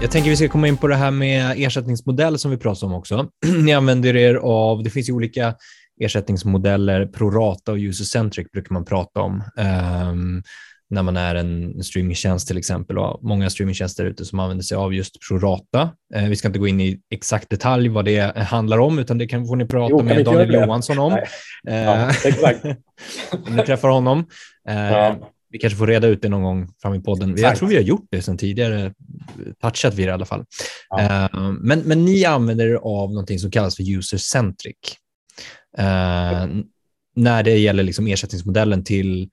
Jag 0.01 0.11
tänker 0.11 0.29
vi 0.29 0.35
ska 0.35 0.49
komma 0.49 0.67
in 0.67 0.77
på 0.77 0.87
det 0.87 0.95
här 0.95 1.11
med 1.11 1.55
ersättningsmodell 1.57 2.39
som 2.39 2.51
vi 2.51 2.57
pratade 2.57 2.93
om 2.93 2.99
också. 2.99 3.29
Ni 3.63 3.73
använder 3.73 4.15
er 4.15 4.35
av, 4.35 4.83
det 4.83 4.89
finns 4.89 5.09
ju 5.09 5.13
olika 5.13 5.55
ersättningsmodeller, 6.01 7.05
prorata 7.05 7.71
och 7.71 7.77
user-centric 7.77 8.51
brukar 8.51 8.73
man 8.73 8.85
prata 8.85 9.21
om. 9.21 9.43
ehm, 9.57 10.43
när 10.89 11.03
man 11.03 11.17
är 11.17 11.35
en 11.35 11.83
streamingtjänst 11.83 12.47
till 12.47 12.57
exempel 12.57 12.97
och 12.97 13.23
många 13.23 13.49
streamingtjänster 13.49 14.05
ute 14.05 14.25
som 14.25 14.39
använder 14.39 14.63
sig 14.63 14.77
av 14.77 14.93
just 14.93 15.17
prorata. 15.29 15.89
Eh, 16.15 16.23
vi 16.29 16.35
ska 16.35 16.47
inte 16.47 16.59
gå 16.59 16.67
in 16.67 16.81
i 16.81 16.99
exakt 17.11 17.49
detalj 17.49 17.89
vad 17.89 18.05
det 18.05 18.37
handlar 18.37 18.77
om, 18.79 18.99
utan 18.99 19.17
det 19.17 19.27
kan, 19.27 19.47
får 19.47 19.55
ni 19.55 19.65
prata 19.65 19.91
Jo, 19.91 19.97
vi 19.97 20.03
med 20.03 20.25
Daniel? 20.25 20.53
Johansson 20.53 20.99
om. 20.99 21.13
Eh, 21.13 21.75
Ja, 21.75 22.09
exakt. 22.25 22.65
om 23.47 23.55
ni 23.55 23.63
träffar 23.65 23.89
honom. 23.89 24.19
Eh, 24.69 24.75
Ja. 24.91 25.29
Vi 25.49 25.59
kanske 25.59 25.77
får 25.77 25.87
reda 25.87 26.07
ut 26.07 26.21
det 26.21 26.29
någon 26.29 26.43
gång 26.43 26.69
fram 26.81 26.93
i 26.93 26.99
podden. 27.01 27.35
Jag 27.37 27.55
tror 27.55 27.69
vi 27.69 27.75
har 27.75 27.81
gjort 27.81 28.07
det 28.11 28.21
sedan 28.21 28.37
tidigare, 28.37 28.93
touchat 29.61 29.93
vid 29.93 30.07
det 30.07 30.09
i 30.09 30.13
alla 30.13 30.25
fall. 30.25 30.45
Ja. 30.89 31.29
Men, 31.61 31.79
men 31.79 32.05
ni 32.05 32.25
använder 32.25 32.65
er 32.67 32.75
av 32.75 33.09
någonting 33.09 33.39
som 33.39 33.51
kallas 33.51 33.75
för 33.75 33.83
user-centric. 33.97 34.75
Eh, 35.77 36.47
när 37.15 37.43
det 37.43 37.57
gäller 37.57 37.83
liksom 37.83 38.07
ersättningsmodellen 38.07 38.83
till 38.83 39.29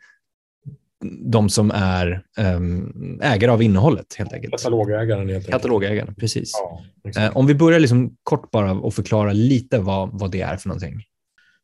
de 1.21 1.49
som 1.49 1.71
är 1.71 2.23
ehm, 2.39 3.21
ägare 3.23 3.51
av 3.51 3.63
innehållet, 3.63 4.15
helt 4.19 4.33
enkelt. 4.33 4.51
Katalogägaren 4.51 5.29
helt 5.29 5.37
enkelt. 5.37 5.53
Katalogägaren, 5.53 6.15
precis. 6.15 6.53
Ja. 6.55 7.23
Eh, 7.23 7.37
om 7.37 7.47
vi 7.47 7.55
börjar 7.55 7.81
liksom 7.81 8.17
kort 8.23 8.51
bara 8.51 8.73
och 8.73 8.95
förklara 8.95 9.33
lite 9.33 9.79
vad, 9.79 10.21
vad 10.21 10.31
det 10.31 10.41
är 10.41 10.57
för 10.57 10.69
någonting. 10.69 11.03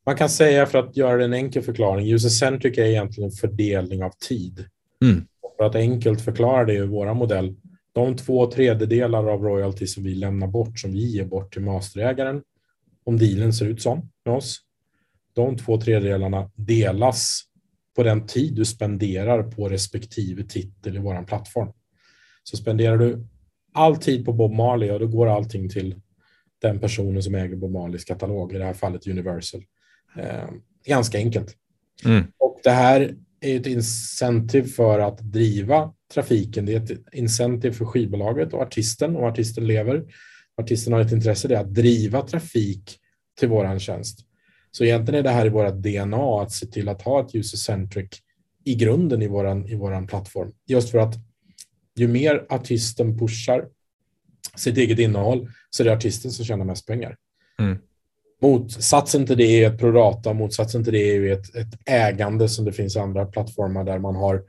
Man 0.07 0.17
kan 0.17 0.29
säga 0.29 0.67
för 0.67 0.79
att 0.79 0.97
göra 0.97 1.25
en 1.25 1.33
enkel 1.33 1.63
förklaring, 1.63 2.13
user-centric 2.13 2.79
är 2.79 2.85
egentligen 2.85 3.31
en 3.31 3.37
fördelning 3.37 4.05
av 4.05 4.11
tid. 4.29 4.65
Mm. 5.05 5.25
För 5.57 5.65
att 5.65 5.75
enkelt 5.75 6.21
förklara 6.21 6.65
det 6.65 6.75
i 6.75 6.87
våra 6.87 7.15
modell, 7.15 7.55
de 7.93 8.17
två 8.17 8.51
tredjedelar 8.51 9.29
av 9.29 9.43
royalty 9.43 9.87
som 9.87 10.05
vi 10.05 10.15
lämnar 10.15 10.47
bort, 10.47 10.79
som 10.79 10.93
vi 10.93 11.07
ger 11.07 11.25
bort 11.25 11.53
till 11.53 11.63
masterägaren, 11.63 12.43
om 13.05 13.19
dealen 13.19 13.53
ser 13.53 13.67
ut 13.67 13.83
som 13.83 14.09
med 14.25 14.35
oss, 14.35 14.61
de 15.37 15.57
två 15.57 15.81
tredjedelarna 15.81 16.51
delas 16.55 17.43
på 17.97 18.03
den 18.03 18.27
tid 18.27 18.55
du 18.55 18.65
spenderar 18.65 19.43
på 19.43 19.69
respektive 19.69 20.43
titel 20.43 20.97
i 20.97 20.99
vår 20.99 21.23
plattform. 21.23 21.73
Så 22.43 22.57
spenderar 22.57 22.97
du 22.97 23.27
all 23.73 23.97
tid 23.97 24.25
på 24.25 24.33
Bob 24.33 24.53
Marley, 24.53 24.91
och 24.91 25.01
då 25.01 25.07
går 25.07 25.27
allting 25.27 25.69
till 25.69 25.95
den 26.63 26.81
personen 26.81 27.23
som 27.23 27.35
äger 27.35 27.57
Bob 27.57 27.73
Marleys 27.73 28.05
katalog, 28.05 28.53
i 28.53 28.59
det 28.59 28.65
här 28.65 28.73
fallet 28.73 29.07
Universal. 29.07 29.65
Eh, 30.19 30.49
ganska 30.87 31.19
enkelt. 31.19 31.57
Mm. 32.05 32.25
Och 32.39 32.61
det 32.65 32.71
här 32.71 33.17
är 33.41 33.61
ett 33.61 33.67
incentive 33.67 34.69
för 34.69 34.99
att 34.99 35.19
driva 35.19 35.95
trafiken. 36.15 36.67
Det 36.67 36.75
är 36.75 36.81
ett 36.81 37.15
incentive 37.15 37.75
för 37.75 37.85
skivbolaget 37.85 38.53
och 38.53 38.63
artisten, 38.63 39.17
och 39.17 39.25
artisten 39.25 39.67
lever. 39.67 40.05
Artisten 40.57 40.93
har 40.93 41.01
ett 41.01 41.13
intresse 41.13 41.53
i 41.53 41.57
att 41.57 41.75
driva 41.75 42.23
trafik 42.23 42.99
till 43.39 43.49
våran 43.49 43.81
tjänst. 43.81 44.26
Så 44.77 44.85
egentligen 44.85 45.19
är 45.19 45.23
det 45.23 45.31
här 45.31 45.47
i 45.47 45.49
våra 45.49 45.71
DNA 45.71 46.43
att 46.43 46.53
se 46.53 46.67
till 46.67 46.89
att 46.89 47.03
ha 47.03 47.21
ett 47.21 47.35
user-centric 47.35 48.09
i 48.65 48.75
grunden 48.75 49.23
i 49.23 49.29
våran, 49.29 49.69
i 49.69 49.75
våran 49.75 50.07
plattform. 50.07 50.53
Just 50.67 50.91
för 50.91 50.99
att 50.99 51.15
ju 51.97 52.09
mer 52.09 52.47
artisten 52.49 53.19
pushar 53.19 53.69
sitt 54.57 54.79
eget 54.79 54.99
innehåll 54.99 55.49
så 55.71 55.83
är 55.83 55.85
det 55.85 55.93
artisten 55.93 56.31
som 56.31 56.45
tjänar 56.45 56.65
mest 56.65 56.87
pengar. 56.87 57.17
Mm. 57.59 57.79
Motsatsen 58.43 59.27
till 59.27 59.37
det 59.37 59.65
är 59.65 59.71
ett 59.71 59.79
prorata, 59.79 60.33
motsatsen 60.33 60.85
till 60.85 60.93
det 60.93 61.17
är 61.17 61.33
ett, 61.33 61.55
ett 61.55 61.79
ägande 61.87 62.49
som 62.49 62.65
det 62.65 62.73
finns 62.73 62.97
i 62.97 62.99
andra 62.99 63.27
plattformar 63.27 63.85
där 63.85 63.99
man 63.99 64.17
har 64.17 64.43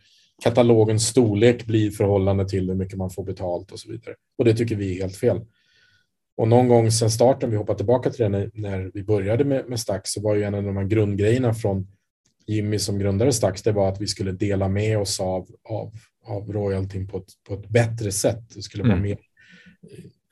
katalogens 0.44 1.08
storlek 1.08 1.66
blir 1.66 1.92
förhållande 1.92 2.50
till 2.50 2.68
hur 2.68 2.76
mycket 2.76 2.98
man 2.98 3.10
får 3.10 3.24
betalt 3.24 3.72
och 3.72 3.80
så 3.80 3.92
vidare. 3.92 4.16
Och 4.38 4.46
det 4.46 4.54
tycker 4.54 4.76
vi 4.76 4.98
är 4.98 5.02
helt 5.02 5.18
fel. 5.18 5.42
Och 6.38 6.48
någon 6.48 6.68
gång 6.68 6.92
sedan 6.92 7.12
starten, 7.12 7.52
vi 7.52 7.58
hoppar 7.58 7.76
tillbaka 7.76 8.10
till 8.10 8.24
det 8.24 8.30
när, 8.30 8.52
när 8.54 8.92
vi 8.94 9.04
började 9.04 9.46
med, 9.46 9.70
med 9.70 9.80
Stax, 9.80 10.12
så 10.12 10.22
var 10.22 10.36
ju 10.36 10.44
en 10.44 10.56
av 10.56 10.64
de 10.64 10.78
här 10.78 10.84
grundgrejerna 10.84 11.54
från 11.54 11.88
Jimmy 12.48 12.80
som 12.80 13.00
grundade 13.00 13.34
Stax, 13.34 13.64
det 13.64 13.72
var 13.72 13.90
att 13.90 14.02
vi 14.02 14.08
skulle 14.08 14.32
dela 14.32 14.68
med 14.68 14.98
oss 14.98 15.20
av, 15.20 15.48
av, 15.70 15.94
av 16.26 16.52
royaltyn 16.54 17.08
på 17.08 17.18
ett, 17.18 17.30
på 17.48 17.54
ett 17.54 17.70
bättre 17.70 18.12
sätt. 18.12 18.50
Det 18.56 18.62
skulle 18.62 18.84
vara 18.84 18.94
Mm. 18.94 19.04
mer 19.04 19.18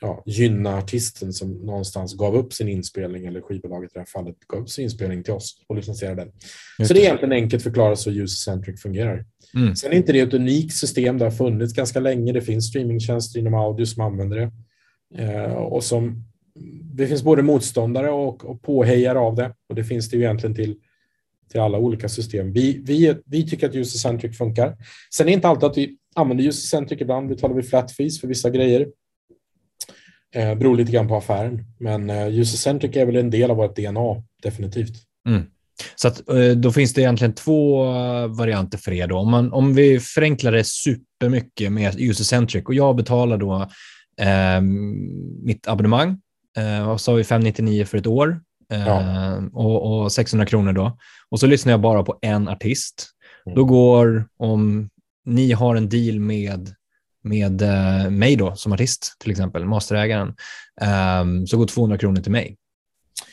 ja, 0.02 0.24
gynna 0.26 0.78
artisten 0.78 1.34
som 1.34 1.52
någonstans 1.52 2.18
gav 2.18 2.36
upp 2.36 2.54
sin 2.54 2.70
inspelning, 2.70 3.26
eller 3.26 3.42
skivbolaget 3.42 3.92
i 3.92 3.94
det 3.94 4.00
här 4.00 4.06
fallet 4.06 4.36
gav 4.48 4.62
upp 4.62 4.70
sin 4.70 4.84
inspelning 4.84 5.24
till 5.24 5.34
oss 5.34 5.56
och 5.68 5.76
licensierade 5.76 6.22
den. 6.22 6.32
Just 6.80 6.88
Så 6.88 6.94
det 6.94 7.00
är 7.00 7.04
egentligen 7.04 7.32
enkelt 7.32 7.64
förklarat 7.64 8.00
så 8.00 8.12
user-centric 8.12 8.82
fungerar. 8.82 9.26
Mm. 9.56 9.76
Sen 9.76 9.92
är 9.92 9.96
inte 9.96 10.14
det 10.14 10.20
ett 10.20 10.34
unikt 10.34 10.74
system, 10.76 11.18
det 11.18 11.26
har 11.26 11.32
funnits 11.32 11.74
ganska 11.74 12.00
länge. 12.00 12.34
Det 12.34 12.42
finns 12.42 12.68
streamingtjänster 12.70 13.40
inom 13.40 13.54
audio 13.54 13.86
som 13.86 14.04
använder 14.04 14.38
det. 14.38 14.52
Eh, 15.18 15.54
och 15.54 15.84
som, 15.84 16.24
det 16.94 17.08
finns 17.08 17.24
både 17.24 17.42
motståndare 17.42 18.10
och, 18.10 18.46
och 18.46 18.62
påhejare 18.62 19.20
av 19.20 19.36
det. 19.36 19.54
Och 19.70 19.76
det 19.76 19.84
finns 19.84 20.10
det 20.10 20.18
ju 20.18 20.24
egentligen 20.24 20.56
till, 20.56 20.76
till 21.52 21.60
alla 21.60 21.78
olika 21.78 22.10
system. 22.10 22.52
Vi, 22.52 22.82
vi, 22.84 23.16
vi 23.26 23.50
tycker 23.50 23.70
att 23.70 23.76
user-centric 23.76 24.38
funkar. 24.38 24.78
Sen 25.14 25.26
är 25.26 25.32
det 25.32 25.34
inte 25.34 25.48
alltid 25.48 25.64
att 25.64 25.78
vi 25.78 25.98
använder 26.16 26.44
user-centric. 26.44 27.02
Ibland 27.02 27.30
betalar 27.30 27.56
vi 27.56 27.64
flat 27.64 27.92
fees 27.92 28.22
för 28.22 28.28
vissa 28.28 28.50
grejer. 28.50 28.88
Eh, 30.36 30.56
beror 30.56 30.78
lite 30.78 30.92
grann 30.92 31.08
på 31.08 31.16
affären. 31.16 31.66
Men 31.80 32.10
eh, 32.10 32.28
user-centric 32.28 32.96
är 32.96 33.06
väl 33.06 33.16
en 33.16 33.30
del 33.30 33.52
av 33.52 33.58
vårt 33.58 33.76
DNA, 33.76 34.24
definitivt. 34.44 34.96
Mm. 35.28 35.44
Så 35.96 36.08
att, 36.08 36.30
eh, 36.30 36.50
då 36.50 36.72
finns 36.72 36.94
det 36.94 37.02
egentligen 37.02 37.34
två 37.34 37.86
eh, 37.86 38.28
varianter 38.28 38.78
för 38.78 38.92
er. 38.92 39.08
Då. 39.08 39.18
Om, 39.18 39.32
man, 39.32 39.54
om 39.54 39.74
vi 39.74 40.00
förenklar 40.00 40.52
det 40.52 40.64
supermycket 40.64 41.72
med 41.72 42.00
user-centric 42.00 42.66
och 42.66 42.74
jag 42.74 42.96
betalar 42.96 43.38
då 43.38 43.70
eh, 44.22 44.62
mitt 45.44 45.68
abonnemang, 45.68 46.18
eh, 46.58 46.88
vad 46.88 47.02
sa 47.02 47.14
vi, 47.14 47.24
599 47.24 47.86
för 47.86 47.98
ett 47.98 48.08
år 48.08 48.40
eh, 48.72 48.88
Ja. 48.88 49.38
och, 49.54 50.02
och 50.02 50.12
600 50.12 50.46
kronor 50.46 50.74
då. 50.74 50.98
Och 51.30 51.40
så 51.40 51.48
lyssnar 51.48 51.74
jag 51.74 51.82
bara 51.82 52.04
på 52.04 52.18
en 52.22 52.48
artist. 52.48 53.10
Mm. 53.46 53.56
Då 53.56 53.64
går, 53.64 54.28
om 54.38 54.90
ni 55.26 55.52
har 55.52 55.76
en 55.76 55.90
deal 55.90 56.20
med 56.20 56.76
med 57.26 57.62
eh, 57.62 58.10
mig 58.10 58.36
då 58.36 58.56
som 58.56 58.74
artist, 58.74 59.16
till 59.20 59.32
exempel, 59.32 59.66
masterägaren, 59.66 60.34
um, 61.22 61.48
så 61.48 61.58
går 61.58 61.68
200 61.68 61.98
kronor 61.98 62.22
till 62.22 62.32
mig. 62.32 62.58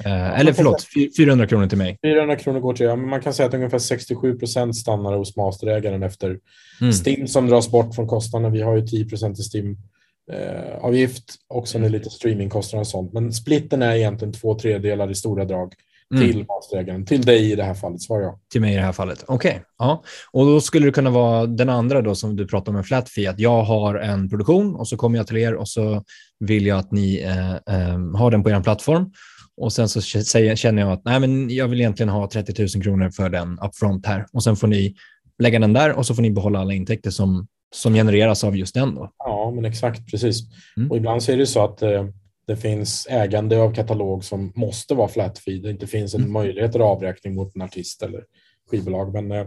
Uh, 0.07 0.41
eller 0.41 0.53
förlåt, 0.53 0.80
säga, 0.80 1.11
400 1.16 1.47
kronor 1.47 1.66
till 1.66 1.78
mig. 1.78 1.99
400 2.05 2.37
kronor 2.37 2.61
går 2.61 2.74
till, 2.74 2.87
ja, 2.87 2.97
men 2.97 3.09
man 3.09 3.20
kan 3.20 3.35
säga 3.35 3.49
att 3.49 3.55
ungefär 3.55 3.78
67 3.78 4.39
procent 4.39 4.76
stannar 4.76 5.16
hos 5.16 5.37
masterägaren 5.37 6.03
efter 6.03 6.39
mm. 6.80 6.93
STIM 6.93 7.26
som 7.28 7.47
dras 7.47 7.70
bort 7.70 7.95
från 7.95 8.07
kostnaden. 8.07 8.53
Vi 8.53 8.62
har 8.62 8.76
ju 8.76 8.87
10 8.87 9.05
procent 9.05 9.39
i 9.39 9.43
STIM-avgift 9.43 9.91
eh, 10.33 11.35
och 11.49 11.68
sen 11.68 11.85
är 11.85 11.89
lite 11.89 12.11
streamingkostnader 12.11 12.81
och 12.81 12.87
sånt. 12.87 13.12
Men 13.12 13.33
splitten 13.33 13.83
är 13.83 13.95
egentligen 13.95 14.33
två 14.33 14.59
tredjedelar 14.59 15.11
i 15.11 15.14
stora 15.14 15.45
drag 15.45 15.75
mm. 16.14 16.27
till 16.27 16.47
masterägaren. 16.47 17.07
Till 17.07 17.23
dig 17.23 17.53
i 17.53 17.57
det 17.57 17.64
här 17.64 17.75
fallet, 17.75 18.03
svarar 18.03 18.23
jag. 18.23 18.39
Till 18.53 18.61
mig 18.61 18.73
i 18.73 18.77
det 18.77 18.83
här 18.83 18.93
fallet. 18.93 19.25
Okej. 19.27 19.51
Okay. 19.51 19.62
Ja. 19.79 20.03
Och 20.33 20.47
då 20.47 20.61
skulle 20.61 20.87
det 20.87 20.93
kunna 20.93 21.11
vara 21.11 21.47
den 21.47 21.68
andra 21.68 22.03
då 22.03 22.14
som 22.14 22.37
du 22.37 22.47
pratade 22.47 22.70
om 22.70 22.77
med 22.77 22.87
flat 22.87 23.09
fee, 23.09 23.31
att 23.31 23.39
jag 23.39 23.62
har 23.62 23.95
en 23.95 24.31
produktion 24.31 24.75
och 24.75 24.89
så 24.89 24.97
kommer 24.97 25.16
jag 25.16 25.27
till 25.27 25.37
er 25.37 25.55
och 25.55 25.68
så 25.68 26.03
vill 26.41 26.66
jag 26.66 26.79
att 26.79 26.93
ni 26.93 27.23
eh, 27.23 27.53
eh, 27.53 27.99
har 28.14 28.31
den 28.31 28.43
på 28.43 28.51
er 28.51 28.61
plattform. 28.61 29.12
Och 29.57 29.73
sen 29.73 29.89
så 29.89 30.01
känner 30.01 30.83
jag 30.83 30.93
att 30.93 31.05
nej, 31.05 31.20
men 31.20 31.51
jag 31.51 31.68
vill 31.68 31.81
egentligen 31.81 32.09
ha 32.09 32.31
30 32.31 32.62
000 32.77 32.85
kronor 32.85 33.11
för 33.11 33.29
den 33.29 33.59
upfront 33.59 34.07
här. 34.07 34.27
Och 34.33 34.45
sen 34.45 34.57
får 34.57 34.66
ni 34.66 34.95
lägga 35.39 35.59
den 35.59 35.73
där 35.73 35.93
och 35.93 36.07
så 36.07 36.14
får 36.14 36.23
ni 36.23 36.31
behålla 36.31 36.59
alla 36.59 36.75
intäkter 36.75 37.11
som, 37.11 37.47
som 37.75 37.95
genereras 37.95 38.45
av 38.45 38.57
just 38.57 38.75
den. 38.75 38.95
Då. 38.95 39.11
Ja, 39.18 39.51
men 39.51 39.64
exakt, 39.64 40.11
precis. 40.11 40.41
Mm. 40.77 40.91
Och 40.91 40.97
ibland 40.97 41.23
så 41.23 41.33
är 41.33 41.37
det 41.37 41.47
så 41.47 41.64
att 41.64 41.83
eh, 41.83 42.07
det 42.47 42.57
finns 42.57 43.07
ägande 43.11 43.59
av 43.59 43.75
katalog 43.75 44.25
som 44.25 44.53
måste 44.55 44.95
vara 44.95 45.09
flat 45.09 45.39
fee. 45.39 45.59
Det 45.59 45.70
inte 45.70 45.87
finns 45.87 46.14
en 46.14 46.20
mm. 46.20 46.33
möjlighet 46.33 46.73
till 46.73 46.83
avräkning 46.83 47.35
mot 47.35 47.55
en 47.57 47.62
artist 47.62 48.03
eller 48.03 48.25
skivbolag. 48.70 49.12
Men, 49.12 49.33
eh, 49.33 49.47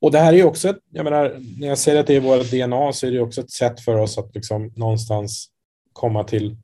och 0.00 0.10
det 0.10 0.18
här 0.18 0.32
är 0.32 0.44
också, 0.44 0.68
ett, 0.68 0.78
jag 0.90 1.04
menar, 1.04 1.36
när 1.60 1.68
jag 1.68 1.78
säger 1.78 2.00
att 2.00 2.06
det 2.06 2.16
är 2.16 2.20
vårt 2.20 2.50
DNA 2.50 2.92
så 2.92 3.06
är 3.06 3.10
det 3.10 3.20
också 3.20 3.40
ett 3.40 3.50
sätt 3.50 3.80
för 3.80 3.96
oss 3.96 4.18
att 4.18 4.34
liksom 4.34 4.72
någonstans 4.76 5.48
komma 5.92 6.24
till 6.24 6.56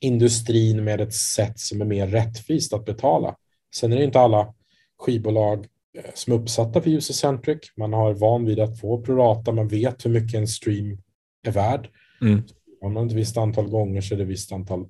industrin 0.00 0.84
med 0.84 1.00
ett 1.00 1.14
sätt 1.14 1.58
som 1.58 1.80
är 1.80 1.84
mer 1.84 2.06
rättvist 2.06 2.72
att 2.72 2.84
betala. 2.84 3.36
Sen 3.74 3.92
är 3.92 3.96
det 3.96 4.04
inte 4.04 4.20
alla 4.20 4.54
skivbolag 4.98 5.66
som 6.14 6.32
är 6.32 6.36
uppsatta 6.36 6.82
för 6.82 6.90
user-centric. 6.90 7.58
Man 7.76 7.92
har 7.92 8.14
van 8.14 8.44
vid 8.44 8.60
att 8.60 8.80
få 8.80 9.02
prorata, 9.02 9.52
man 9.52 9.68
vet 9.68 10.06
hur 10.06 10.10
mycket 10.10 10.34
en 10.34 10.48
stream 10.48 10.98
är 11.46 11.52
värd. 11.52 11.88
Mm. 12.20 12.42
Om 12.80 12.94
man 12.94 13.06
ett 13.06 13.12
visst 13.12 13.36
antal 13.36 13.68
gånger 13.68 14.00
så 14.00 14.14
är 14.14 14.18
det 14.18 14.24
ett 14.24 14.30
visst 14.30 14.52
antal 14.52 14.86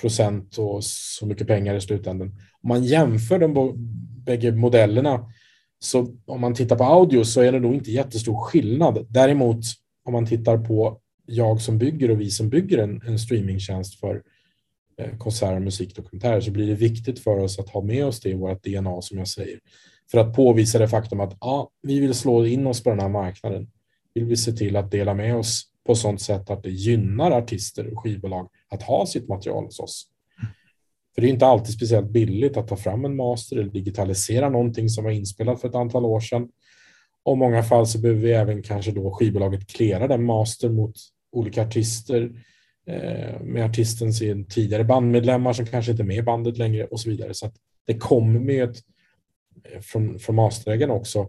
procent 0.00 0.58
och 0.58 0.84
så 0.84 1.26
mycket 1.26 1.46
pengar 1.46 1.74
i 1.74 1.80
slutändan. 1.80 2.28
Om 2.62 2.68
man 2.68 2.84
jämför 2.84 3.38
de 3.38 3.74
bägge 4.24 4.52
modellerna 4.52 5.32
så 5.78 6.16
om 6.26 6.40
man 6.40 6.54
tittar 6.54 6.76
på 6.76 6.84
audio 6.84 7.24
så 7.24 7.40
är 7.40 7.52
det 7.52 7.60
nog 7.60 7.74
inte 7.74 7.90
jättestor 7.90 8.34
skillnad. 8.34 9.06
Däremot 9.08 9.64
om 10.04 10.12
man 10.12 10.26
tittar 10.26 10.58
på 10.58 11.00
jag 11.26 11.60
som 11.60 11.78
bygger 11.78 12.10
och 12.10 12.20
vi 12.20 12.30
som 12.30 12.48
bygger 12.48 12.78
en, 12.78 13.02
en 13.06 13.18
streamingtjänst 13.18 14.00
för 14.00 14.22
Eh, 15.02 15.16
konserter, 15.18 15.60
musik, 15.60 15.96
dokumentärer 15.96 16.40
så 16.40 16.50
blir 16.50 16.66
det 16.66 16.74
viktigt 16.74 17.18
för 17.18 17.38
oss 17.38 17.58
att 17.58 17.68
ha 17.68 17.82
med 17.82 18.06
oss 18.06 18.20
det 18.20 18.30
i 18.30 18.34
vårt 18.34 18.64
DNA 18.64 19.02
som 19.02 19.18
jag 19.18 19.28
säger. 19.28 19.58
För 20.10 20.18
att 20.18 20.34
påvisa 20.36 20.78
det 20.78 20.88
faktum 20.88 21.20
att 21.20 21.36
ja, 21.40 21.70
vi 21.82 22.00
vill 22.00 22.14
slå 22.14 22.46
in 22.46 22.66
oss 22.66 22.82
på 22.82 22.90
den 22.90 23.00
här 23.00 23.08
marknaden. 23.08 23.70
Vill 24.14 24.24
vi 24.24 24.36
se 24.36 24.52
till 24.52 24.76
att 24.76 24.90
dela 24.90 25.14
med 25.14 25.36
oss 25.36 25.64
på 25.86 25.94
sånt 25.94 26.20
sätt 26.20 26.50
att 26.50 26.62
det 26.62 26.70
gynnar 26.70 27.30
artister 27.30 27.92
och 27.92 28.02
skivbolag 28.02 28.48
att 28.68 28.82
ha 28.82 29.06
sitt 29.06 29.28
material 29.28 29.64
hos 29.64 29.80
oss. 29.80 30.08
För 31.14 31.22
det 31.22 31.28
är 31.28 31.32
inte 31.32 31.46
alltid 31.46 31.74
speciellt 31.74 32.10
billigt 32.10 32.56
att 32.56 32.68
ta 32.68 32.76
fram 32.76 33.04
en 33.04 33.16
master 33.16 33.56
eller 33.56 33.70
digitalisera 33.70 34.48
någonting 34.48 34.88
som 34.88 35.04
var 35.04 35.10
inspelat 35.10 35.60
för 35.60 35.68
ett 35.68 35.74
antal 35.74 36.04
år 36.04 36.20
sedan. 36.20 36.48
Och 37.22 37.36
i 37.36 37.38
många 37.38 37.62
fall 37.62 37.86
så 37.86 37.98
behöver 37.98 38.20
vi 38.20 38.32
även 38.32 38.62
kanske 38.62 38.92
då 38.92 39.14
skivbolaget 39.14 39.66
klära 39.66 40.08
den 40.08 40.24
master 40.24 40.68
mot 40.68 40.94
olika 41.32 41.62
artister 41.62 42.30
Eh, 42.86 43.40
med 43.40 43.64
artistens 43.64 44.18
tidigare 44.48 44.84
bandmedlemmar 44.84 45.52
som 45.52 45.66
kanske 45.66 45.90
inte 45.90 46.02
är 46.02 46.06
med 46.06 46.16
i 46.16 46.22
bandet 46.22 46.58
längre 46.58 46.84
och 46.84 47.00
så 47.00 47.10
vidare. 47.10 47.34
Så 47.34 47.46
att 47.46 47.54
det 47.86 47.98
kommer 47.98 48.40
med 48.40 48.70
ett, 48.70 48.76
från, 49.80 50.18
från 50.18 50.36
masterägaren 50.36 50.90
också 50.90 51.28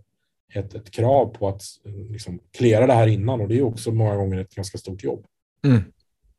ett, 0.53 0.73
ett 0.73 0.91
krav 0.91 1.25
på 1.25 1.47
att 1.47 1.61
eh, 1.85 2.11
liksom, 2.11 2.39
klära 2.57 2.87
det 2.87 2.93
här 2.93 3.07
innan 3.07 3.41
och 3.41 3.47
det 3.47 3.57
är 3.57 3.61
också 3.61 3.91
många 3.91 4.15
gånger 4.15 4.39
ett 4.39 4.55
ganska 4.55 4.77
stort 4.77 5.03
jobb. 5.03 5.25
Mm. 5.65 5.83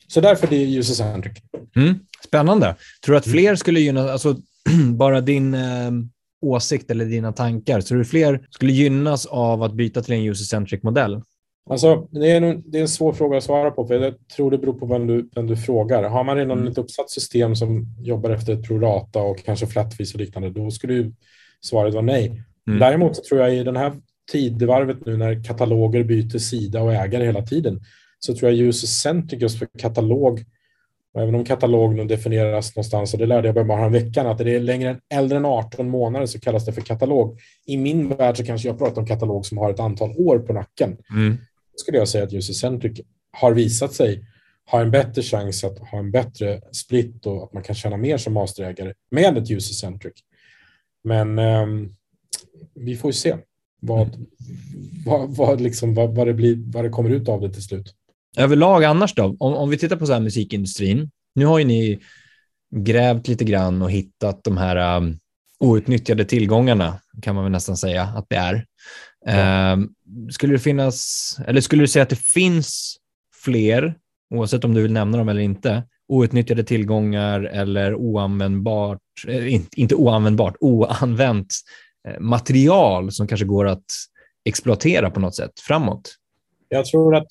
Så 0.09 0.21
därför 0.21 0.47
det 0.47 0.57
är 0.57 0.79
user-centric. 0.79 1.33
Mm. 1.77 1.95
Spännande. 2.25 2.77
Tror 3.05 3.13
du 3.13 3.19
att 3.19 3.29
fler 3.29 3.57
skulle 3.57 3.81
gynnas, 3.81 4.11
alltså 4.11 4.37
bara 4.97 5.21
din 5.21 5.55
eh, 5.55 5.91
åsikt 6.41 6.91
eller 6.91 7.05
dina 7.05 7.33
tankar, 7.33 7.81
tror 7.81 7.99
du 7.99 8.05
fler 8.05 8.47
skulle 8.51 8.73
gynnas 8.73 9.27
av 9.27 9.63
att 9.63 9.73
byta 9.73 10.03
till 10.03 10.15
en 10.15 10.25
user-centric 10.25 10.83
modell? 10.83 11.23
Alltså, 11.71 12.09
det, 12.11 12.31
är 12.31 12.43
en, 12.43 12.63
det 12.67 12.79
är 12.79 12.83
en 12.83 12.89
svår 12.89 13.13
fråga 13.13 13.39
att 13.39 13.45
svara 13.45 13.71
på, 13.71 13.87
för 13.87 13.95
jag 13.95 14.29
tror 14.37 14.51
det 14.51 14.59
beror 14.59 14.73
på 14.73 14.87
vem 14.87 15.07
du, 15.07 15.31
vem 15.35 15.47
du 15.47 15.57
frågar. 15.57 16.03
Har 16.03 16.25
man 16.25 16.37
redan 16.37 16.59
mm. 16.59 16.73
ett 16.73 16.79
uppsatt 16.79 17.11
system 17.11 17.57
som 17.57 17.87
jobbar 18.01 18.31
efter 18.31 18.53
ett 18.53 18.67
prorata 18.67 19.23
och 19.23 19.45
kanske 19.45 19.67
flatfees 19.67 20.15
och 20.15 20.21
liknande, 20.21 20.51
då 20.51 20.71
skulle 20.71 20.95
ju 20.95 21.13
svaret 21.65 21.95
vara 21.95 22.05
nej. 22.05 22.43
Mm. 22.67 22.79
Däremot 22.79 23.17
så 23.17 23.23
tror 23.23 23.41
jag 23.41 23.57
i 23.57 23.65
den 23.65 23.77
här 23.77 23.93
tidvarvet 24.33 25.07
nu 25.07 25.17
när 25.17 25.45
kataloger 25.45 26.05
byter 26.05 26.39
sida 26.39 26.83
och 26.83 26.95
ägare 26.95 27.25
hela 27.25 27.43
tiden, 27.43 27.81
så 28.19 28.35
tror 28.35 28.51
jag 28.51 28.61
user-centric 28.61 29.43
just 29.43 29.59
för 29.59 29.69
katalog, 29.79 30.45
och 31.15 31.23
även 31.23 31.35
om 31.35 31.45
katalog 31.45 31.95
nu 31.95 32.05
definieras 32.05 32.77
någonstans, 32.77 33.13
och 33.13 33.19
det 33.19 33.27
lärde 33.27 33.49
jag 33.49 33.67
bara 33.67 33.85
en 33.85 33.93
veckan, 33.93 34.27
att 34.27 34.39
det 34.39 34.55
är 34.55 34.61
längre 34.61 34.91
än, 34.91 35.01
äldre 35.15 35.37
än 35.37 35.45
18 35.45 35.91
månader 35.91 36.27
så 36.27 36.41
kallas 36.41 36.65
det 36.65 36.73
för 36.73 36.81
katalog. 36.81 37.39
I 37.67 37.77
min 37.77 38.09
värld 38.09 38.37
så 38.37 38.45
kanske 38.45 38.69
jag 38.69 38.79
pratar 38.79 39.01
om 39.01 39.07
katalog 39.07 39.47
som 39.47 39.59
har 39.59 39.71
ett 39.71 39.81
antal 39.81 40.11
år 40.17 40.39
på 40.39 40.53
nacken. 40.53 40.97
Mm 41.11 41.39
skulle 41.77 41.99
jag 41.99 42.09
säga 42.09 42.25
att 42.25 42.33
user-centric 42.33 43.01
har 43.33 43.53
visat 43.53 43.95
sig 43.95 44.25
ha 44.71 44.81
en 44.81 44.91
bättre 44.91 45.23
chans 45.23 45.65
att 45.65 45.79
ha 45.79 45.99
en 45.99 46.11
bättre 46.11 46.61
split 46.73 47.27
och 47.27 47.45
att 47.45 47.53
man 47.53 47.63
kan 47.63 47.75
tjäna 47.75 47.97
mer 47.97 48.19
som 48.19 48.33
masterägare 48.33 48.95
med 49.11 49.39
ett 49.39 49.51
user-centric. 49.51 50.15
Men 51.05 51.39
um, 51.39 51.97
vi 52.75 52.97
får 52.97 53.09
ju 53.09 53.13
se 53.13 53.37
vad, 53.81 54.27
vad, 55.07 55.37
vad, 55.37 55.61
liksom, 55.61 55.95
vad, 55.95 56.15
vad, 56.15 56.27
det 56.27 56.35
blir, 56.35 56.73
vad 56.73 56.85
det 56.85 56.91
kommer 56.91 57.11
ut 57.11 57.29
av 57.29 57.41
det 57.41 57.53
till 57.53 57.63
slut. 57.63 57.95
Överlag 58.37 58.85
annars 58.85 59.15
då, 59.15 59.25
om, 59.25 59.55
om 59.55 59.71
vi 59.71 59.79
tittar 59.79 59.97
på 59.97 60.07
så 60.07 60.13
här 60.13 60.21
musikindustrin. 60.21 61.11
Nu 61.35 61.47
har 61.47 61.59
ju 61.59 61.65
ni 61.65 62.01
grävt 62.77 63.29
lite 63.29 63.45
grann 63.45 63.83
och 63.83 63.91
hittat 63.91 64.45
de 64.45 64.57
här 64.57 64.97
um, 64.97 65.19
outnyttjade 65.59 66.25
tillgångarna, 66.25 67.01
kan 67.23 67.35
man 67.35 67.45
väl 67.45 67.53
nästan 67.53 67.77
säga 67.77 68.03
att 68.03 68.27
det 68.29 68.37
är. 68.37 68.67
Ja. 69.27 69.73
Um, 69.73 69.95
skulle 70.31 70.53
det 70.53 70.59
finnas, 70.59 71.37
eller 71.47 71.61
skulle 71.61 71.83
du 71.83 71.89
säga 71.89 72.03
att 72.03 72.09
det 72.09 72.19
finns 72.23 72.97
fler, 73.45 73.95
oavsett 74.35 74.65
om 74.65 74.75
du 74.75 74.83
vill 74.83 74.93
nämna 74.93 75.19
dem 75.19 75.29
eller 75.29 75.41
inte, 75.41 75.83
outnyttjade 76.09 76.65
tillgångar 76.65 77.41
eller 77.41 77.95
oanvändbart, 77.95 79.01
eh, 79.29 79.55
inte 79.77 79.95
oanvändbart, 79.95 80.57
oanvänt 80.61 81.55
eh, 82.09 82.21
material 82.21 83.13
som 83.13 83.27
kanske 83.27 83.47
går 83.47 83.69
att 83.69 83.85
exploatera 84.45 85.11
på 85.11 85.21
något 85.21 85.35
sätt 85.35 85.61
framåt? 85.61 86.15
Jag 86.69 86.87
tror 86.87 87.17
att 87.17 87.27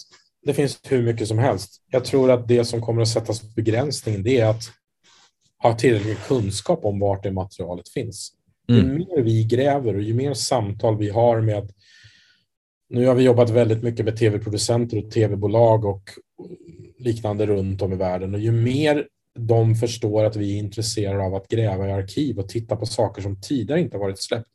det 0.46 0.54
finns 0.54 0.80
hur 0.90 1.04
mycket 1.04 1.28
som 1.28 1.38
helst. 1.38 1.82
Jag 1.92 2.06
tror 2.06 2.32
att 2.32 2.48
det 2.48 2.66
som 2.66 2.82
kommer 2.82 3.02
att 3.02 3.08
sättas 3.08 3.56
begränsning 3.56 4.24
det 4.24 4.40
är 4.40 4.50
att 4.50 4.64
ha 5.64 5.74
tillräcklig 5.74 6.18
kunskap 6.28 6.86
om 6.86 7.00
vart 7.00 7.24
det 7.24 7.32
materialet 7.32 7.90
finns. 7.90 8.34
Mm. 8.70 8.86
Ju 8.86 8.98
mer 8.98 9.22
vi 9.22 9.44
gräver 9.44 9.96
och 9.96 10.02
ju 10.02 10.14
mer 10.14 10.34
samtal 10.34 10.98
vi 10.98 11.10
har 11.10 11.42
med 11.42 11.72
nu 12.94 13.06
har 13.06 13.16
vi 13.16 13.24
jobbat 13.24 13.50
väldigt 13.50 13.84
mycket 13.84 14.06
med 14.06 14.18
tv-producenter 14.18 14.98
och 14.98 15.12
tv-bolag 15.12 15.86
och 15.86 16.10
liknande 17.06 17.46
runt 17.46 17.82
om 17.82 17.94
i 17.94 17.96
världen 17.96 18.34
och 18.34 18.40
ju 18.40 18.52
mer 18.52 19.08
de 19.40 19.76
förstår 19.76 20.24
att 20.24 20.36
vi 20.36 20.56
är 20.56 20.60
intresserade 20.60 21.24
av 21.24 21.36
att 21.36 21.48
gräva 21.48 21.88
i 21.88 21.92
arkiv 21.92 22.40
och 22.40 22.50
titta 22.50 22.76
på 22.76 22.86
saker 22.86 23.22
som 23.22 23.42
tidigare 23.42 23.82
inte 23.82 23.98
varit 23.98 24.20
släppt 24.20 24.50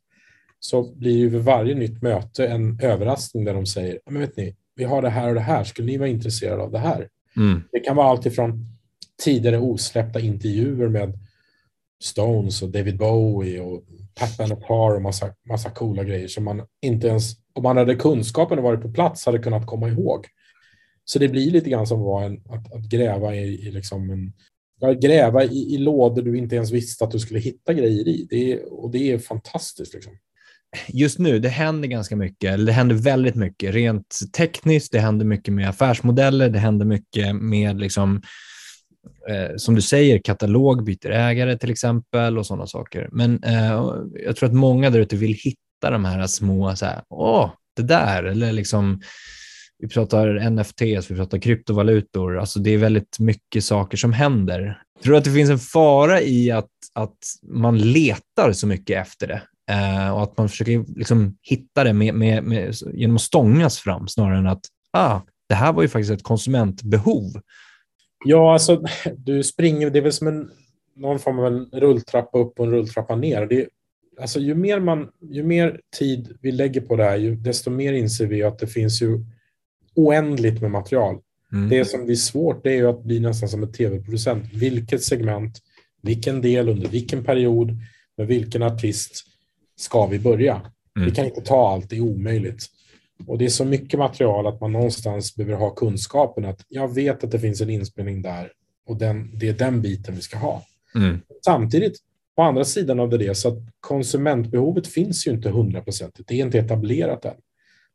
så 0.61 0.95
blir 0.95 1.17
ju 1.17 1.29
vid 1.29 1.41
varje 1.41 1.75
nytt 1.75 2.03
möte 2.03 2.47
en 2.47 2.81
överraskning 2.83 3.45
där 3.45 3.55
de 3.55 3.67
säger, 3.67 4.01
men 4.11 4.21
vet 4.21 4.37
ni, 4.37 4.57
vi 4.75 4.85
har 4.85 5.03
det 5.03 5.11
här 5.11 5.29
och 5.29 5.35
det 5.35 5.41
här, 5.41 5.65
skulle 5.65 5.87
ni 5.87 5.99
vara 5.99 6.09
intresserade 6.09 6.63
av 6.63 6.71
det 6.71 6.79
här? 6.79 7.09
Mm. 7.37 7.63
Det 7.73 7.81
kan 7.81 7.97
vara 7.97 8.07
allt 8.07 8.27
ifrån 8.27 8.67
tidigare 9.23 9.59
osläppta 9.59 10.21
intervjuer 10.21 10.89
med 10.89 11.19
Stones 12.03 12.63
och 12.63 12.69
David 12.69 12.99
Bowie 12.99 13.61
och 13.61 13.83
Pat 14.15 14.37
Benatar 14.39 14.95
och 14.95 15.03
massa, 15.03 15.35
massa 15.49 15.71
coola 15.71 16.05
grejer 16.05 16.29
som 16.29 16.45
man 16.45 16.63
inte 16.83 17.09
ens, 17.09 17.33
om 17.53 17.63
man 17.63 17.77
hade 17.77 17.95
kunskapen 17.95 18.59
och 18.59 18.65
varit 18.65 18.83
på 18.83 18.93
plats, 18.93 19.27
hade 19.27 19.39
kunnat 19.39 19.67
komma 19.67 19.89
ihåg. 19.89 20.27
Så 21.11 21.19
det 21.19 21.29
blir 21.29 21.51
lite 21.51 21.71
grann 21.71 21.87
som 21.87 22.01
var 22.01 22.23
en, 22.23 22.41
att, 22.49 22.73
att 22.73 22.85
gräva 22.85 23.35
i, 23.35 23.69
i 23.69 23.71
liksom 23.71 24.11
en, 24.11 24.33
gräva 25.01 25.45
i, 25.45 25.75
i 25.75 25.79
lådor 25.79 26.23
du 26.23 26.39
inte 26.39 26.57
ens 26.57 26.71
visste 26.71 27.05
att 27.05 27.11
du 27.11 27.19
skulle 27.19 27.41
hitta 27.41 27.73
grejer 27.73 28.09
i. 28.09 28.27
Det 28.31 28.53
är, 28.53 28.73
och 28.73 28.91
det 28.91 29.13
är 29.13 29.19
fantastiskt. 29.19 29.95
Liksom. 29.95 30.13
Just 30.89 31.19
nu, 31.19 31.39
det 31.39 31.49
händer 31.49 31.89
ganska 31.89 32.17
mycket, 32.17 32.55
eller 32.55 32.67
det 32.67 32.73
händer 32.73 32.95
väldigt 32.95 33.35
mycket 33.35 33.75
rent 33.75 34.19
tekniskt, 34.37 34.93
det 34.93 34.99
händer 34.99 35.27
mycket 35.27 35.55
med 35.55 35.69
affärsmodeller, 35.69 36.49
det 36.49 36.59
händer 36.59 36.87
mycket 36.87 37.37
med 37.37 37.81
liksom 37.81 38.23
eh, 39.29 39.57
som 39.57 39.75
du 39.75 39.83
säger, 39.83 40.19
katalog 40.19 40.85
byter 40.85 41.11
ägare 41.11 41.59
till 41.59 41.71
exempel 41.71 42.39
och 42.39 42.47
sådana 42.47 42.67
saker. 42.67 43.09
Men 43.13 43.43
eh, 43.45 43.95
jag 44.25 44.37
tror 44.37 44.49
att 44.49 44.55
många 44.55 44.91
där 44.91 45.01
ute 45.01 45.17
vill 45.17 45.35
hitta 45.35 45.91
de 45.91 46.05
här 46.05 46.27
små, 46.27 46.77
så 46.77 46.87
här, 46.87 47.03
åh, 47.09 47.51
det 47.77 47.83
där, 47.83 48.25
eller 48.25 48.53
liksom 48.53 49.01
vi 49.79 49.89
pratar 49.89 50.51
NFTs, 50.51 51.11
vi 51.11 51.17
pratar 51.17 51.39
kryptovalutor. 51.39 52.39
Alltså 52.39 52.59
det 52.59 52.71
är 52.71 52.79
väldigt 52.79 53.19
mycket 53.19 53.65
saker 53.65 53.97
som 53.97 54.13
händer. 54.13 54.83
Tror 55.03 55.13
du 55.13 55.19
att 55.19 55.25
det 55.25 55.33
finns 55.33 55.51
en 55.51 55.59
fara 55.59 56.21
i 56.21 56.51
att, 56.51 56.71
att 56.95 57.19
man 57.43 57.79
letar 57.79 58.53
så 58.53 58.67
mycket 58.67 59.03
efter 59.03 59.27
det 59.27 59.43
eh, 59.75 60.15
och 60.15 60.23
att 60.23 60.39
man 60.39 60.49
försöker 60.49 60.85
liksom 60.97 61.37
hitta 61.43 61.85
det 61.85 61.93
med, 61.93 62.15
med, 62.15 62.45
med, 62.45 62.75
genom 62.93 63.17
att 63.17 63.23
stångas 63.23 63.79
fram 63.79 64.09
snarare 64.09 64.39
än 64.39 64.47
att 64.47 64.65
ah, 64.93 65.21
det 65.49 65.55
här 65.55 65.73
var 65.73 65.83
ju 65.83 65.89
faktiskt 65.89 66.13
ett 66.13 66.23
konsumentbehov. 66.23 67.33
Ja, 68.25 68.53
alltså 68.53 68.85
du 69.17 69.43
springer, 69.43 69.91
det 69.91 69.99
är 69.99 70.03
väl 70.03 70.13
som 70.13 70.27
en, 70.27 70.51
någon 70.97 71.19
form 71.19 71.39
av 71.39 71.47
en 71.47 71.65
rulltrappa 71.73 72.39
upp 72.39 72.61
och 72.61 72.67
en 72.67 72.73
rulltrappa 72.73 73.17
ner. 73.17 73.47
Det, 73.47 73.69
alltså, 74.21 74.41
ju, 74.41 74.55
mer 74.55 74.81
man, 74.81 75.09
ju 75.31 75.43
mer 75.43 75.81
tid 75.99 76.37
vi 76.43 76.53
lägger 76.53 76.81
på 76.81 76.97
det 76.97 77.05
här, 77.05 77.17
ju, 77.17 77.37
desto 77.37 77.71
mer 77.71 77.93
inser 77.93 78.27
vi 78.27 78.43
att 78.43 78.59
det 78.59 78.67
finns 78.67 79.03
ju 79.03 79.25
oändligt 79.99 80.61
med 80.61 80.71
material. 80.71 81.19
Mm. 81.53 81.69
Det 81.69 81.85
som 81.85 82.05
blir 82.05 82.17
svårt 82.17 82.65
det 82.65 82.79
är 82.79 82.85
att 82.85 83.05
bli 83.05 83.21
nästan 83.21 83.49
som 83.49 83.63
en 83.63 83.73
tv-producent. 83.73 84.45
Vilket 84.53 85.03
segment, 85.03 85.59
vilken 86.03 86.43
del, 86.43 86.69
under 86.69 86.89
vilken 86.89 87.25
period, 87.25 87.77
med 88.17 88.27
vilken 88.27 88.63
artist 88.63 89.25
ska 89.77 90.07
vi 90.07 90.19
börja? 90.19 90.55
Mm. 90.97 91.09
Vi 91.09 91.15
kan 91.15 91.25
inte 91.25 91.41
ta 91.41 91.69
allt, 91.69 91.91
det 91.91 91.97
är 91.97 92.01
omöjligt. 92.01 92.67
Och 93.27 93.39
det 93.39 93.45
är 93.45 93.49
så 93.49 93.65
mycket 93.65 93.99
material 93.99 94.47
att 94.47 94.61
man 94.61 94.73
någonstans 94.73 95.37
behöver 95.37 95.57
ha 95.57 95.71
kunskapen 95.71 96.45
att 96.45 96.65
jag 96.69 96.95
vet 96.95 97.25
att 97.25 97.31
det 97.31 97.41
finns 97.41 97.61
en 97.61 97.71
inspelning 97.71 98.23
där 98.23 98.53
och 98.87 98.97
den, 98.97 99.39
det 99.39 99.49
är 99.49 99.53
den 99.53 99.83
biten 99.83 100.15
vi 100.15 100.21
ska 100.21 100.39
ha. 100.39 100.63
Mm. 100.95 101.21
Samtidigt, 101.45 101.99
på 102.37 102.43
andra 102.43 102.65
sidan 102.65 103.01
av 103.01 103.11
det, 103.11 103.37
så 103.37 103.49
att 103.49 103.59
konsumentbehovet 103.81 104.87
finns 104.87 105.27
ju 105.27 105.31
inte 105.31 105.51
hundraprocentigt. 105.51 106.29
Det 106.29 106.35
är 106.35 106.45
inte 106.45 106.59
etablerat 106.59 107.25
än. 107.25 107.35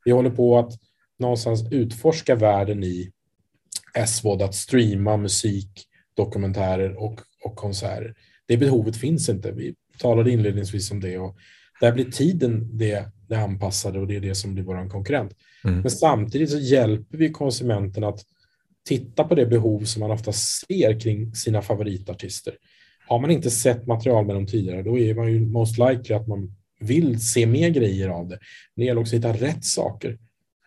Vi 0.04 0.10
håller 0.10 0.30
på 0.30 0.58
att 0.58 0.72
någonstans 1.18 1.72
utforska 1.72 2.34
världen 2.34 2.84
i 2.84 3.10
SVOD, 4.06 4.42
att 4.42 4.54
streama 4.54 5.16
musik, 5.16 5.86
dokumentärer 6.16 6.96
och, 6.96 7.20
och 7.44 7.56
konserter. 7.56 8.14
Det 8.46 8.56
behovet 8.56 8.96
finns 8.96 9.28
inte. 9.28 9.52
Vi 9.52 9.74
talade 9.98 10.30
inledningsvis 10.30 10.90
om 10.90 11.00
det 11.00 11.18
och 11.18 11.36
där 11.80 11.92
blir 11.92 12.10
tiden 12.10 12.78
det, 12.78 13.04
det 13.28 13.36
anpassade 13.36 14.00
och 14.00 14.06
det 14.06 14.16
är 14.16 14.20
det 14.20 14.34
som 14.34 14.54
blir 14.54 14.64
vår 14.64 14.88
konkurrent. 14.88 15.32
Mm. 15.64 15.80
Men 15.80 15.90
samtidigt 15.90 16.50
så 16.50 16.58
hjälper 16.58 17.18
vi 17.18 17.30
konsumenten 17.30 18.04
att 18.04 18.20
titta 18.88 19.24
på 19.24 19.34
det 19.34 19.46
behov 19.46 19.84
som 19.84 20.00
man 20.00 20.10
ofta 20.10 20.32
ser 20.32 21.00
kring 21.00 21.34
sina 21.34 21.62
favoritartister. 21.62 22.54
Har 23.06 23.20
man 23.20 23.30
inte 23.30 23.50
sett 23.50 23.86
material 23.86 24.26
med 24.26 24.36
dem 24.36 24.46
tidigare, 24.46 24.82
då 24.82 24.98
är 24.98 25.14
man 25.14 25.32
ju 25.32 25.40
most 25.40 25.78
likely 25.78 26.14
att 26.14 26.28
man 26.28 26.56
vill 26.80 27.20
se 27.20 27.46
mer 27.46 27.68
grejer 27.68 28.08
av 28.08 28.28
det. 28.28 28.38
Men 28.74 28.82
det 28.82 28.84
gäller 28.84 29.00
också 29.00 29.16
att 29.16 29.24
hitta 29.24 29.46
rätt 29.46 29.64
saker. 29.64 30.18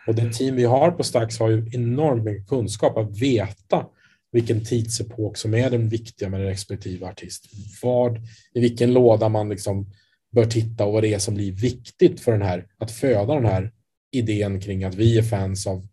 Och 0.08 0.16
det 0.16 0.34
team 0.34 0.55
vi 0.55 0.64
har 0.64 0.91
på 0.91 1.03
Stax 1.03 1.39
har 1.39 1.49
ju 1.49 1.70
enormt 1.72 2.24
mycket 2.24 2.47
kunskap 2.47 2.97
att 2.97 3.22
veta 3.22 3.86
vilken 4.32 4.66
tidsepok 4.66 5.38
som 5.38 5.53
är 5.53 5.70
den 5.70 5.89
viktiga 5.89 6.30
med 6.30 6.39
den 6.39 6.47
respektive 6.47 7.05
artist. 7.05 7.45
Vad, 7.84 8.18
I 8.53 8.60
vilken 8.60 8.93
låda 8.93 9.30
man 9.30 9.49
liksom 9.49 9.91
bör 10.32 10.45
titta 10.45 10.86
och 10.86 10.93
vad 10.93 11.03
det 11.03 11.14
är 11.14 11.20
som 11.20 11.34
blir 11.34 11.51
viktigt 11.51 12.20
för 12.20 12.32
den 12.32 12.41
här, 12.41 12.66
att 12.78 12.91
föda 12.91 13.34
den 13.34 13.45
här 13.45 13.72
idén 14.12 14.60
kring 14.62 14.84
att 14.84 14.95
vi 14.95 15.18
är 15.18 15.24
fans 15.24 15.68
av, 15.68 15.88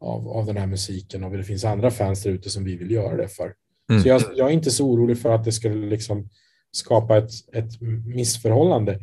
av, 0.00 0.28
av 0.28 0.46
den 0.46 0.56
här 0.56 0.66
musiken 0.66 1.24
och 1.24 1.36
det 1.36 1.44
finns 1.44 1.64
andra 1.64 1.90
fans 1.90 2.22
där 2.22 2.30
ute 2.30 2.50
som 2.50 2.64
vi 2.64 2.76
vill 2.76 2.90
göra 2.90 3.16
det 3.16 3.28
för. 3.28 3.52
Mm. 3.90 4.02
Så 4.02 4.08
jag, 4.08 4.22
jag, 4.34 4.48
är 4.48 4.52
inte 4.52 4.70
så 4.70 4.86
orolig 4.86 5.18
för 5.18 5.34
att 5.34 5.44
det 5.44 5.52
skulle 5.52 5.86
liksom 5.86 6.28
skapa 6.72 7.18
ett, 7.18 7.30
ett 7.52 7.80
missförhållande 8.06 9.00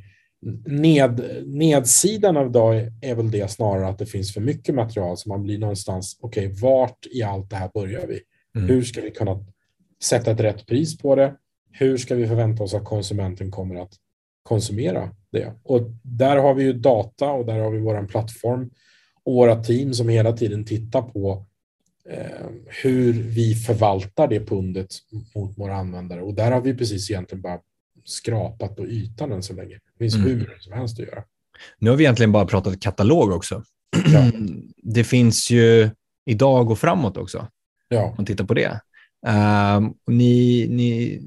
ned, 0.65 1.43
nedsidan 1.45 2.37
av 2.37 2.47
idag 2.47 2.87
är 3.01 3.15
väl 3.15 3.31
det 3.31 3.51
snarare 3.51 3.87
att 3.87 3.99
det 3.99 4.05
finns 4.05 4.33
för 4.33 4.41
mycket 4.41 4.75
material 4.75 5.17
så 5.17 5.29
man 5.29 5.43
blir 5.43 5.57
någonstans, 5.57 6.17
okej, 6.21 6.47
okay, 6.47 6.61
vart 6.61 7.05
i 7.11 7.23
allt 7.23 7.49
det 7.49 7.55
här 7.55 7.69
börjar 7.73 8.07
vi? 8.07 8.19
Mm. 8.55 8.69
Hur 8.69 8.83
ska 8.83 9.01
vi 9.01 9.11
kunna 9.11 9.45
sätta 10.03 10.31
ett 10.31 10.39
rätt 10.39 10.67
pris 10.67 10.97
på 10.97 11.15
det? 11.15 11.35
Hur 11.71 11.97
ska 11.97 12.15
vi 12.15 12.27
förvänta 12.27 12.63
oss 12.63 12.73
att 12.73 12.85
konsumenten 12.85 13.51
kommer 13.51 13.75
att 13.75 13.93
konsumera 14.43 15.09
det? 15.31 15.53
Och 15.63 15.81
där 16.03 16.37
har 16.37 16.53
vi 16.53 16.63
ju 16.63 16.73
data 16.73 17.31
och 17.31 17.45
där 17.45 17.59
har 17.59 17.71
vi 17.71 17.79
vår 17.79 18.07
plattform 18.07 18.69
och 19.23 19.33
våra 19.33 19.63
team 19.63 19.93
som 19.93 20.09
hela 20.09 20.33
tiden 20.33 20.65
tittar 20.65 21.01
på 21.01 21.45
eh, 22.09 22.47
hur 22.83 23.13
vi 23.13 23.55
förvaltar 23.55 24.27
det 24.27 24.39
pundet 24.39 24.87
mot 25.35 25.57
våra 25.57 25.75
användare. 25.75 26.21
Och 26.21 26.33
där 26.33 26.51
har 26.51 26.61
vi 26.61 26.73
precis 26.73 27.11
egentligen 27.11 27.41
bara 27.41 27.59
skrapat 28.05 28.75
på 28.75 28.85
ytan 28.85 29.31
än 29.31 29.43
så 29.43 29.53
länge. 29.53 29.75
Det 29.75 30.03
finns 30.03 30.15
mm. 30.15 30.27
hur 30.27 30.57
som 30.59 30.73
helst 30.73 30.99
att 30.99 31.05
göra. 31.05 31.23
Nu 31.79 31.89
har 31.89 31.97
vi 31.97 32.03
egentligen 32.03 32.31
bara 32.31 32.45
pratat 32.45 32.79
katalog 32.79 33.31
också. 33.31 33.63
Ja. 34.13 34.31
Det 34.83 35.03
finns 35.03 35.51
ju 35.51 35.89
idag 36.25 36.71
och 36.71 36.79
framåt 36.79 37.17
också. 37.17 37.47
Ja. 37.87 38.03
Om 38.03 38.13
man 38.17 38.25
tittar 38.25 38.45
på 38.45 38.53
det. 38.53 38.79
Uh, 39.27 39.89
ni, 40.07 40.67
ni 40.69 41.21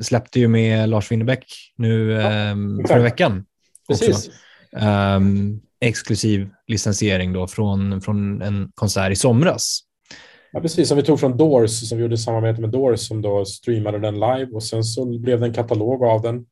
släppte 0.00 0.40
ju 0.40 0.48
med 0.48 0.88
Lars 0.88 1.12
Winnerbäck 1.12 1.44
nu 1.76 2.10
ja, 2.10 2.50
um, 2.50 2.84
förra 2.88 3.02
veckan. 3.02 3.44
Precis. 3.88 4.30
Um, 5.16 5.60
exklusiv 5.80 6.50
licensiering 6.66 7.32
då 7.32 7.46
från, 7.46 8.00
från 8.00 8.42
en 8.42 8.72
konsert 8.74 9.12
i 9.12 9.16
somras. 9.16 9.80
Ja, 10.52 10.60
precis. 10.60 10.88
Som 10.88 10.96
vi 10.96 11.02
tog 11.02 11.20
från 11.20 11.36
Doors, 11.36 11.70
som 11.70 11.98
vi 11.98 12.02
gjorde 12.02 12.18
samarbete 12.18 12.60
med 12.60 12.70
Doors, 12.70 13.00
som 13.00 13.22
då 13.22 13.44
streamade 13.44 13.98
den 13.98 14.14
live 14.14 14.48
och 14.52 14.62
sen 14.62 14.84
så 14.84 15.18
blev 15.18 15.40
det 15.40 15.46
en 15.46 15.54
katalog 15.54 16.04
av 16.04 16.22
den. 16.22 16.46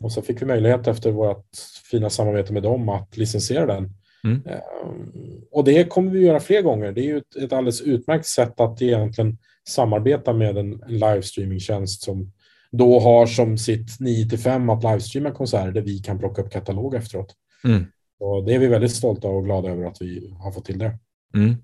Och 0.00 0.12
så 0.12 0.22
fick 0.22 0.42
vi 0.42 0.46
möjlighet 0.46 0.86
efter 0.86 1.10
vårt 1.10 1.46
fina 1.90 2.10
samarbete 2.10 2.52
med 2.52 2.62
dem 2.62 2.88
att 2.88 3.16
licensiera 3.16 3.66
den. 3.66 3.90
Mm. 4.24 4.42
Ehm, 4.46 5.42
och 5.50 5.64
det 5.64 5.84
kommer 5.84 6.10
vi 6.10 6.20
göra 6.20 6.40
fler 6.40 6.62
gånger. 6.62 6.92
Det 6.92 7.00
är 7.00 7.04
ju 7.04 7.18
ett, 7.18 7.36
ett 7.36 7.52
alldeles 7.52 7.80
utmärkt 7.80 8.26
sätt 8.26 8.60
att 8.60 8.82
egentligen 8.82 9.38
samarbeta 9.68 10.32
med 10.32 10.58
en, 10.58 10.82
en 10.82 10.98
livestreamingtjänst 10.98 12.02
som 12.02 12.32
då 12.70 13.00
har 13.00 13.26
som 13.26 13.58
sitt 13.58 14.00
9 14.00 14.38
5 14.38 14.70
att 14.70 14.82
livestreama 14.82 15.30
konserter 15.30 15.72
där 15.72 15.80
vi 15.80 15.98
kan 15.98 16.18
plocka 16.18 16.42
upp 16.42 16.50
katalog 16.50 16.94
efteråt. 16.94 17.34
Mm. 17.64 17.84
Och 18.20 18.44
det 18.44 18.54
är 18.54 18.58
vi 18.58 18.66
väldigt 18.66 18.92
stolta 18.92 19.28
och 19.28 19.44
glada 19.44 19.68
över 19.68 19.84
att 19.84 20.02
vi 20.02 20.34
har 20.38 20.52
fått 20.52 20.64
till 20.64 20.78
det. 20.78 20.98
Mm. 21.34 21.56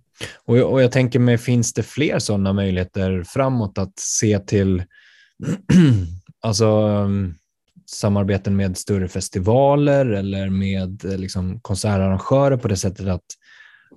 Och, 0.44 0.56
och 0.56 0.82
jag 0.82 0.92
tänker 0.92 1.18
mig, 1.18 1.38
finns 1.38 1.72
det 1.72 1.82
fler 1.82 2.18
sådana 2.18 2.52
möjligheter 2.52 3.22
framåt 3.22 3.78
att 3.78 3.98
se 3.98 4.38
till 4.38 4.82
alltså, 6.42 6.66
um, 6.86 7.34
samarbeten 7.86 8.56
med 8.56 8.78
större 8.78 9.08
festivaler 9.08 10.06
eller 10.06 10.50
med 10.50 11.04
liksom, 11.04 11.60
konsertarrangörer 11.60 12.56
på 12.56 12.68
det 12.68 12.76
sättet 12.76 13.08
att, 13.08 13.24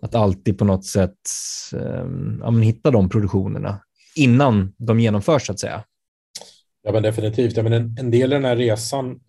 att 0.01 0.15
alltid 0.15 0.57
på 0.57 0.65
något 0.65 0.85
sätt 0.85 1.17
um, 1.73 2.39
ja, 2.43 2.51
hitta 2.51 2.91
de 2.91 3.09
produktionerna 3.09 3.79
innan 4.15 4.73
de 4.77 4.99
genomförs 4.99 5.45
så 5.45 5.51
att 5.51 5.59
säga? 5.59 5.83
Ja, 6.83 6.91
men 6.91 7.03
definitivt. 7.03 7.57
Ja, 7.57 7.63
men 7.63 7.73
en, 7.73 7.97
en 7.99 8.11
del 8.11 8.31
i 8.31 8.35
den 8.35 8.45
här 8.45 8.55
resan 8.55 9.19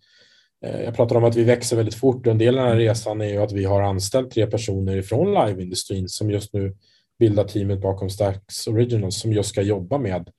Eh, 0.65 0.81
jag 0.81 0.95
pratar 0.95 1.15
om 1.15 1.23
att 1.23 1.35
vi 1.35 1.43
växer 1.43 1.75
väldigt 1.75 1.95
fort 1.95 2.27
och 2.27 2.31
en 2.31 2.37
del 2.37 2.57
av 2.57 2.65
den 2.65 2.73
här 2.73 2.79
resan 2.79 3.21
är 3.21 3.25
ju 3.25 3.37
att 3.37 3.51
vi 3.51 3.63
har 3.63 3.81
anställt 3.81 4.31
tre 4.31 4.47
personer 4.47 4.97
ifrån 4.97 5.33
liveindustrin 5.33 6.09
som 6.09 6.31
just 6.31 6.53
nu 6.53 6.75
bildar 7.19 7.43
teamet 7.43 7.81
bakom 7.81 8.09
Stax 8.09 8.67
Originals 8.67 9.19
som 9.19 9.33
just 9.33 9.49
ska 9.49 9.61
jobba 9.61 9.97
med 9.97 10.29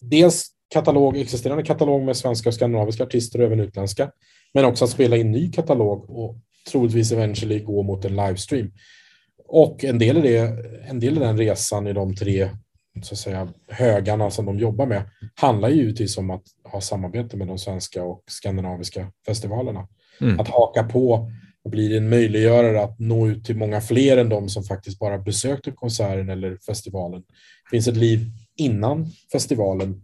dels 0.00 0.46
katalog, 0.72 1.16
existerande 1.16 1.62
katalog 1.62 2.02
med 2.02 2.16
svenska 2.16 2.48
och 2.48 2.54
skandinaviska 2.54 3.04
artister 3.04 3.38
och 3.38 3.46
även 3.46 3.60
utländska, 3.60 4.10
men 4.54 4.64
också 4.64 4.84
att 4.84 4.90
spela 4.90 5.16
in 5.16 5.30
ny 5.30 5.52
katalog 5.52 6.10
och 6.10 6.36
troligtvis 6.70 7.12
eventually 7.12 7.60
gå 7.60 7.82
mot 7.82 8.04
en 8.04 8.16
livestream. 8.16 8.72
Och 9.46 9.84
en 9.84 9.98
del, 9.98 10.18
i 10.18 10.20
det, 10.20 10.56
en 10.88 11.00
del 11.00 11.18
av 11.18 11.20
den 11.20 11.38
resan 11.38 11.86
i 11.86 11.92
de 11.92 12.14
tre 12.14 12.50
så 13.02 13.14
att 13.14 13.18
säga, 13.18 13.48
högarna 13.68 14.30
som 14.30 14.46
de 14.46 14.58
jobbar 14.58 14.86
med 14.86 15.02
handlar 15.34 15.68
ju 15.68 15.76
givetvis 15.76 16.18
om 16.18 16.30
att 16.30 16.42
ha 16.64 16.80
samarbete 16.80 17.36
med 17.36 17.46
de 17.46 17.58
svenska 17.58 18.04
och 18.04 18.22
skandinaviska 18.26 19.12
festivalerna. 19.26 19.88
Mm. 20.20 20.40
Att 20.40 20.48
haka 20.48 20.82
på 20.82 21.30
och 21.64 21.70
blir 21.70 21.96
en 21.96 22.08
möjliggörare 22.08 22.82
att 22.82 22.98
nå 22.98 23.28
ut 23.28 23.44
till 23.44 23.56
många 23.56 23.80
fler 23.80 24.16
än 24.16 24.28
de 24.28 24.48
som 24.48 24.64
faktiskt 24.64 24.98
bara 24.98 25.18
besökte 25.18 25.70
konserten 25.70 26.28
eller 26.28 26.58
festivalen. 26.66 27.20
Det 27.64 27.70
finns 27.70 27.88
ett 27.88 27.96
liv 27.96 28.26
innan 28.56 29.06
festivalen 29.32 30.02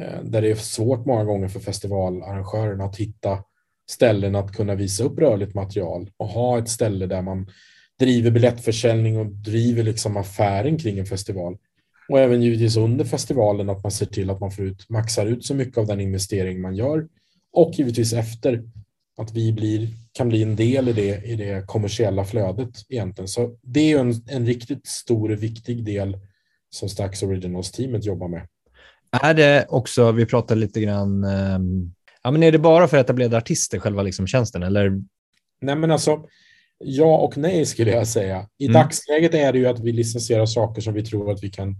eh, 0.00 0.22
där 0.22 0.42
det 0.42 0.50
är 0.50 0.54
svårt 0.54 1.06
många 1.06 1.24
gånger 1.24 1.48
för 1.48 1.60
festivalarrangörerna 1.60 2.84
att 2.84 2.96
hitta 2.96 3.38
ställen 3.90 4.34
att 4.34 4.52
kunna 4.52 4.74
visa 4.74 5.04
upp 5.04 5.18
rörligt 5.18 5.54
material 5.54 6.10
och 6.16 6.28
ha 6.28 6.58
ett 6.58 6.68
ställe 6.68 7.06
där 7.06 7.22
man 7.22 7.46
driver 7.98 8.30
biljettförsäljning 8.30 9.18
och 9.18 9.26
driver 9.26 9.82
liksom 9.82 10.16
affären 10.16 10.78
kring 10.78 10.98
en 10.98 11.06
festival. 11.06 11.56
Och 12.08 12.20
även 12.20 12.42
givetvis 12.42 12.76
under 12.76 13.04
festivalen 13.04 13.70
att 13.70 13.82
man 13.82 13.92
ser 13.92 14.06
till 14.06 14.30
att 14.30 14.40
man 14.40 14.50
får 14.50 14.64
ut, 14.64 14.88
maxar 14.88 15.26
ut 15.26 15.44
så 15.44 15.54
mycket 15.54 15.78
av 15.78 15.86
den 15.86 16.00
investering 16.00 16.60
man 16.60 16.76
gör 16.76 17.08
och 17.52 17.72
givetvis 17.74 18.12
efter 18.12 18.62
att 19.16 19.32
vi 19.32 19.52
blir, 19.52 19.88
kan 20.12 20.28
bli 20.28 20.42
en 20.42 20.56
del 20.56 20.88
i 20.88 20.92
det, 20.92 21.24
i 21.24 21.36
det 21.36 21.64
kommersiella 21.66 22.24
flödet 22.24 22.70
egentligen. 22.88 23.28
Så 23.28 23.56
det 23.62 23.92
är 23.92 23.98
en, 23.98 24.14
en 24.28 24.46
riktigt 24.46 24.86
stor 24.86 25.30
och 25.30 25.42
viktig 25.42 25.84
del 25.84 26.18
som 26.70 26.88
Stax 26.88 27.22
Originals-teamet 27.22 28.04
jobbar 28.04 28.28
med. 28.28 28.46
Är 29.22 29.34
det 29.34 29.66
också, 29.68 30.12
vi 30.12 30.26
pratade 30.26 30.60
lite 30.60 30.80
grann, 30.80 31.24
um, 31.24 31.94
ja, 32.22 32.30
men 32.30 32.42
är 32.42 32.52
det 32.52 32.58
bara 32.58 32.88
för 32.88 32.96
etablerade 32.96 33.36
artister 33.36 33.78
själva 33.78 34.02
liksom 34.02 34.26
tjänsten 34.26 34.62
eller? 34.62 35.02
Nej 35.60 35.76
men 35.76 35.90
alltså, 35.90 36.26
Ja 36.86 37.18
och 37.18 37.36
nej 37.36 37.66
skulle 37.66 37.90
jag 37.90 38.06
säga. 38.06 38.48
I 38.58 38.66
mm. 38.66 38.72
dagsläget 38.72 39.34
är 39.34 39.52
det 39.52 39.58
ju 39.58 39.66
att 39.66 39.80
vi 39.80 39.92
licensierar 39.92 40.46
saker 40.46 40.82
som 40.82 40.94
vi 40.94 41.02
tror 41.02 41.30
att 41.30 41.42
vi 41.42 41.50
kan 41.50 41.76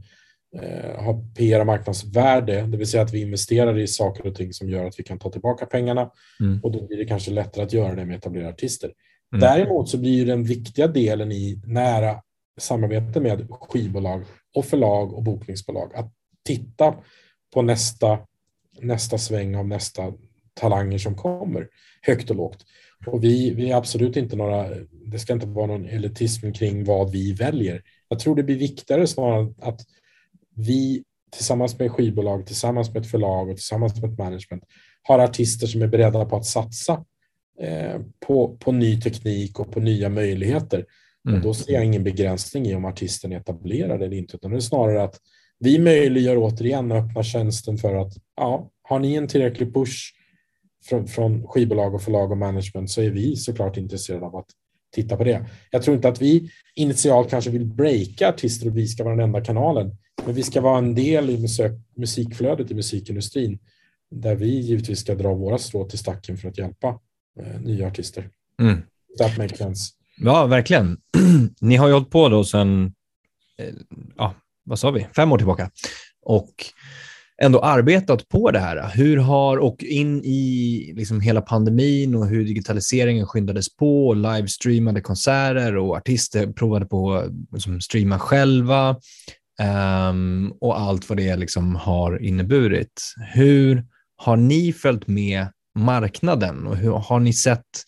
eh, 0.62 1.04
ha 1.04 1.24
PR 1.36 1.60
och 1.60 1.66
marknadsvärde, 1.66 2.60
det 2.60 2.76
vill 2.76 2.86
säga 2.86 3.02
att 3.02 3.14
vi 3.14 3.20
investerar 3.20 3.78
i 3.78 3.86
saker 3.86 4.26
och 4.26 4.34
ting 4.34 4.52
som 4.52 4.70
gör 4.70 4.84
att 4.84 4.98
vi 4.98 5.02
kan 5.02 5.18
ta 5.18 5.30
tillbaka 5.30 5.66
pengarna 5.66 6.10
mm. 6.40 6.60
och 6.62 6.72
då 6.72 6.86
blir 6.86 6.96
det 6.96 7.04
kanske 7.04 7.30
lättare 7.30 7.64
att 7.64 7.72
göra 7.72 7.94
det 7.94 8.04
med 8.04 8.16
etablerade 8.16 8.50
artister. 8.50 8.92
Mm. 9.34 9.40
Däremot 9.40 9.88
så 9.88 9.98
blir 9.98 10.26
den 10.26 10.44
viktiga 10.44 10.86
delen 10.86 11.32
i 11.32 11.62
nära 11.66 12.20
samarbete 12.60 13.20
med 13.20 13.46
skivbolag 13.50 14.24
och 14.54 14.64
förlag 14.64 15.14
och 15.14 15.22
bokningsbolag 15.22 15.94
att 15.94 16.12
titta 16.44 16.94
på 17.54 17.62
nästa, 17.62 18.18
nästa 18.80 19.18
sväng 19.18 19.56
av 19.56 19.68
nästa 19.68 20.12
talanger 20.54 20.98
som 20.98 21.14
kommer, 21.14 21.68
högt 22.02 22.30
och 22.30 22.36
lågt. 22.36 22.64
Och 23.06 23.24
vi, 23.24 23.50
vi 23.50 23.70
är 23.70 23.76
absolut 23.76 24.16
inte 24.16 24.36
några, 24.36 24.68
det 25.06 25.18
ska 25.18 25.32
inte 25.32 25.46
vara 25.46 25.66
någon 25.66 25.86
elitism 25.86 26.52
kring 26.52 26.84
vad 26.84 27.10
vi 27.10 27.32
väljer. 27.32 27.82
Jag 28.08 28.18
tror 28.18 28.36
det 28.36 28.42
blir 28.42 28.58
viktigare 28.58 29.06
snarare 29.06 29.54
att 29.62 29.80
vi 30.56 31.04
tillsammans 31.32 31.78
med 31.78 31.92
skivbolag, 31.92 32.46
tillsammans 32.46 32.94
med 32.94 33.02
ett 33.02 33.10
förlag 33.10 33.48
och 33.48 33.56
tillsammans 33.56 34.02
med 34.02 34.12
ett 34.12 34.18
management 34.18 34.64
har 35.02 35.18
artister 35.18 35.66
som 35.66 35.82
är 35.82 35.86
beredda 35.86 36.24
på 36.24 36.36
att 36.36 36.44
satsa 36.44 37.04
eh, 37.60 38.00
på, 38.26 38.56
på 38.56 38.72
ny 38.72 39.00
teknik 39.00 39.60
och 39.60 39.72
på 39.72 39.80
nya 39.80 40.08
möjligheter. 40.08 40.84
Mm. 41.28 41.38
Och 41.38 41.44
då 41.44 41.54
ser 41.54 41.72
jag 41.72 41.84
ingen 41.84 42.04
begränsning 42.04 42.66
i 42.66 42.74
om 42.74 42.84
artisten 42.84 43.32
är 43.32 43.36
etablerad 43.36 44.02
eller 44.02 44.16
inte, 44.16 44.36
utan 44.36 44.50
det 44.50 44.56
är 44.56 44.60
snarare 44.60 45.02
att 45.02 45.20
vi 45.58 45.78
möjliggör 45.78 46.36
återigen 46.38 46.92
och 46.92 46.98
öppnar 46.98 47.22
tjänsten 47.22 47.78
för 47.78 47.94
att 47.94 48.12
ja, 48.36 48.70
har 48.82 48.98
ni 48.98 49.14
en 49.14 49.28
tillräcklig 49.28 49.74
push 49.74 50.12
från, 50.88 51.06
från 51.06 51.46
skivbolag 51.46 51.94
och 51.94 52.02
förlag 52.02 52.30
och 52.30 52.38
management 52.38 52.90
så 52.90 53.02
är 53.02 53.10
vi 53.10 53.36
såklart 53.36 53.76
intresserade 53.76 54.26
av 54.26 54.36
att 54.36 54.46
titta 54.94 55.16
på 55.16 55.24
det. 55.24 55.46
Jag 55.70 55.82
tror 55.82 55.96
inte 55.96 56.08
att 56.08 56.22
vi 56.22 56.50
initialt 56.74 57.30
kanske 57.30 57.50
vill 57.50 57.64
breaka 57.64 58.28
artister 58.28 58.68
och 58.68 58.76
vi 58.76 58.86
ska 58.86 59.04
vara 59.04 59.16
den 59.16 59.24
enda 59.24 59.40
kanalen, 59.40 59.96
men 60.24 60.34
vi 60.34 60.42
ska 60.42 60.60
vara 60.60 60.78
en 60.78 60.94
del 60.94 61.30
i 61.30 61.38
musik, 61.38 61.72
musikflödet 61.96 62.70
i 62.70 62.74
musikindustrin 62.74 63.58
där 64.10 64.34
vi 64.34 64.60
givetvis 64.60 65.00
ska 65.00 65.14
dra 65.14 65.34
våra 65.34 65.58
strå 65.58 65.84
till 65.84 65.98
stacken 65.98 66.36
för 66.36 66.48
att 66.48 66.58
hjälpa 66.58 67.00
eh, 67.40 67.60
nya 67.60 67.86
artister. 67.86 68.30
Mm. 68.60 68.82
That 69.18 69.38
makes 69.38 69.58
sense. 69.58 69.92
Ja, 70.16 70.46
verkligen. 70.46 70.98
Ni 71.60 71.76
har 71.76 71.86
ju 71.86 71.92
hållit 71.92 72.10
på 72.10 72.28
då 72.28 72.44
sedan, 72.44 72.94
eh, 73.58 73.74
ja, 74.16 74.34
vad 74.64 74.78
sa 74.78 74.90
vi, 74.90 75.06
fem 75.16 75.32
år 75.32 75.38
tillbaka 75.38 75.70
och 76.22 76.50
ändå 77.44 77.60
arbetat 77.60 78.28
på 78.28 78.50
det 78.50 78.58
här. 78.58 78.90
Hur 78.94 79.16
har, 79.16 79.56
och 79.56 79.84
in 79.84 80.24
i 80.24 80.92
liksom 80.96 81.20
hela 81.20 81.40
pandemin 81.40 82.14
och 82.14 82.26
hur 82.26 82.44
digitaliseringen 82.44 83.26
skyndades 83.26 83.76
på, 83.76 84.08
och 84.08 84.16
livestreamade 84.16 85.00
konserter 85.00 85.76
och 85.76 85.96
artister 85.96 86.52
provade 86.52 86.86
på 86.86 87.14
att 87.14 87.32
liksom, 87.52 87.80
streama 87.80 88.18
själva 88.18 88.96
um, 90.10 90.52
och 90.60 90.80
allt 90.80 91.08
vad 91.08 91.18
det 91.18 91.36
liksom 91.36 91.76
har 91.76 92.22
inneburit. 92.22 93.14
Hur 93.34 93.84
har 94.16 94.36
ni 94.36 94.72
följt 94.72 95.06
med 95.06 95.46
marknaden 95.78 96.66
och 96.66 96.76
hur 96.76 96.90
har 96.90 97.20
ni 97.20 97.32
sett 97.32 97.84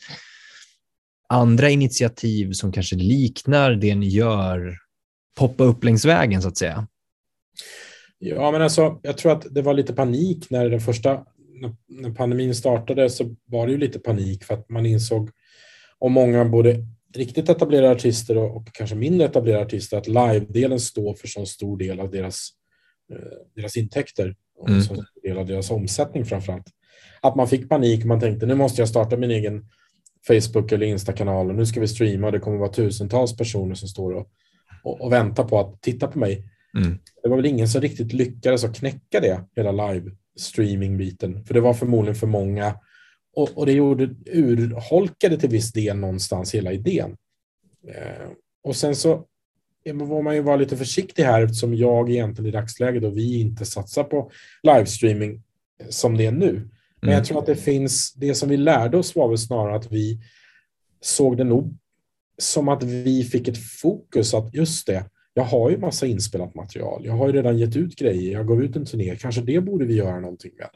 andra 1.29 1.71
initiativ 1.71 2.53
som 2.53 2.73
kanske 2.73 2.97
liknar 2.97 3.71
det 3.71 3.95
ni 3.95 4.09
gör 4.09 4.79
poppa 5.39 5.65
upp 5.65 5.85
längs 5.85 6.05
vägen 6.05 6.43
så 6.43 6.49
att 6.49 6.59
säga? 6.59 6.87
Ja, 8.19 8.51
men 8.51 8.63
alltså, 8.63 9.01
jag 9.03 9.19
tror 9.19 9.33
att 9.33 9.47
det 9.51 9.63
var 9.63 9.75
lite 9.75 9.93
panik 9.93 10.51
när 10.51 10.69
den 10.69 10.81
första 10.81 11.25
när 11.89 12.11
pandemin 12.11 12.55
startade 12.55 13.11
så 13.11 13.35
var 13.45 13.67
det 13.67 13.73
ju 13.73 13.79
lite 13.79 13.99
panik 13.99 14.45
för 14.45 14.55
att 14.55 14.71
man 14.71 14.87
insåg 14.87 15.31
och 15.99 16.11
många 16.11 16.45
både 16.45 16.85
riktigt 17.15 17.49
etablerade 17.49 17.91
artister 17.91 18.37
och, 18.37 18.57
och 18.57 18.67
kanske 18.73 18.97
mindre 18.97 19.27
etablerade 19.27 19.65
artister 19.65 19.99
att 19.99 20.07
live-delen 20.07 20.81
står 20.81 21.15
för 21.15 21.29
så 21.29 21.47
stor 21.47 21.77
del 21.77 22.01
av 22.01 22.11
deras, 22.11 22.49
eh, 23.13 23.19
deras 23.57 23.77
intäkter 23.77 24.37
och 24.59 24.69
mm. 24.69 24.83
så 24.83 24.95
stor 24.95 25.23
del 25.23 25.39
av 25.39 25.47
deras 25.47 25.71
omsättning 25.71 26.25
framför 26.25 26.53
allt. 26.53 26.67
Att 27.21 27.37
man 27.37 27.49
fick 27.49 27.69
panik 27.69 28.01
och 28.01 28.07
man 28.07 28.21
tänkte 28.21 28.47
nu 28.47 28.55
måste 28.55 28.81
jag 28.81 28.89
starta 28.89 29.17
min 29.17 29.31
egen 29.31 29.69
Facebook 30.27 30.73
eller 30.73 30.87
Insta-kanal 30.87 31.49
och 31.51 31.55
nu 31.55 31.67
ska 31.67 31.81
vi 31.81 31.89
streama 31.89 32.27
och 32.27 32.33
det 32.33 32.39
kommer 32.39 32.59
vara 32.59 32.73
tusentals 32.73 33.37
personer 33.37 33.75
som 33.75 33.89
står 33.89 34.13
och, 34.13 34.27
och, 34.85 35.01
och 35.01 35.13
väntar 35.13 35.45
på 35.45 35.61
att 35.61 35.83
titta 35.83 36.07
på 36.07 36.19
mig. 36.19 36.45
Mm. 36.77 36.99
Det 37.23 37.29
var 37.29 37.37
väl 37.37 37.47
ingen 37.47 37.69
som 37.69 37.81
riktigt 37.81 38.13
lyckades 38.13 38.65
att 38.65 38.77
knäcka 38.77 39.21
det, 39.21 39.45
hela 39.57 39.73
live-streaming-biten. 39.73 41.45
För 41.45 41.55
det 41.55 41.61
var 41.61 41.75
förmodligen 41.75 42.15
för 42.15 42.27
många. 42.27 42.79
Och, 43.37 43.59
och 43.59 43.67
det 43.67 43.73
gjorde, 43.73 44.15
urholkade 44.27 45.39
till 45.39 45.49
viss 45.49 45.73
del 45.73 45.97
någonstans 45.97 46.55
hela 46.55 46.73
idén. 46.73 47.17
Eh, 47.89 48.29
och 48.65 48.77
sen 48.77 48.97
så 48.97 49.25
var 49.93 50.23
man 50.23 50.35
ju 50.35 50.43
vara 50.43 50.57
lite 50.57 50.77
försiktig 50.77 51.23
här 51.23 51.43
eftersom 51.43 51.75
jag 51.75 52.11
egentligen 52.11 52.49
i 52.49 52.53
dagsläget 52.53 53.05
och 53.05 53.17
vi 53.17 53.41
inte 53.41 53.65
satsar 53.65 54.05
på 54.05 54.31
livestreaming 54.63 55.43
som 55.89 56.17
det 56.17 56.27
är 56.27 56.33
nu. 56.33 56.53
Men 57.01 57.09
mm. 57.09 57.15
jag 57.15 57.25
tror 57.25 57.39
att 57.39 57.47
det 57.47 57.57
finns, 57.57 58.13
det 58.15 58.35
som 58.35 58.49
vi 58.49 58.57
lärde 58.57 58.97
oss 58.97 59.17
var 59.17 59.29
väl 59.29 59.39
snarare 59.39 59.77
att 59.77 59.93
vi 59.93 60.21
såg 61.01 61.37
det 61.37 61.45
nog 61.45 61.77
som 62.39 62.69
att 62.69 62.83
vi 62.83 63.25
fick 63.25 63.49
ett 63.49 63.59
fokus 63.81 64.35
att 64.35 64.55
just 64.55 64.87
det, 64.87 65.05
jag 65.37 65.45
har 65.45 65.71
ju 65.71 65.79
massa 65.79 66.07
inspelat 66.07 66.55
material. 66.55 67.03
Jag 67.05 67.13
har 67.13 67.27
ju 67.27 67.33
redan 67.33 67.59
gett 67.59 67.77
ut 67.77 67.97
grejer. 67.97 68.33
Jag 68.33 68.49
gav 68.49 68.63
ut 68.63 68.77
en 68.77 68.85
turné. 68.85 69.17
Kanske 69.17 69.41
det 69.41 69.61
borde 69.61 69.85
vi 69.85 69.95
göra 69.95 70.21
någonting 70.21 70.53
med. 70.59 70.69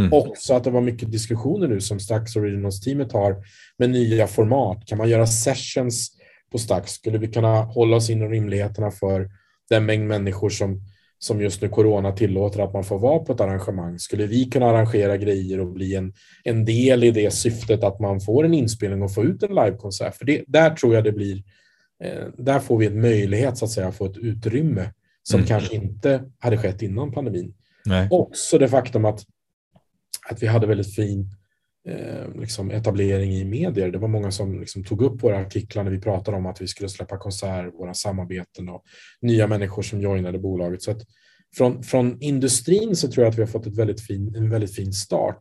Mm. 0.00 0.12
Och 0.12 0.32
så 0.36 0.54
att 0.54 0.64
det 0.64 0.70
var 0.70 0.80
mycket 0.80 1.12
diskussioner 1.12 1.68
nu 1.68 1.80
som 1.80 2.00
Stax 2.00 2.36
Originals-teamet 2.36 3.12
har 3.12 3.36
med 3.78 3.90
nya 3.90 4.26
format. 4.26 4.86
Kan 4.86 4.98
man 4.98 5.08
göra 5.08 5.26
sessions 5.26 6.10
på 6.52 6.58
Stax? 6.58 6.92
Skulle 6.92 7.18
vi 7.18 7.28
kunna 7.28 7.62
hålla 7.62 7.96
oss 7.96 8.10
inom 8.10 8.30
rimligheterna 8.30 8.90
för 8.90 9.30
den 9.70 9.86
mängd 9.86 10.06
människor 10.06 10.50
som, 10.50 10.80
som 11.18 11.40
just 11.40 11.62
nu 11.62 11.68
corona 11.68 12.12
tillåter 12.12 12.60
att 12.60 12.72
man 12.72 12.84
får 12.84 12.98
vara 12.98 13.18
på 13.18 13.32
ett 13.32 13.40
arrangemang? 13.40 13.98
Skulle 13.98 14.26
vi 14.26 14.44
kunna 14.44 14.66
arrangera 14.66 15.16
grejer 15.16 15.60
och 15.60 15.72
bli 15.72 15.94
en, 15.94 16.12
en 16.44 16.64
del 16.64 17.04
i 17.04 17.10
det 17.10 17.30
syftet 17.30 17.84
att 17.84 18.00
man 18.00 18.20
får 18.20 18.44
en 18.44 18.54
inspelning 18.54 19.02
och 19.02 19.14
får 19.14 19.26
ut 19.26 19.42
en 19.42 19.54
livekonsert? 19.54 20.16
För 20.16 20.24
det, 20.24 20.44
där 20.46 20.70
tror 20.70 20.94
jag 20.94 21.04
det 21.04 21.12
blir 21.12 21.42
där 22.36 22.58
får 22.58 22.78
vi 22.78 22.86
en 22.86 23.00
möjlighet 23.00 23.58
så 23.58 23.64
att 23.64 23.70
säga, 23.70 23.88
att 23.88 23.96
få 23.96 24.06
ett 24.06 24.16
utrymme 24.16 24.92
som 25.22 25.40
mm. 25.40 25.48
kanske 25.48 25.74
inte 25.74 26.24
hade 26.38 26.58
skett 26.58 26.82
innan 26.82 27.12
pandemin. 27.12 27.54
Nej. 27.84 28.08
Också 28.10 28.58
det 28.58 28.68
faktum 28.68 29.04
att, 29.04 29.24
att 30.30 30.42
vi 30.42 30.46
hade 30.46 30.66
väldigt 30.66 30.94
fin 30.94 31.30
eh, 31.88 32.40
liksom 32.40 32.70
etablering 32.70 33.32
i 33.32 33.44
medier. 33.44 33.90
Det 33.90 33.98
var 33.98 34.08
många 34.08 34.30
som 34.30 34.60
liksom 34.60 34.84
tog 34.84 35.02
upp 35.02 35.22
våra 35.22 35.40
artiklar 35.40 35.84
när 35.84 35.90
vi 35.90 36.00
pratade 36.00 36.36
om 36.36 36.46
att 36.46 36.60
vi 36.60 36.66
skulle 36.66 36.88
släppa 36.88 37.18
konsert, 37.18 37.74
våra 37.74 37.94
samarbeten 37.94 38.68
och 38.68 38.84
nya 39.20 39.46
människor 39.46 39.82
som 39.82 40.00
joinade 40.00 40.38
bolaget. 40.38 40.82
Så 40.82 40.90
att 40.90 41.02
från, 41.56 41.82
från 41.82 42.22
industrin 42.22 42.96
så 42.96 43.08
tror 43.10 43.24
jag 43.24 43.30
att 43.30 43.38
vi 43.38 43.42
har 43.42 43.48
fått 43.48 43.66
ett 43.66 43.78
väldigt 43.78 44.00
fin, 44.00 44.34
en 44.36 44.50
väldigt 44.50 44.74
fin 44.74 44.92
start. 44.92 45.40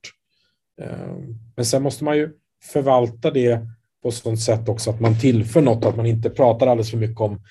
Eh, 0.81 1.17
men 1.55 1.65
sen 1.65 1.83
måste 1.83 2.03
man 2.03 2.17
ju 2.17 2.29
förvalta 2.63 3.31
det 3.31 3.67
på 4.03 4.11
sådant 4.11 4.41
sätt 4.41 4.69
också 4.69 4.89
att 4.89 4.99
man 4.99 5.19
tillför 5.19 5.61
något, 5.61 5.85
att 5.85 5.95
man 5.95 6.05
inte 6.05 6.29
pratar 6.29 6.67
alldeles 6.67 6.91
för 6.91 6.97
mycket 6.97 7.21
om 7.21 7.41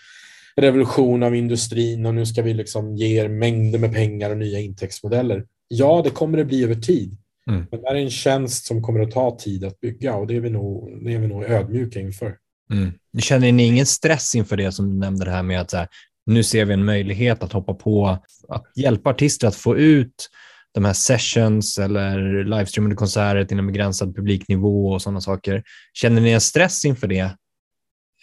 revolution 0.56 1.22
av 1.22 1.34
industrin 1.34 2.06
och 2.06 2.14
nu 2.14 2.26
ska 2.26 2.42
vi 2.42 2.54
liksom 2.54 2.96
ge 2.96 3.20
er 3.20 3.28
mängder 3.28 3.78
med 3.78 3.92
pengar 3.92 4.30
och 4.30 4.36
nya 4.36 4.60
intäktsmodeller. 4.60 5.44
Ja, 5.68 6.00
det 6.04 6.10
kommer 6.10 6.38
det 6.38 6.44
bli 6.44 6.64
över 6.64 6.74
tid. 6.74 7.16
Mm. 7.50 7.66
Men 7.70 7.80
det 7.80 7.88
är 7.88 7.94
en 7.94 8.10
tjänst 8.10 8.66
som 8.66 8.82
kommer 8.82 9.00
att 9.00 9.10
ta 9.10 9.38
tid 9.38 9.64
att 9.64 9.80
bygga 9.80 10.14
och 10.14 10.26
det 10.26 10.36
är 10.36 10.40
vi 10.40 10.50
nog, 10.50 11.04
det 11.04 11.14
är 11.14 11.18
vi 11.18 11.26
nog 11.26 11.44
ödmjuka 11.44 12.00
inför. 12.00 12.36
Mm. 12.72 12.92
Känner 13.18 13.52
ni 13.52 13.66
ingen 13.66 13.86
stress 13.86 14.34
inför 14.34 14.56
det 14.56 14.72
som 14.72 14.90
du 14.90 14.96
nämnde 14.96 15.24
det 15.24 15.30
här 15.30 15.42
med 15.42 15.60
att 15.60 15.72
här, 15.72 15.88
nu 16.26 16.42
ser 16.42 16.64
vi 16.64 16.74
en 16.74 16.84
möjlighet 16.84 17.42
att 17.42 17.52
hoppa 17.52 17.74
på, 17.74 18.18
att 18.48 18.64
hjälpa 18.76 19.10
artister 19.10 19.48
att 19.48 19.56
få 19.56 19.76
ut 19.76 20.28
de 20.76 20.84
här 20.84 20.92
sessions 20.92 21.78
eller 21.78 22.44
livestreamade 22.44 22.94
konserter 22.94 23.44
till 23.44 23.58
en 23.58 23.66
begränsad 23.66 24.16
publiknivå 24.16 24.92
och 24.92 25.02
sådana 25.02 25.20
saker. 25.20 25.62
Känner 25.94 26.20
ni 26.20 26.30
en 26.30 26.40
stress 26.40 26.84
inför 26.84 27.06
det? 27.06 27.36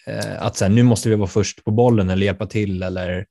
Eh, 0.06 0.42
att 0.42 0.56
så 0.56 0.64
här, 0.64 0.72
nu 0.72 0.82
måste 0.82 1.08
vi 1.08 1.14
vara 1.14 1.28
först 1.28 1.64
på 1.64 1.70
bollen 1.70 2.10
eller 2.10 2.26
hjälpa 2.26 2.46
till 2.46 2.82
eller? 2.82 3.26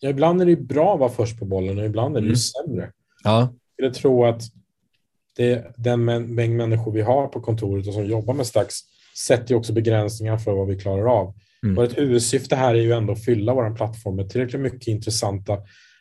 Ja, 0.00 0.08
ibland 0.08 0.42
är 0.42 0.46
det 0.46 0.56
bra 0.56 0.94
att 0.94 1.00
vara 1.00 1.10
först 1.10 1.38
på 1.38 1.44
bollen 1.44 1.78
och 1.78 1.84
ibland 1.84 2.16
är 2.16 2.20
det 2.20 2.26
mm. 2.26 2.36
sämre. 2.36 2.92
Ja. 3.24 3.54
Jag 3.76 3.94
tror 3.94 4.28
att 4.28 4.42
det, 5.36 5.74
den 5.76 6.04
mängd 6.04 6.56
människor 6.56 6.92
vi 6.92 7.02
har 7.02 7.26
på 7.26 7.40
kontoret 7.40 7.86
och 7.86 7.94
som 7.94 8.06
jobbar 8.06 8.34
med 8.34 8.46
Stax 8.46 8.74
sätter 9.18 9.54
också 9.54 9.72
begränsningar 9.72 10.38
för 10.38 10.52
vad 10.52 10.66
vi 10.66 10.78
klarar 10.78 11.20
av. 11.20 11.34
Mm. 11.62 11.78
Och 11.78 11.84
ett 11.84 11.98
huvudsyfte 11.98 12.56
här 12.56 12.74
är 12.74 12.80
ju 12.80 12.92
ändå 12.92 13.12
att 13.12 13.24
fylla 13.24 13.54
vår 13.54 13.76
plattform 13.76 14.16
med 14.16 14.30
tillräckligt 14.30 14.62
mycket 14.62 14.88
intressanta 14.88 15.58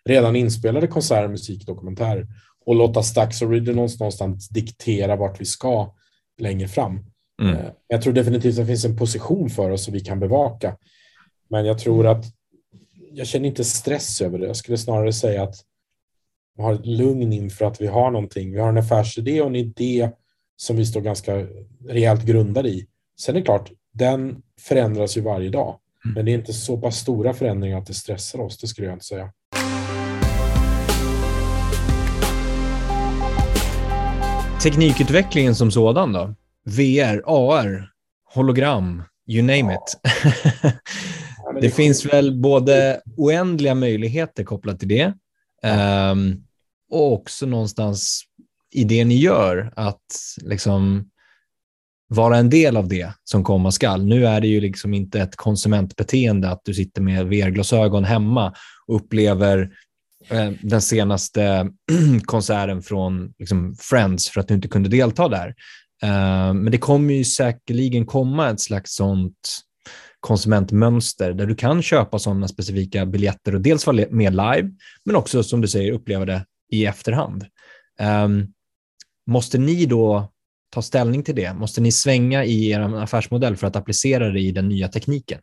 redan 0.10 0.36
inspelade 0.36 0.88
konserter, 0.88 1.28
musik, 1.28 1.66
dokumentärer 1.66 2.28
och 2.66 2.76
låta 2.76 3.04
Stax 3.04 3.42
Originals 3.42 4.00
någonstans 4.00 4.50
diktera 4.50 5.16
vart 5.16 5.42
vi 5.42 5.46
ska 5.46 5.94
längre 6.38 6.68
fram. 6.68 7.00
Mm. 7.42 7.56
Eh, 7.56 7.72
jag 7.88 8.02
tror 8.02 8.14
definitivt 8.14 8.54
att 8.54 8.58
det 8.58 8.66
finns 8.66 8.86
en 8.86 8.98
position 8.98 9.50
för 9.50 9.72
oss 9.72 9.84
som 9.84 9.94
vi 9.94 10.00
kan 10.00 10.20
bevaka. 10.20 10.78
Men 11.50 11.66
jag 11.66 11.80
tror 11.80 12.08
att 12.08 12.26
jag 13.12 13.28
känner 13.28 13.48
inte 13.48 13.64
stress 13.64 14.22
över 14.22 14.40
det. 14.40 14.48
Jag 14.48 14.56
skulle 14.56 14.78
snarare 14.78 15.14
säga 15.14 15.44
att 15.44 15.56
jag 16.58 16.64
har 16.64 16.74
ett 16.74 16.86
lugn 16.86 17.34
inför 17.34 17.66
att 17.66 17.82
vi 17.82 17.88
har 17.88 18.12
någonting. 18.12 18.52
Vi 18.52 18.60
har 18.60 18.70
en 18.70 18.78
affärsidé 18.78 19.42
och 19.42 19.48
en 19.48 19.56
idé 19.56 20.10
som 20.56 20.76
vi 20.76 20.86
står 20.86 21.02
ganska 21.02 21.48
rejält 21.88 22.26
grundade 22.26 22.70
i. 22.70 22.88
Sen 23.20 23.36
är 23.36 23.40
det 23.40 23.46
klart, 23.46 23.72
den 23.92 24.42
förändras 24.62 25.18
ju 25.18 25.22
varje 25.22 25.50
dag. 25.50 25.80
Mm. 26.06 26.16
Men 26.16 26.26
det 26.26 26.32
är 26.32 26.34
inte 26.34 26.54
så 26.54 26.78
pass 26.78 26.98
stora 26.98 27.34
förändringar 27.34 27.78
att 27.78 27.86
det 27.86 27.94
stressar 27.94 28.40
oss, 28.40 28.58
det 28.58 28.68
skulle 28.68 28.88
jag 28.88 28.96
inte 28.96 29.06
säga. 29.06 29.32
Teknikutvecklingen 34.64 35.56
som 35.56 35.72
sådan 35.72 36.14
då? 36.14 36.36
VR, 36.66 37.24
AR, 37.26 37.90
hologram, 38.34 39.04
you 39.28 39.42
name 39.42 39.74
it. 39.74 40.00
Det 41.62 41.68
är 41.68 41.70
finns 41.70 42.06
väl 42.06 42.42
både 42.42 43.02
oändliga 43.18 43.76
möjligheter 43.76 44.44
kopplat 44.44 44.80
till 44.80 44.88
det 44.88 45.14
ehm, 45.64 46.44
och 46.92 47.14
också 47.14 47.46
någonstans 47.46 48.24
i 48.74 48.84
det 48.84 49.06
ni 49.06 49.16
gör 49.16 49.74
att 49.76 50.06
liksom 50.42 51.10
vara 52.08 52.38
en 52.38 52.50
del 52.50 52.78
av 52.78 52.88
det 52.88 53.14
som 53.24 53.44
komma 53.44 53.72
skall. 53.72 54.06
Nu 54.06 54.28
är 54.28 54.42
det 54.42 54.48
ju 54.48 54.62
liksom 54.62 54.94
inte 54.94 55.20
ett 55.20 55.36
konsumentbeteende 55.36 56.50
att 56.50 56.62
du 56.66 56.74
sitter 56.74 57.02
med 57.02 57.28
VR-glasögon 57.28 58.04
hemma 58.04 58.54
och 58.88 58.96
upplever 58.96 59.70
den 60.62 60.82
senaste 60.82 61.70
konserten 62.26 62.82
från 62.82 63.34
liksom, 63.40 63.76
Friends 63.80 64.30
för 64.30 64.42
att 64.42 64.48
du 64.48 64.54
inte 64.54 64.68
kunde 64.68 64.90
delta 64.90 65.28
där. 65.28 65.48
Eh, 66.04 66.54
men 66.54 66.72
det 66.72 66.78
kommer 66.78 67.14
ju 67.14 67.24
säkerligen 67.24 68.06
komma 68.06 68.50
ett 68.50 68.62
slags 68.62 68.96
sånt 68.96 69.50
konsumentmönster 70.20 71.34
där 71.34 71.46
du 71.46 71.56
kan 71.56 71.82
köpa 71.82 72.20
sådana 72.20 72.48
specifika 72.48 73.06
biljetter 73.06 73.56
och 73.56 73.62
dels 73.62 73.88
vara 73.88 74.06
med 74.10 74.34
live, 74.34 74.72
men 75.06 75.16
också 75.16 75.44
som 75.44 75.62
du 75.62 75.68
säger 75.68 75.92
uppleva 75.92 76.26
det 76.26 76.46
i 76.72 76.86
efterhand. 76.86 77.46
Um, 78.26 78.54
måste 79.28 79.58
ni 79.58 79.86
då 79.86 80.32
ta 80.70 80.82
ställning 80.82 81.24
till 81.24 81.36
det? 81.36 81.54
Måste 81.54 81.82
ni 81.82 81.92
svänga 81.92 82.46
i 82.46 82.70
er 82.70 82.80
affärsmodell 82.80 83.56
för 83.56 83.68
att 83.68 83.76
applicera 83.76 84.30
det 84.30 84.40
i 84.40 84.52
den 84.52 84.70
nya 84.70 84.88
tekniken? 84.88 85.40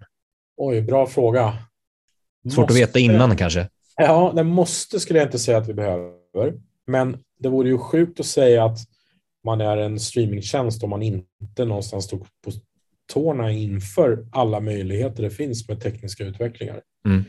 Oj, 0.56 0.82
bra 0.82 1.06
fråga. 1.06 1.58
Svårt 2.54 2.70
att 2.70 2.76
veta 2.76 2.98
innan 2.98 3.36
kanske. 3.36 3.68
Ja, 3.96 4.32
det 4.36 4.44
måste 4.44 5.00
skulle 5.00 5.18
jag 5.18 5.28
inte 5.28 5.38
säga 5.38 5.58
att 5.58 5.68
vi 5.68 5.74
behöver. 5.74 6.54
Men 6.86 7.18
det 7.38 7.48
vore 7.48 7.68
ju 7.68 7.78
sjukt 7.78 8.20
att 8.20 8.26
säga 8.26 8.64
att 8.64 8.78
man 9.44 9.60
är 9.60 9.76
en 9.76 10.00
streamingtjänst 10.00 10.82
om 10.82 10.90
man 10.90 11.02
inte 11.02 11.64
någonstans 11.64 12.04
stod 12.04 12.20
på 12.20 12.50
tårna 13.12 13.50
inför 13.52 14.26
alla 14.32 14.60
möjligheter 14.60 15.22
det 15.22 15.30
finns 15.30 15.68
med 15.68 15.80
tekniska 15.80 16.24
utvecklingar. 16.24 16.80
Mm. 17.06 17.24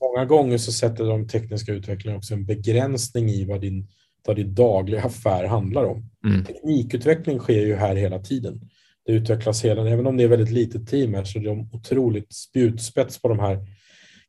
Många 0.00 0.24
gånger 0.24 0.58
så 0.58 0.72
sätter 0.72 1.04
de 1.04 1.28
tekniska 1.28 1.72
utvecklingarna 1.72 2.18
också 2.18 2.34
en 2.34 2.46
begränsning 2.46 3.28
i 3.28 3.44
vad 3.44 3.60
din, 3.60 3.88
vad 4.26 4.36
din 4.36 4.54
dagliga 4.54 5.02
affär 5.04 5.44
handlar 5.44 5.84
om. 5.84 6.10
Mm. 6.26 6.44
Teknikutveckling 6.44 7.38
sker 7.38 7.66
ju 7.66 7.74
här 7.74 7.96
hela 7.96 8.18
tiden. 8.18 8.60
Det 9.06 9.12
utvecklas 9.12 9.64
hela, 9.64 9.88
även 9.88 10.06
om 10.06 10.16
det 10.16 10.24
är 10.24 10.28
väldigt 10.28 10.50
litet 10.50 10.88
team 10.88 11.14
här 11.14 11.24
så 11.24 11.38
är 11.38 11.44
de 11.44 11.70
otroligt 11.72 12.34
spjutspets 12.34 13.22
på 13.22 13.28
de 13.28 13.38
här 13.38 13.66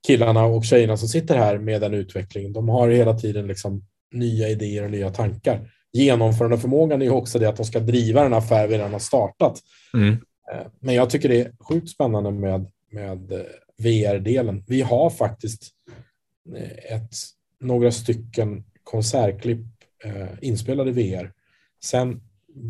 killarna 0.07 0.45
och 0.45 0.65
tjejerna 0.65 0.97
som 0.97 1.07
sitter 1.07 1.37
här 1.37 1.57
med 1.57 1.81
den 1.81 1.93
utvecklingen. 1.93 2.53
De 2.53 2.69
har 2.69 2.89
hela 2.89 3.13
tiden 3.13 3.47
liksom 3.47 3.83
nya 4.11 4.49
idéer 4.49 4.83
och 4.83 4.91
nya 4.91 5.09
tankar. 5.09 5.71
Genomförande 5.93 6.57
förmågan 6.57 7.01
är 7.01 7.05
ju 7.05 7.11
också 7.11 7.39
det 7.39 7.49
att 7.49 7.57
de 7.57 7.65
ska 7.65 7.79
driva 7.79 8.23
den 8.23 8.33
affär 8.33 8.67
vi 8.67 8.77
redan 8.77 8.91
har 8.93 8.99
startat. 8.99 9.59
Mm. 9.93 10.13
Eh, 10.53 10.67
Men 10.79 10.95
jag 10.95 11.09
tycker 11.09 11.29
det 11.29 11.41
är 11.41 11.51
sjukt 11.69 11.89
spännande 11.89 12.31
med, 12.31 12.65
med 12.91 13.31
eh, 13.31 13.39
VR-delen. 13.77 14.63
Vi 14.67 14.81
har 14.81 15.09
faktiskt 15.09 15.63
eh, 16.55 16.95
ett, 16.95 17.09
några 17.61 17.91
stycken 17.91 18.63
konsertklipp 18.83 19.59
eh, 20.05 20.27
inspelade 20.41 20.89
i 20.89 20.93
VR. 20.93 21.31
Sen 21.83 22.21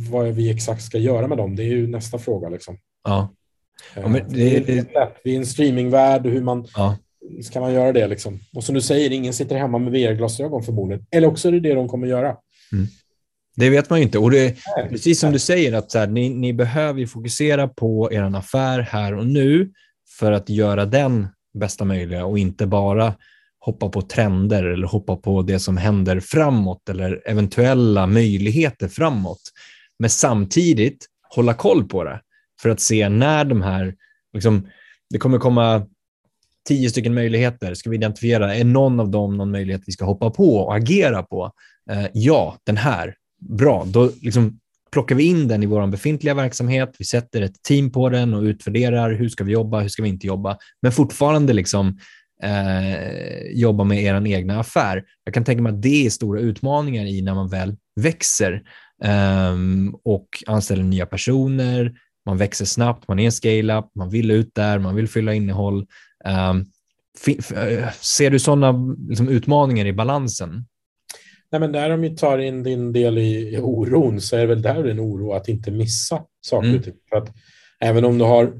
vad 0.09 0.25
vi 0.27 0.49
exakt 0.51 0.81
ska 0.83 0.97
göra 0.97 1.27
med 1.27 1.37
dem, 1.37 1.55
det 1.55 1.63
är 1.63 1.67
ju 1.67 1.87
nästa 1.87 2.17
fråga. 2.19 2.49
Liksom. 2.49 2.77
Ja. 3.03 3.33
Ja, 3.95 4.07
det- 4.29 4.59
det. 4.59 4.87
Vi 5.23 5.33
är 5.33 5.37
en 5.37 5.45
streamingvärld 5.45 6.25
och 6.25 6.31
hur 6.31 6.41
man 6.41 6.67
Ja. 6.75 6.97
Ska 7.43 7.59
man 7.59 7.73
göra 7.73 7.93
det 7.93 8.07
liksom? 8.07 8.39
Och 8.53 8.63
som 8.63 8.75
du 8.75 8.81
säger, 8.81 9.11
ingen 9.11 9.33
sitter 9.33 9.55
hemma 9.55 9.77
med 9.77 9.91
VR-glasögon 9.91 10.63
förmodligen. 10.63 11.05
Eller 11.11 11.27
också 11.27 11.47
är 11.47 11.51
det 11.51 11.59
det 11.59 11.73
de 11.73 11.87
kommer 11.87 12.07
göra. 12.07 12.35
Det 13.55 13.69
vet 13.69 13.89
man 13.89 13.99
ju 13.99 14.05
inte. 14.05 14.19
Och 14.19 14.31
det, 14.31 14.57
Nej. 14.77 14.89
precis 14.89 15.19
som 15.19 15.31
du 15.31 15.39
säger, 15.39 15.73
att 15.73 15.93
här, 15.93 16.07
ni, 16.07 16.29
ni 16.29 16.53
behöver 16.53 17.05
fokusera 17.05 17.67
på 17.67 18.13
er 18.13 18.35
affär 18.37 18.79
här 18.79 19.13
och 19.13 19.27
nu 19.27 19.71
för 20.19 20.31
att 20.31 20.49
göra 20.49 20.85
den 20.85 21.27
bästa 21.59 21.85
möjliga 21.85 22.25
och 22.25 22.39
inte 22.39 22.67
bara 22.67 23.13
hoppa 23.59 23.89
på 23.89 24.01
trender 24.01 24.63
eller 24.63 24.87
hoppa 24.87 25.15
på 25.15 25.41
det 25.41 25.59
som 25.59 25.77
händer 25.77 26.19
framåt 26.19 26.89
eller 26.89 27.21
eventuella 27.25 28.07
möjligheter 28.07 28.87
framåt. 28.87 29.41
Men 29.99 30.09
samtidigt 30.09 31.05
hålla 31.35 31.53
koll 31.53 31.87
på 31.87 32.03
det 32.03 32.21
för 32.61 32.69
att 32.69 32.79
se 32.79 33.09
när 33.09 33.45
de 33.45 33.61
här, 33.61 33.95
liksom, 34.33 34.67
det 35.09 35.17
kommer 35.17 35.37
komma 35.37 35.87
tio 36.67 36.89
stycken 36.89 37.13
möjligheter. 37.13 37.73
Ska 37.73 37.89
vi 37.89 37.95
identifiera, 37.95 38.55
är 38.55 38.63
någon 38.63 38.99
av 38.99 39.11
dem 39.11 39.37
någon 39.37 39.51
möjlighet 39.51 39.81
vi 39.85 39.91
ska 39.91 40.05
hoppa 40.05 40.29
på 40.29 40.55
och 40.55 40.75
agera 40.75 41.23
på? 41.23 41.51
Eh, 41.91 42.05
ja, 42.13 42.57
den 42.63 42.77
här. 42.77 43.15
Bra, 43.39 43.85
då 43.87 44.11
liksom 44.21 44.59
plockar 44.91 45.15
vi 45.15 45.23
in 45.23 45.47
den 45.47 45.63
i 45.63 45.65
vår 45.65 45.87
befintliga 45.87 46.33
verksamhet. 46.33 46.95
Vi 46.99 47.05
sätter 47.05 47.41
ett 47.41 47.63
team 47.63 47.91
på 47.91 48.09
den 48.09 48.33
och 48.33 48.41
utvärderar 48.41 49.13
hur 49.13 49.29
ska 49.29 49.43
vi 49.43 49.51
jobba, 49.51 49.79
hur 49.79 49.89
ska 49.89 50.03
vi 50.03 50.09
inte 50.09 50.27
jobba, 50.27 50.57
men 50.81 50.91
fortfarande 50.91 51.53
liksom 51.53 51.99
eh, 52.43 53.41
jobba 53.53 53.83
med 53.83 54.03
er 54.03 54.27
egna 54.27 54.59
affär. 54.59 55.03
Jag 55.23 55.33
kan 55.33 55.43
tänka 55.43 55.61
mig 55.61 55.73
att 55.73 55.81
det 55.81 56.05
är 56.05 56.09
stora 56.09 56.39
utmaningar 56.39 57.05
i 57.05 57.21
när 57.21 57.35
man 57.35 57.49
väl 57.49 57.75
växer 57.95 58.61
eh, 59.03 59.55
och 60.03 60.27
anställer 60.47 60.83
nya 60.83 61.05
personer. 61.05 61.93
Man 62.25 62.37
växer 62.37 62.65
snabbt, 62.65 63.07
man 63.07 63.19
är 63.19 63.25
en 63.25 63.31
scale-up, 63.31 63.85
man 63.95 64.09
vill 64.09 64.31
ut 64.31 64.51
där, 64.55 64.79
man 64.79 64.95
vill 64.95 65.07
fylla 65.07 65.33
innehåll. 65.33 65.85
Ehm, 66.27 66.65
eh, 67.55 67.91
ser 67.91 68.29
du 68.29 68.39
sådana 68.39 68.95
liksom, 69.09 69.29
utmaningar 69.29 69.85
i 69.85 69.93
balansen? 69.93 70.65
Nej, 71.51 71.59
men 71.61 71.71
där 71.71 71.89
om 71.89 72.01
vi 72.01 72.15
tar 72.15 72.37
in 72.37 72.63
din 72.63 72.93
del 72.93 73.17
i, 73.17 73.59
oron 73.61 74.21
så 74.21 74.35
är 74.35 74.39
det 74.39 74.47
väl 74.47 74.61
där 74.61 74.83
en 74.83 74.99
oro 74.99 75.33
att 75.33 75.47
inte 75.47 75.71
missa 75.71 76.23
saker 76.41 76.67
Mm. 76.67 76.83
För 77.09 77.17
att 77.17 77.33
även 77.79 78.05
om 78.05 78.17
du 78.17 78.25
har, 78.25 78.53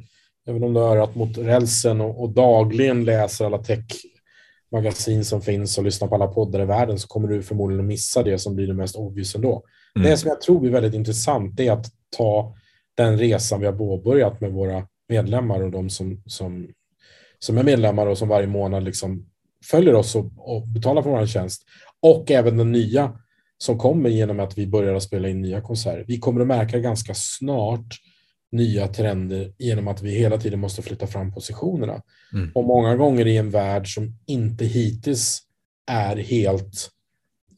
även 0.48 0.64
om 0.64 0.74
du 0.74 0.80
har 0.80 0.98
örat 0.98 1.16
mot 1.16 1.38
rälsen 1.38 2.02
och, 2.02 2.24
och 2.24 2.30
dagligen 2.30 3.06
läser 3.06 3.46
alla 3.46 3.58
tech-magasin 3.58 5.26
som 5.26 5.42
finns 5.42 5.78
och 5.78 5.84
lyssnar 5.84 6.08
på 6.08 6.16
alla 6.16 6.28
poddar 6.28 6.62
i 6.62 6.66
världen 6.66 7.00
så 7.00 7.08
kommer 7.08 7.28
du 7.28 7.44
förmodligen 7.44 7.80
att 7.80 7.88
missa 7.88 8.24
det 8.24 8.40
som 8.40 8.56
blir 8.56 8.68
det 8.68 8.74
mest 8.74 8.96
obvious 8.96 9.36
ändå. 9.36 9.64
Mm. 9.96 10.10
Det 10.10 10.18
som 10.18 10.28
jag 10.28 10.42
tror 10.42 10.68
är 10.68 10.72
väldigt 10.72 10.94
intressant 10.94 11.60
är 11.60 11.72
att 11.72 11.86
ta 12.18 12.56
den 12.98 13.18
resan 13.18 13.60
vi 13.60 13.66
har 13.66 13.74
påbörjat 13.74 14.42
med 14.42 14.52
våra 14.52 14.88
medlemmar 15.10 15.64
och 15.64 15.72
de 15.72 15.90
som, 15.90 16.22
som, 16.26 16.68
som 17.40 17.58
är 17.58 17.64
medlemmar 17.64 18.08
och 18.08 18.18
som 18.18 18.28
varje 18.28 18.48
månad 18.48 18.84
liksom 18.84 19.26
följer 19.66 19.94
oss 19.94 20.16
och, 20.16 20.32
och 20.38 20.68
betalar 20.68 21.02
för 21.02 21.10
vår 21.10 21.26
tjänst. 21.26 21.64
Och 22.02 22.32
även 22.32 22.58
den 22.58 22.72
nya 22.72 23.20
som 23.58 23.78
kommer 23.78 24.10
genom 24.10 24.40
att 24.40 24.58
vi 24.58 24.68
börjar 24.68 25.00
spela 25.00 25.30
in 25.30 25.42
nya 25.42 25.62
konserter. 25.62 26.06
Vi 26.08 26.20
kommer 26.20 26.42
att 26.42 26.48
märka 26.48 26.80
ganska 26.80 27.14
snart 27.14 27.96
nya 28.52 28.88
trender 28.88 29.54
genom 29.58 29.88
att 29.88 30.02
vi 30.02 30.12
hela 30.12 30.38
tiden 30.38 30.60
måste 30.60 30.82
flytta 30.82 31.08
fram 31.08 31.34
positionerna. 31.34 32.02
Mm. 32.34 32.52
Och 32.56 32.64
många 32.64 32.96
gånger 32.96 33.28
i 33.28 33.38
en 33.38 33.50
värld 33.50 33.94
som 33.94 34.18
inte 34.26 34.66
hittills 34.66 35.42
är 35.92 36.16
helt 36.16 36.90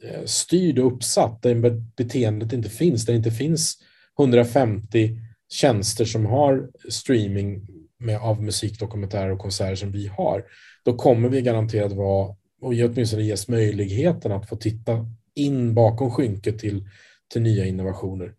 eh, 0.03 0.25
styrd 0.25 0.79
och 0.79 0.93
uppsatt, 0.93 1.41
där 1.41 1.55
be- 1.55 1.83
beteendet 1.97 2.53
inte 2.53 2.69
finns, 2.69 3.05
där 3.05 3.13
det 3.13 3.17
inte 3.17 3.31
finns 3.31 3.77
150 4.19 5.17
tjänster 5.51 6.05
som 6.05 6.25
har 6.25 6.69
streaming 6.89 7.67
med, 7.99 8.17
av 8.17 8.43
musikdokumentärer 8.43 9.31
och 9.31 9.39
konserter 9.39 9.75
som 9.75 9.91
vi 9.91 10.07
har, 10.07 10.45
då 10.83 10.93
kommer 10.93 11.29
vi 11.29 11.41
garanterat 11.41 11.91
vara, 11.91 12.35
och 12.61 12.73
åtminstone 12.73 13.23
ges 13.23 13.47
möjligheten 13.47 14.31
att 14.31 14.49
få 14.49 14.55
titta 14.55 15.05
in 15.35 15.73
bakom 15.73 16.11
skynket 16.11 16.59
till, 16.59 16.87
till 17.33 17.41
nya 17.41 17.65
innovationer. 17.65 18.33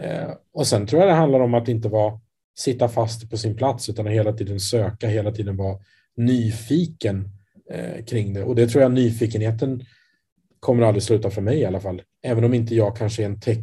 Eh, 0.00 0.30
och 0.52 0.66
sen 0.66 0.86
tror 0.86 1.00
jag 1.02 1.10
det 1.10 1.14
handlar 1.14 1.40
om 1.40 1.54
att 1.54 1.68
inte 1.68 1.88
vara, 1.88 2.20
sitta 2.58 2.88
fast 2.88 3.30
på 3.30 3.36
sin 3.36 3.56
plats 3.56 3.88
utan 3.88 4.06
att 4.06 4.12
hela 4.12 4.32
tiden 4.32 4.60
söka, 4.60 5.08
hela 5.08 5.32
tiden 5.32 5.56
vara 5.56 5.78
nyfiken 6.16 7.28
eh, 7.70 8.04
kring 8.04 8.34
det. 8.34 8.44
Och 8.44 8.54
det 8.54 8.66
tror 8.66 8.82
jag 8.82 8.92
nyfikenheten 8.92 9.84
kommer 10.60 10.82
aldrig 10.82 11.02
sluta 11.02 11.30
för 11.30 11.42
mig 11.42 11.58
i 11.58 11.64
alla 11.64 11.80
fall. 11.80 12.02
Även 12.22 12.44
om 12.44 12.54
inte 12.54 12.74
jag 12.74 12.96
kanske 12.96 13.22
är 13.22 13.26
en 13.26 13.40
tech, 13.40 13.58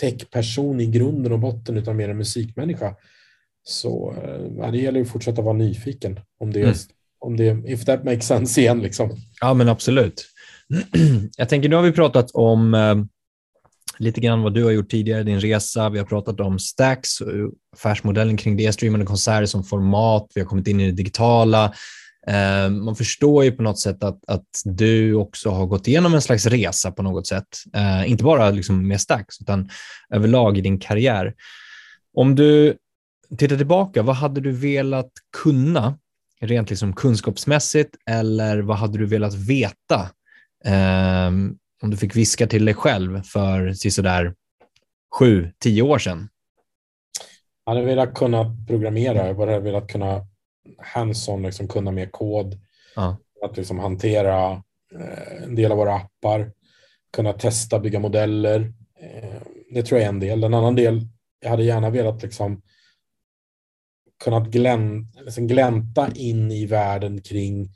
tech-person 0.00 0.80
i 0.80 0.86
grunden 0.86 1.32
och 1.32 1.38
botten 1.38 1.76
utan 1.76 1.96
mer 1.96 2.08
en 2.08 2.16
musikmänniska. 2.16 2.96
Så 3.68 4.14
eh, 4.58 4.70
det 4.72 4.78
gäller 4.78 5.00
att 5.00 5.08
fortsätta 5.08 5.42
vara 5.42 5.54
nyfiken. 5.56 6.20
Om 6.40 6.52
det, 6.52 6.60
Mm. 6.60 6.74
om 7.18 7.36
det, 7.36 7.62
if 7.66 7.84
that 7.84 8.04
makes 8.04 8.26
sense 8.26 8.60
igen 8.60 8.80
liksom. 8.80 9.10
Ja, 9.40 9.54
men 9.54 9.68
absolut. 9.68 10.26
Jag 11.36 11.48
tänker, 11.48 11.68
nu 11.68 11.76
har 11.76 11.82
vi 11.82 11.92
pratat 11.92 12.30
om 12.34 12.74
eh, 12.74 12.94
lite 13.98 14.20
grann 14.20 14.42
vad 14.42 14.54
du 14.54 14.64
har 14.64 14.70
gjort 14.70 14.90
tidigare, 14.90 15.22
din 15.22 15.40
resa. 15.40 15.88
Vi 15.88 15.98
har 15.98 16.06
pratat 16.06 16.40
om 16.40 16.58
Stacks, 16.58 17.20
och 17.20 17.28
affärsmodellen 17.76 18.36
kring 18.36 18.56
det, 18.56 18.72
streamande 18.72 19.06
konserter 19.06 19.46
som 19.46 19.64
format. 19.64 20.26
Vi 20.34 20.40
har 20.40 20.48
kommit 20.48 20.68
in 20.68 20.80
i 20.80 20.86
det 20.86 20.92
digitala. 20.96 21.64
Eh, 22.28 22.70
man 22.70 22.96
förstår 22.96 23.44
ju 23.44 23.52
på 23.52 23.62
något 23.62 23.78
sätt 23.80 24.04
att, 24.04 24.18
att 24.26 24.46
du 24.64 25.14
också 25.14 25.50
har 25.50 25.66
gått 25.66 25.88
igenom 25.88 26.14
en 26.14 26.22
slags 26.22 26.46
resa 26.46 26.92
på 26.92 27.02
något 27.02 27.26
sätt. 27.26 27.46
Eh, 27.74 28.10
inte 28.10 28.24
bara 28.24 28.50
liksom 28.50 28.88
med 28.88 29.00
Stacks, 29.00 29.40
utan 29.40 29.68
överlag 30.14 30.58
i 30.58 30.60
din 30.60 30.78
karriär. 30.80 31.34
Om 32.14 32.34
du 32.34 32.76
tittar 33.38 33.56
tillbaka, 33.56 34.02
vad 34.02 34.16
hade 34.16 34.40
du 34.40 34.52
velat 34.52 35.10
kunna 35.42 35.98
rent 36.40 36.70
liksom 36.70 36.92
kunskapsmässigt 36.92 37.96
eller 38.10 38.58
vad 38.58 38.76
hade 38.76 38.98
du 38.98 39.06
velat 39.06 39.34
veta 39.34 40.10
eh, 40.64 41.28
om 41.82 41.90
du 41.90 41.96
fick 41.96 42.16
viska 42.16 42.46
till 42.46 42.64
dig 42.64 42.74
själv 42.74 43.22
för 43.22 43.90
sådär 43.90 44.34
sju, 45.14 45.52
tio 45.58 45.82
år 45.82 45.98
sedan? 45.98 46.28
Jag 47.64 47.74
hade 47.74 47.86
velat 47.86 48.14
kunna 48.14 48.56
programmera, 48.66 49.26
jag 49.26 49.34
hade 49.34 49.60
velat 49.60 49.88
kunna 49.88 50.26
hands-on, 50.78 51.42
liksom 51.42 51.68
kunna 51.68 51.90
mer 51.90 52.06
kod, 52.06 52.60
ja. 52.96 53.16
att 53.44 53.56
liksom 53.56 53.78
hantera 53.78 54.50
eh, 54.94 55.42
en 55.42 55.54
del 55.54 55.72
av 55.72 55.78
våra 55.78 55.94
appar, 55.94 56.52
kunna 57.12 57.32
testa, 57.32 57.78
bygga 57.78 57.98
modeller. 57.98 58.72
Eh, 59.00 59.42
det 59.70 59.82
tror 59.82 60.00
jag 60.00 60.04
är 60.04 60.08
en 60.08 60.20
del. 60.20 60.44
En 60.44 60.54
annan 60.54 60.74
del, 60.74 61.00
jag 61.40 61.50
hade 61.50 61.64
gärna 61.64 61.90
velat 61.90 62.22
liksom 62.22 62.62
kunnat 64.24 64.48
glän, 64.48 65.06
liksom 65.24 65.46
glänta 65.46 66.10
in 66.14 66.52
i 66.52 66.66
världen 66.66 67.22
kring 67.22 67.68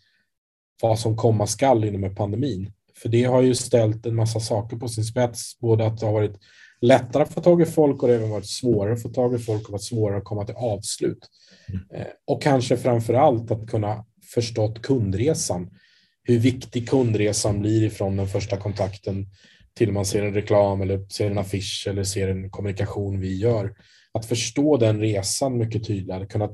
vad 0.82 0.98
som 0.98 1.16
komma 1.16 1.46
skall 1.46 1.84
inom 1.84 2.14
pandemin. 2.14 2.72
För 3.02 3.08
det 3.08 3.24
har 3.24 3.42
ju 3.42 3.54
ställt 3.54 4.06
en 4.06 4.14
massa 4.14 4.40
saker 4.40 4.76
på 4.76 4.88
sin 4.88 5.04
spets, 5.04 5.58
både 5.58 5.86
att 5.86 6.00
det 6.00 6.06
har 6.06 6.12
varit 6.12 6.36
lättare 6.80 7.22
att 7.22 7.34
få 7.34 7.40
tag 7.40 7.62
i 7.62 7.66
folk 7.66 8.02
och 8.02 8.08
det 8.08 8.14
har 8.14 8.18
även 8.18 8.30
varit 8.30 8.48
svårare 8.48 8.92
att 8.92 9.02
få 9.02 9.08
tag 9.08 9.34
i 9.34 9.38
folk 9.38 9.64
och 9.64 9.72
varit 9.72 9.82
svårare 9.82 10.18
att 10.18 10.24
komma 10.24 10.44
till 10.44 10.54
avslut. 10.54 11.28
Mm. 11.68 11.82
Eh, 11.94 12.12
och 12.26 12.42
kanske 12.42 12.76
framför 12.76 13.14
allt 13.14 13.50
att 13.50 13.66
kunna 13.66 14.04
förstått 14.34 14.82
kundresan. 14.82 15.70
Hur 16.22 16.38
viktig 16.38 16.88
kundresan 16.88 17.60
blir 17.60 17.82
ifrån 17.82 18.16
den 18.16 18.26
första 18.26 18.56
kontakten 18.56 19.26
till 19.74 19.92
man 19.92 20.06
ser 20.06 20.22
en 20.22 20.34
reklam 20.34 20.80
eller 20.80 21.08
ser 21.08 21.30
en 21.30 21.38
affisch 21.38 21.86
eller 21.88 22.04
ser 22.04 22.28
en 22.28 22.50
kommunikation 22.50 23.20
vi 23.20 23.36
gör. 23.36 23.74
Att 24.12 24.26
förstå 24.26 24.76
den 24.76 25.00
resan 25.00 25.58
mycket 25.58 25.86
tydligare, 25.86 26.26
kunna 26.26 26.48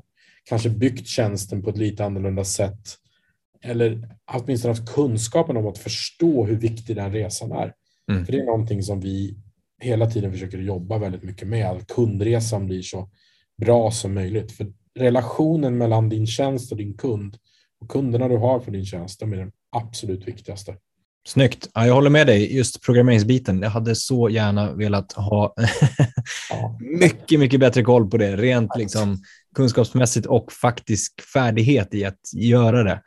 kanske 0.44 0.70
byggt 0.70 1.07
tjänsten 1.07 1.62
på 1.62 1.70
ett 1.70 1.76
lite 1.76 2.04
annorlunda 2.04 2.44
sätt 2.44 2.98
eller 3.62 4.09
åtminstone 4.32 4.74
haft 4.74 4.94
kunskapen 4.94 5.57
om 5.57 5.66
att 5.66 5.78
förstå 5.78 6.44
hur 6.44 6.57
viktig 6.57 6.96
den 6.96 7.12
resan 7.12 7.52
är. 7.52 7.74
Mm. 8.11 8.24
För 8.24 8.32
det 8.32 8.38
är 8.38 8.44
någonting 8.44 8.82
som 8.82 9.00
vi 9.00 9.36
hela 9.80 10.11
tiden 10.11 10.32
försöker 10.32 10.59
jobba 10.59 10.98
väldigt 10.98 11.22
mycket 11.22 11.48
med, 11.48 11.66
att 11.66 11.86
kundresan 11.86 12.66
blir 12.66 12.82
så 12.82 13.11
bra 13.57 13.90
som 13.90 14.14
möjligt. 14.14 14.52
För 14.52 14.72
relationen 14.98 15.78
mellan 15.78 16.09
din 16.09 16.26
tjänst 16.26 16.72
och 16.72 16.78
din 16.78 16.96
kund 16.96 17.36
och 17.80 17.90
kunderna 17.90 18.28
du 18.28 18.36
har 18.36 18.61
för 18.61 18.72
din 18.72 18.84
tjänst, 18.84 19.20
de 19.20 19.32
är 19.32 19.36
den 19.36 19.52
absolut 19.70 20.28
viktigaste. 20.28 20.76
Snyggt. 21.27 21.70
Ja, 21.74 21.87
jag 21.87 21.95
håller 21.95 22.11
med 22.11 22.27
dig. 22.27 22.57
Just 22.57 22.83
programmeringsbiten. 22.83 23.62
Jag 23.62 23.70
hade 23.70 23.95
så 23.95 24.29
gärna 24.29 24.72
velat 24.72 25.12
ha 25.12 25.55
mycket, 27.01 27.41
mycket 27.41 27.61
bättre 27.61 27.83
koll 27.83 28.11
på 28.11 28.16
det. 28.16 28.37
Rent 28.37 28.70
liksom, 28.77 29.18
kunskapsmässigt 29.57 30.27
och 30.27 30.53
faktisk 30.53 31.20
färdighet 31.20 31.95
i 31.95 32.05
att 32.05 32.20
göra 32.35 32.83
det. 32.83 33.03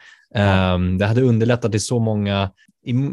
Um, 0.76 0.97
det 0.97 1.05
hade 1.05 1.22
underlättat 1.22 1.76
i 1.76 1.80
så 1.80 1.99
många, 1.99 2.51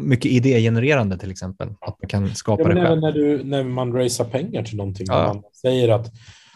mycket 0.01 0.31
idégenererande 0.31 1.17
till 1.17 1.31
exempel, 1.31 1.67
att 1.67 2.01
man 2.01 2.09
kan 2.09 2.35
skapa 2.35 2.63
ja, 2.63 2.69
det 2.69 2.81
själv. 2.81 3.01
När, 3.01 3.11
du, 3.11 3.43
när 3.43 3.63
man 3.63 3.93
racear 3.93 4.29
pengar 4.29 4.63
till 4.63 4.77
någonting, 4.77 5.05
ja. 5.09 5.33
man 5.33 5.43
säger 5.61 5.89
att 5.89 6.11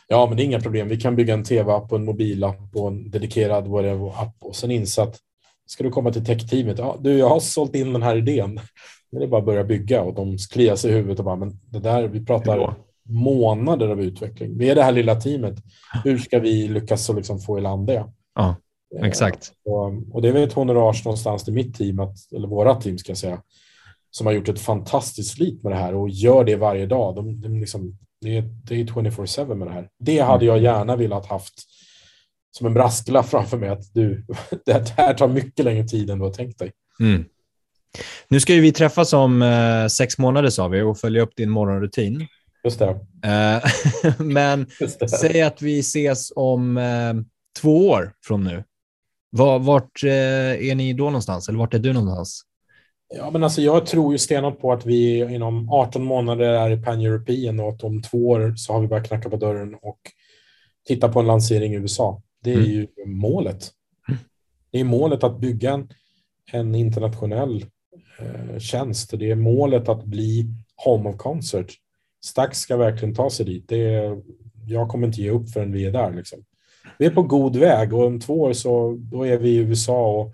ja, 0.07 0.25
men 0.27 0.37
det 0.37 0.43
är 0.43 0.45
inga 0.45 0.61
problem, 0.61 0.87
vi 0.87 0.97
kan 0.97 1.15
bygga 1.15 1.33
en 1.33 1.43
tv-app 1.43 1.91
och 1.91 1.97
en 1.97 2.05
mobilapp 2.05 2.75
och 2.75 2.87
en 2.87 3.11
dedikerad 3.11 3.67
whatever-app 3.67 4.35
och 4.41 4.55
sen 4.55 4.71
insatt 4.71 5.19
ska 5.71 5.83
du 5.83 5.89
komma 5.89 6.11
till 6.11 6.25
tech-teamet, 6.25 6.79
ja, 6.79 6.97
du, 6.99 7.17
jag 7.17 7.29
har 7.29 7.39
sålt 7.39 7.75
in 7.75 7.93
den 7.93 8.03
här 8.03 8.17
idén. 8.17 8.59
Det 9.11 9.23
är 9.23 9.27
bara 9.27 9.39
att 9.39 9.45
börja 9.45 9.63
bygga 9.63 10.01
och 10.01 10.13
de 10.13 10.37
kliar 10.37 10.75
sig 10.75 10.91
i 10.91 10.93
huvudet 10.93 11.19
och 11.19 11.25
bara, 11.25 11.35
men 11.35 11.59
det 11.69 11.79
där, 11.79 12.07
vi 12.07 12.25
pratar 12.25 12.75
månader 13.09 13.89
av 13.89 14.01
utveckling. 14.01 14.57
Vi 14.57 14.69
är 14.69 14.75
det 14.75 14.83
här 14.83 14.91
lilla 14.91 15.15
teamet. 15.15 15.55
Hur 16.03 16.17
ska 16.17 16.39
vi 16.39 16.67
lyckas 16.67 17.05
så 17.05 17.13
liksom 17.13 17.39
få 17.39 17.57
i 17.57 17.61
land 17.61 17.87
det? 17.87 18.05
Ja, 18.35 18.55
exakt. 19.01 19.51
Och, 19.65 20.15
och 20.15 20.21
det 20.21 20.27
är 20.27 20.33
väl 20.33 20.43
ett 20.43 20.53
honorage 20.53 21.01
någonstans 21.05 21.43
till 21.43 21.53
mitt 21.53 21.75
team, 21.75 21.99
att, 21.99 22.15
eller 22.35 22.47
våra 22.47 22.75
team 22.75 22.97
ska 22.97 23.11
jag 23.11 23.17
säga, 23.17 23.41
som 24.11 24.27
har 24.27 24.33
gjort 24.33 24.49
ett 24.49 24.59
fantastiskt 24.59 25.35
slit 25.35 25.63
med 25.63 25.71
det 25.71 25.77
här 25.77 25.95
och 25.95 26.09
gör 26.09 26.43
det 26.43 26.55
varje 26.55 26.85
dag. 26.85 27.15
De, 27.15 27.41
de 27.41 27.59
liksom, 27.59 27.97
det 28.21 28.37
är, 28.37 28.41
det 28.41 28.75
är 28.75 28.85
24-7 28.85 29.55
med 29.55 29.67
det 29.67 29.73
här. 29.73 29.89
Det 29.99 30.19
hade 30.19 30.45
jag 30.45 30.59
gärna 30.59 30.95
velat 30.95 31.25
haft 31.25 31.53
som 32.51 32.67
en 32.67 32.73
brasklapp 32.73 33.29
framför 33.29 33.57
mig 33.57 33.69
att 33.69 33.93
du, 33.93 34.25
det 34.65 34.93
här 34.97 35.13
tar 35.13 35.27
mycket 35.27 35.65
längre 35.65 35.87
tid 35.87 36.09
än 36.09 36.19
du 36.19 36.25
har 36.25 36.33
tänkt 36.33 36.59
dig. 36.59 36.71
Mm. 36.99 37.25
Nu 38.27 38.39
ska 38.39 38.53
ju 38.53 38.61
vi 38.61 38.71
träffas 38.71 39.13
om 39.13 39.41
eh, 39.41 39.87
sex 39.87 40.17
månader 40.17 40.49
sa 40.49 40.67
vi 40.67 40.81
och 40.81 40.97
följa 40.97 41.21
upp 41.21 41.35
din 41.35 41.49
morgonrutin. 41.49 42.27
Just 42.63 42.79
det. 42.79 42.89
Eh, 43.23 43.63
men 44.17 44.67
Just 44.79 44.99
det. 44.99 45.09
säg 45.09 45.41
att 45.41 45.61
vi 45.61 45.79
ses 45.79 46.31
om 46.35 46.77
eh, 46.77 47.13
två 47.61 47.89
år 47.89 48.13
från 48.25 48.43
nu. 48.43 48.63
Var, 49.29 49.59
vart 49.59 50.03
eh, 50.03 50.69
är 50.69 50.75
ni 50.75 50.93
då 50.93 51.03
någonstans? 51.03 51.49
Eller 51.49 51.59
vart 51.59 51.73
är 51.73 51.79
du 51.79 51.93
någonstans? 51.93 52.41
Ja, 53.15 53.31
men 53.31 53.43
alltså 53.43 53.61
jag 53.61 53.85
tror 53.85 54.11
ju 54.11 54.17
stenhårt 54.17 54.61
på 54.61 54.71
att 54.71 54.85
vi 54.85 55.19
inom 55.35 55.69
18 55.69 56.03
månader 56.03 56.49
är 56.49 56.71
i 56.71 56.77
Pan-European 56.77 57.59
och 57.59 57.69
att 57.69 57.83
om 57.83 58.01
två 58.01 58.29
år 58.29 58.53
så 58.57 58.73
har 58.73 58.81
vi 58.81 58.87
börjat 58.87 59.07
knacka 59.07 59.29
på 59.29 59.35
dörren 59.35 59.75
och 59.81 59.99
titta 60.87 61.09
på 61.09 61.19
en 61.19 61.27
lansering 61.27 61.73
i 61.73 61.75
USA. 61.75 62.21
Det 62.43 62.51
är 62.51 62.57
mm. 62.57 62.69
ju 62.71 62.87
målet. 63.05 63.71
Det 64.71 64.79
är 64.79 64.83
målet 64.83 65.23
att 65.23 65.39
bygga 65.39 65.71
en, 65.71 65.89
en 66.51 66.75
internationell 66.75 67.65
eh, 68.19 68.59
tjänst. 68.59 69.19
Det 69.19 69.31
är 69.31 69.35
målet 69.35 69.89
att 69.89 70.05
bli 70.05 70.45
Home 70.75 71.09
of 71.09 71.17
Concert. 71.17 71.73
Stax 72.25 72.59
ska 72.59 72.77
verkligen 72.77 73.15
ta 73.15 73.29
sig 73.29 73.45
dit. 73.45 73.65
Det 73.67 73.95
är, 73.95 74.21
jag 74.67 74.89
kommer 74.89 75.07
inte 75.07 75.21
ge 75.21 75.29
upp 75.29 75.49
förrän 75.49 75.71
vi 75.71 75.85
är 75.85 75.91
där. 75.91 76.13
Liksom. 76.13 76.43
Vi 76.97 77.05
är 77.05 77.11
på 77.11 77.23
god 77.23 77.55
väg 77.55 77.93
och 77.93 78.05
om 78.05 78.19
två 78.19 78.41
år 78.41 78.53
så 78.53 78.97
då 78.99 79.27
är 79.27 79.37
vi 79.37 79.49
i 79.49 79.55
USA 79.55 80.07
och 80.07 80.33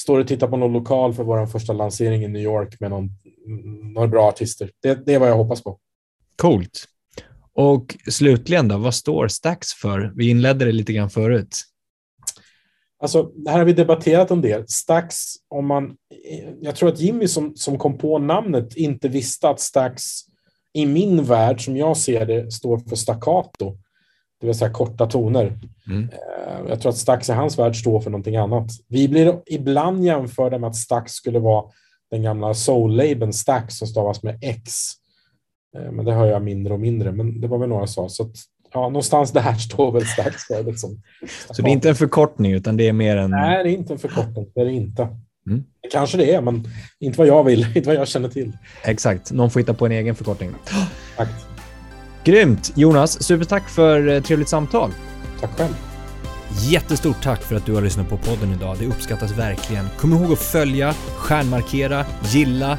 står 0.00 0.20
och 0.20 0.28
tittar 0.28 0.48
på 0.48 0.56
någon 0.56 0.72
lokal 0.72 1.14
för 1.14 1.24
vår 1.24 1.46
första 1.46 1.72
lansering 1.72 2.24
i 2.24 2.28
New 2.28 2.42
York 2.42 2.80
med 2.80 2.90
någon, 2.90 3.10
några 3.94 4.08
bra 4.08 4.28
artister. 4.28 4.70
Det, 4.82 5.06
det 5.06 5.14
är 5.14 5.18
vad 5.18 5.28
jag 5.28 5.36
hoppas 5.36 5.62
på. 5.62 5.78
Coolt. 6.36 6.84
Och 7.60 7.96
slutligen 8.08 8.68
då, 8.68 8.78
vad 8.78 8.94
står 8.94 9.28
Stax 9.28 9.72
för? 9.72 10.12
Vi 10.16 10.30
inledde 10.30 10.64
det 10.64 10.72
lite 10.72 10.92
grann 10.92 11.10
förut. 11.10 11.56
Alltså, 13.02 13.22
det 13.22 13.50
här 13.50 13.58
har 13.58 13.64
vi 13.64 13.72
debatterat 13.72 14.30
en 14.30 14.40
del. 14.40 14.64
Stax, 14.68 15.16
om 15.48 15.66
man, 15.66 15.96
jag 16.60 16.76
tror 16.76 16.88
att 16.88 17.00
Jimmy 17.00 17.28
som, 17.28 17.56
som 17.56 17.78
kom 17.78 17.98
på 17.98 18.18
namnet 18.18 18.76
inte 18.76 19.08
visste 19.08 19.48
att 19.48 19.60
Stax 19.60 20.04
i 20.72 20.86
min 20.86 21.24
värld, 21.24 21.64
som 21.64 21.76
jag 21.76 21.96
ser 21.96 22.26
det, 22.26 22.52
står 22.52 22.78
för 22.78 22.96
staccato. 22.96 23.78
Det 24.40 24.46
vill 24.46 24.58
säga 24.58 24.72
korta 24.72 25.06
toner. 25.06 25.58
Mm. 25.86 26.02
Eh, 26.02 26.68
jag 26.68 26.80
tror 26.80 26.90
att 26.90 26.98
Stax 26.98 27.28
i 27.28 27.32
hans 27.32 27.58
värld 27.58 27.76
står 27.76 28.00
för 28.00 28.10
någonting 28.10 28.36
annat. 28.36 28.70
Vi 28.88 29.08
blir 29.08 29.42
ibland 29.46 30.04
jämförda 30.04 30.58
med 30.58 30.68
att 30.68 30.76
Stax 30.76 31.12
skulle 31.12 31.38
vara 31.38 31.64
den 32.10 32.22
gamla 32.22 32.54
soul-labeln 32.54 33.32
Stax 33.32 33.74
som 33.74 33.88
stavas 33.88 34.22
med 34.22 34.38
X. 34.42 34.72
Eh, 35.76 35.92
men 35.92 36.04
det 36.04 36.12
hör 36.12 36.26
jag 36.26 36.42
mindre 36.42 36.72
och 36.72 36.80
mindre, 36.80 37.12
men 37.12 37.40
det 37.40 37.48
var 37.48 37.58
väl 37.58 37.68
några 37.68 37.86
sa. 37.86 38.08
Så 38.08 38.22
att, 38.22 38.32
ja, 38.72 38.80
någonstans 38.80 39.32
där 39.32 39.54
står 39.58 39.92
väl 39.92 40.06
Stax 40.06 40.44
för. 40.44 40.62
Liksom. 40.62 41.02
Så 41.50 41.62
det 41.62 41.70
är 41.70 41.72
inte 41.72 41.88
en 41.88 41.94
förkortning, 41.94 42.52
utan 42.52 42.76
det 42.76 42.88
är 42.88 42.92
mer 42.92 43.16
en... 43.16 43.30
Nej, 43.30 43.64
det 43.64 43.70
är 43.70 43.74
inte 43.74 43.92
en 43.92 43.98
förkortning. 43.98 44.46
Det 44.54 44.60
är 44.60 44.64
det 44.64 44.72
inte. 44.72 45.08
Mm. 45.46 45.64
Kanske 45.92 46.16
det 46.18 46.34
är, 46.34 46.40
men 46.40 46.64
inte 47.00 47.18
vad 47.18 47.26
jag 47.26 47.44
vill, 47.44 47.66
inte 47.76 47.88
vad 47.88 47.96
jag 47.96 48.08
känner 48.08 48.28
till. 48.28 48.52
Exakt, 48.84 49.32
någon 49.32 49.50
får 49.50 49.60
hitta 49.60 49.74
på 49.74 49.86
en 49.86 49.92
egen 49.92 50.14
förkortning. 50.14 50.50
Tack. 51.16 51.28
Grymt! 52.24 52.72
Jonas, 52.76 53.22
supertack 53.22 53.68
för 53.68 54.08
eh, 54.08 54.22
trevligt 54.22 54.48
samtal. 54.48 54.90
Tack 55.40 55.50
själv. 55.50 55.74
Jättestort 56.70 57.22
tack 57.22 57.42
för 57.42 57.56
att 57.56 57.66
du 57.66 57.74
har 57.74 57.82
lyssnat 57.82 58.08
på 58.08 58.16
podden 58.16 58.52
idag. 58.52 58.76
Det 58.78 58.86
uppskattas 58.86 59.38
verkligen. 59.38 59.84
Kom 59.98 60.12
ihåg 60.12 60.32
att 60.32 60.38
följa, 60.38 60.92
stjärnmarkera, 61.16 62.04
gilla, 62.24 62.78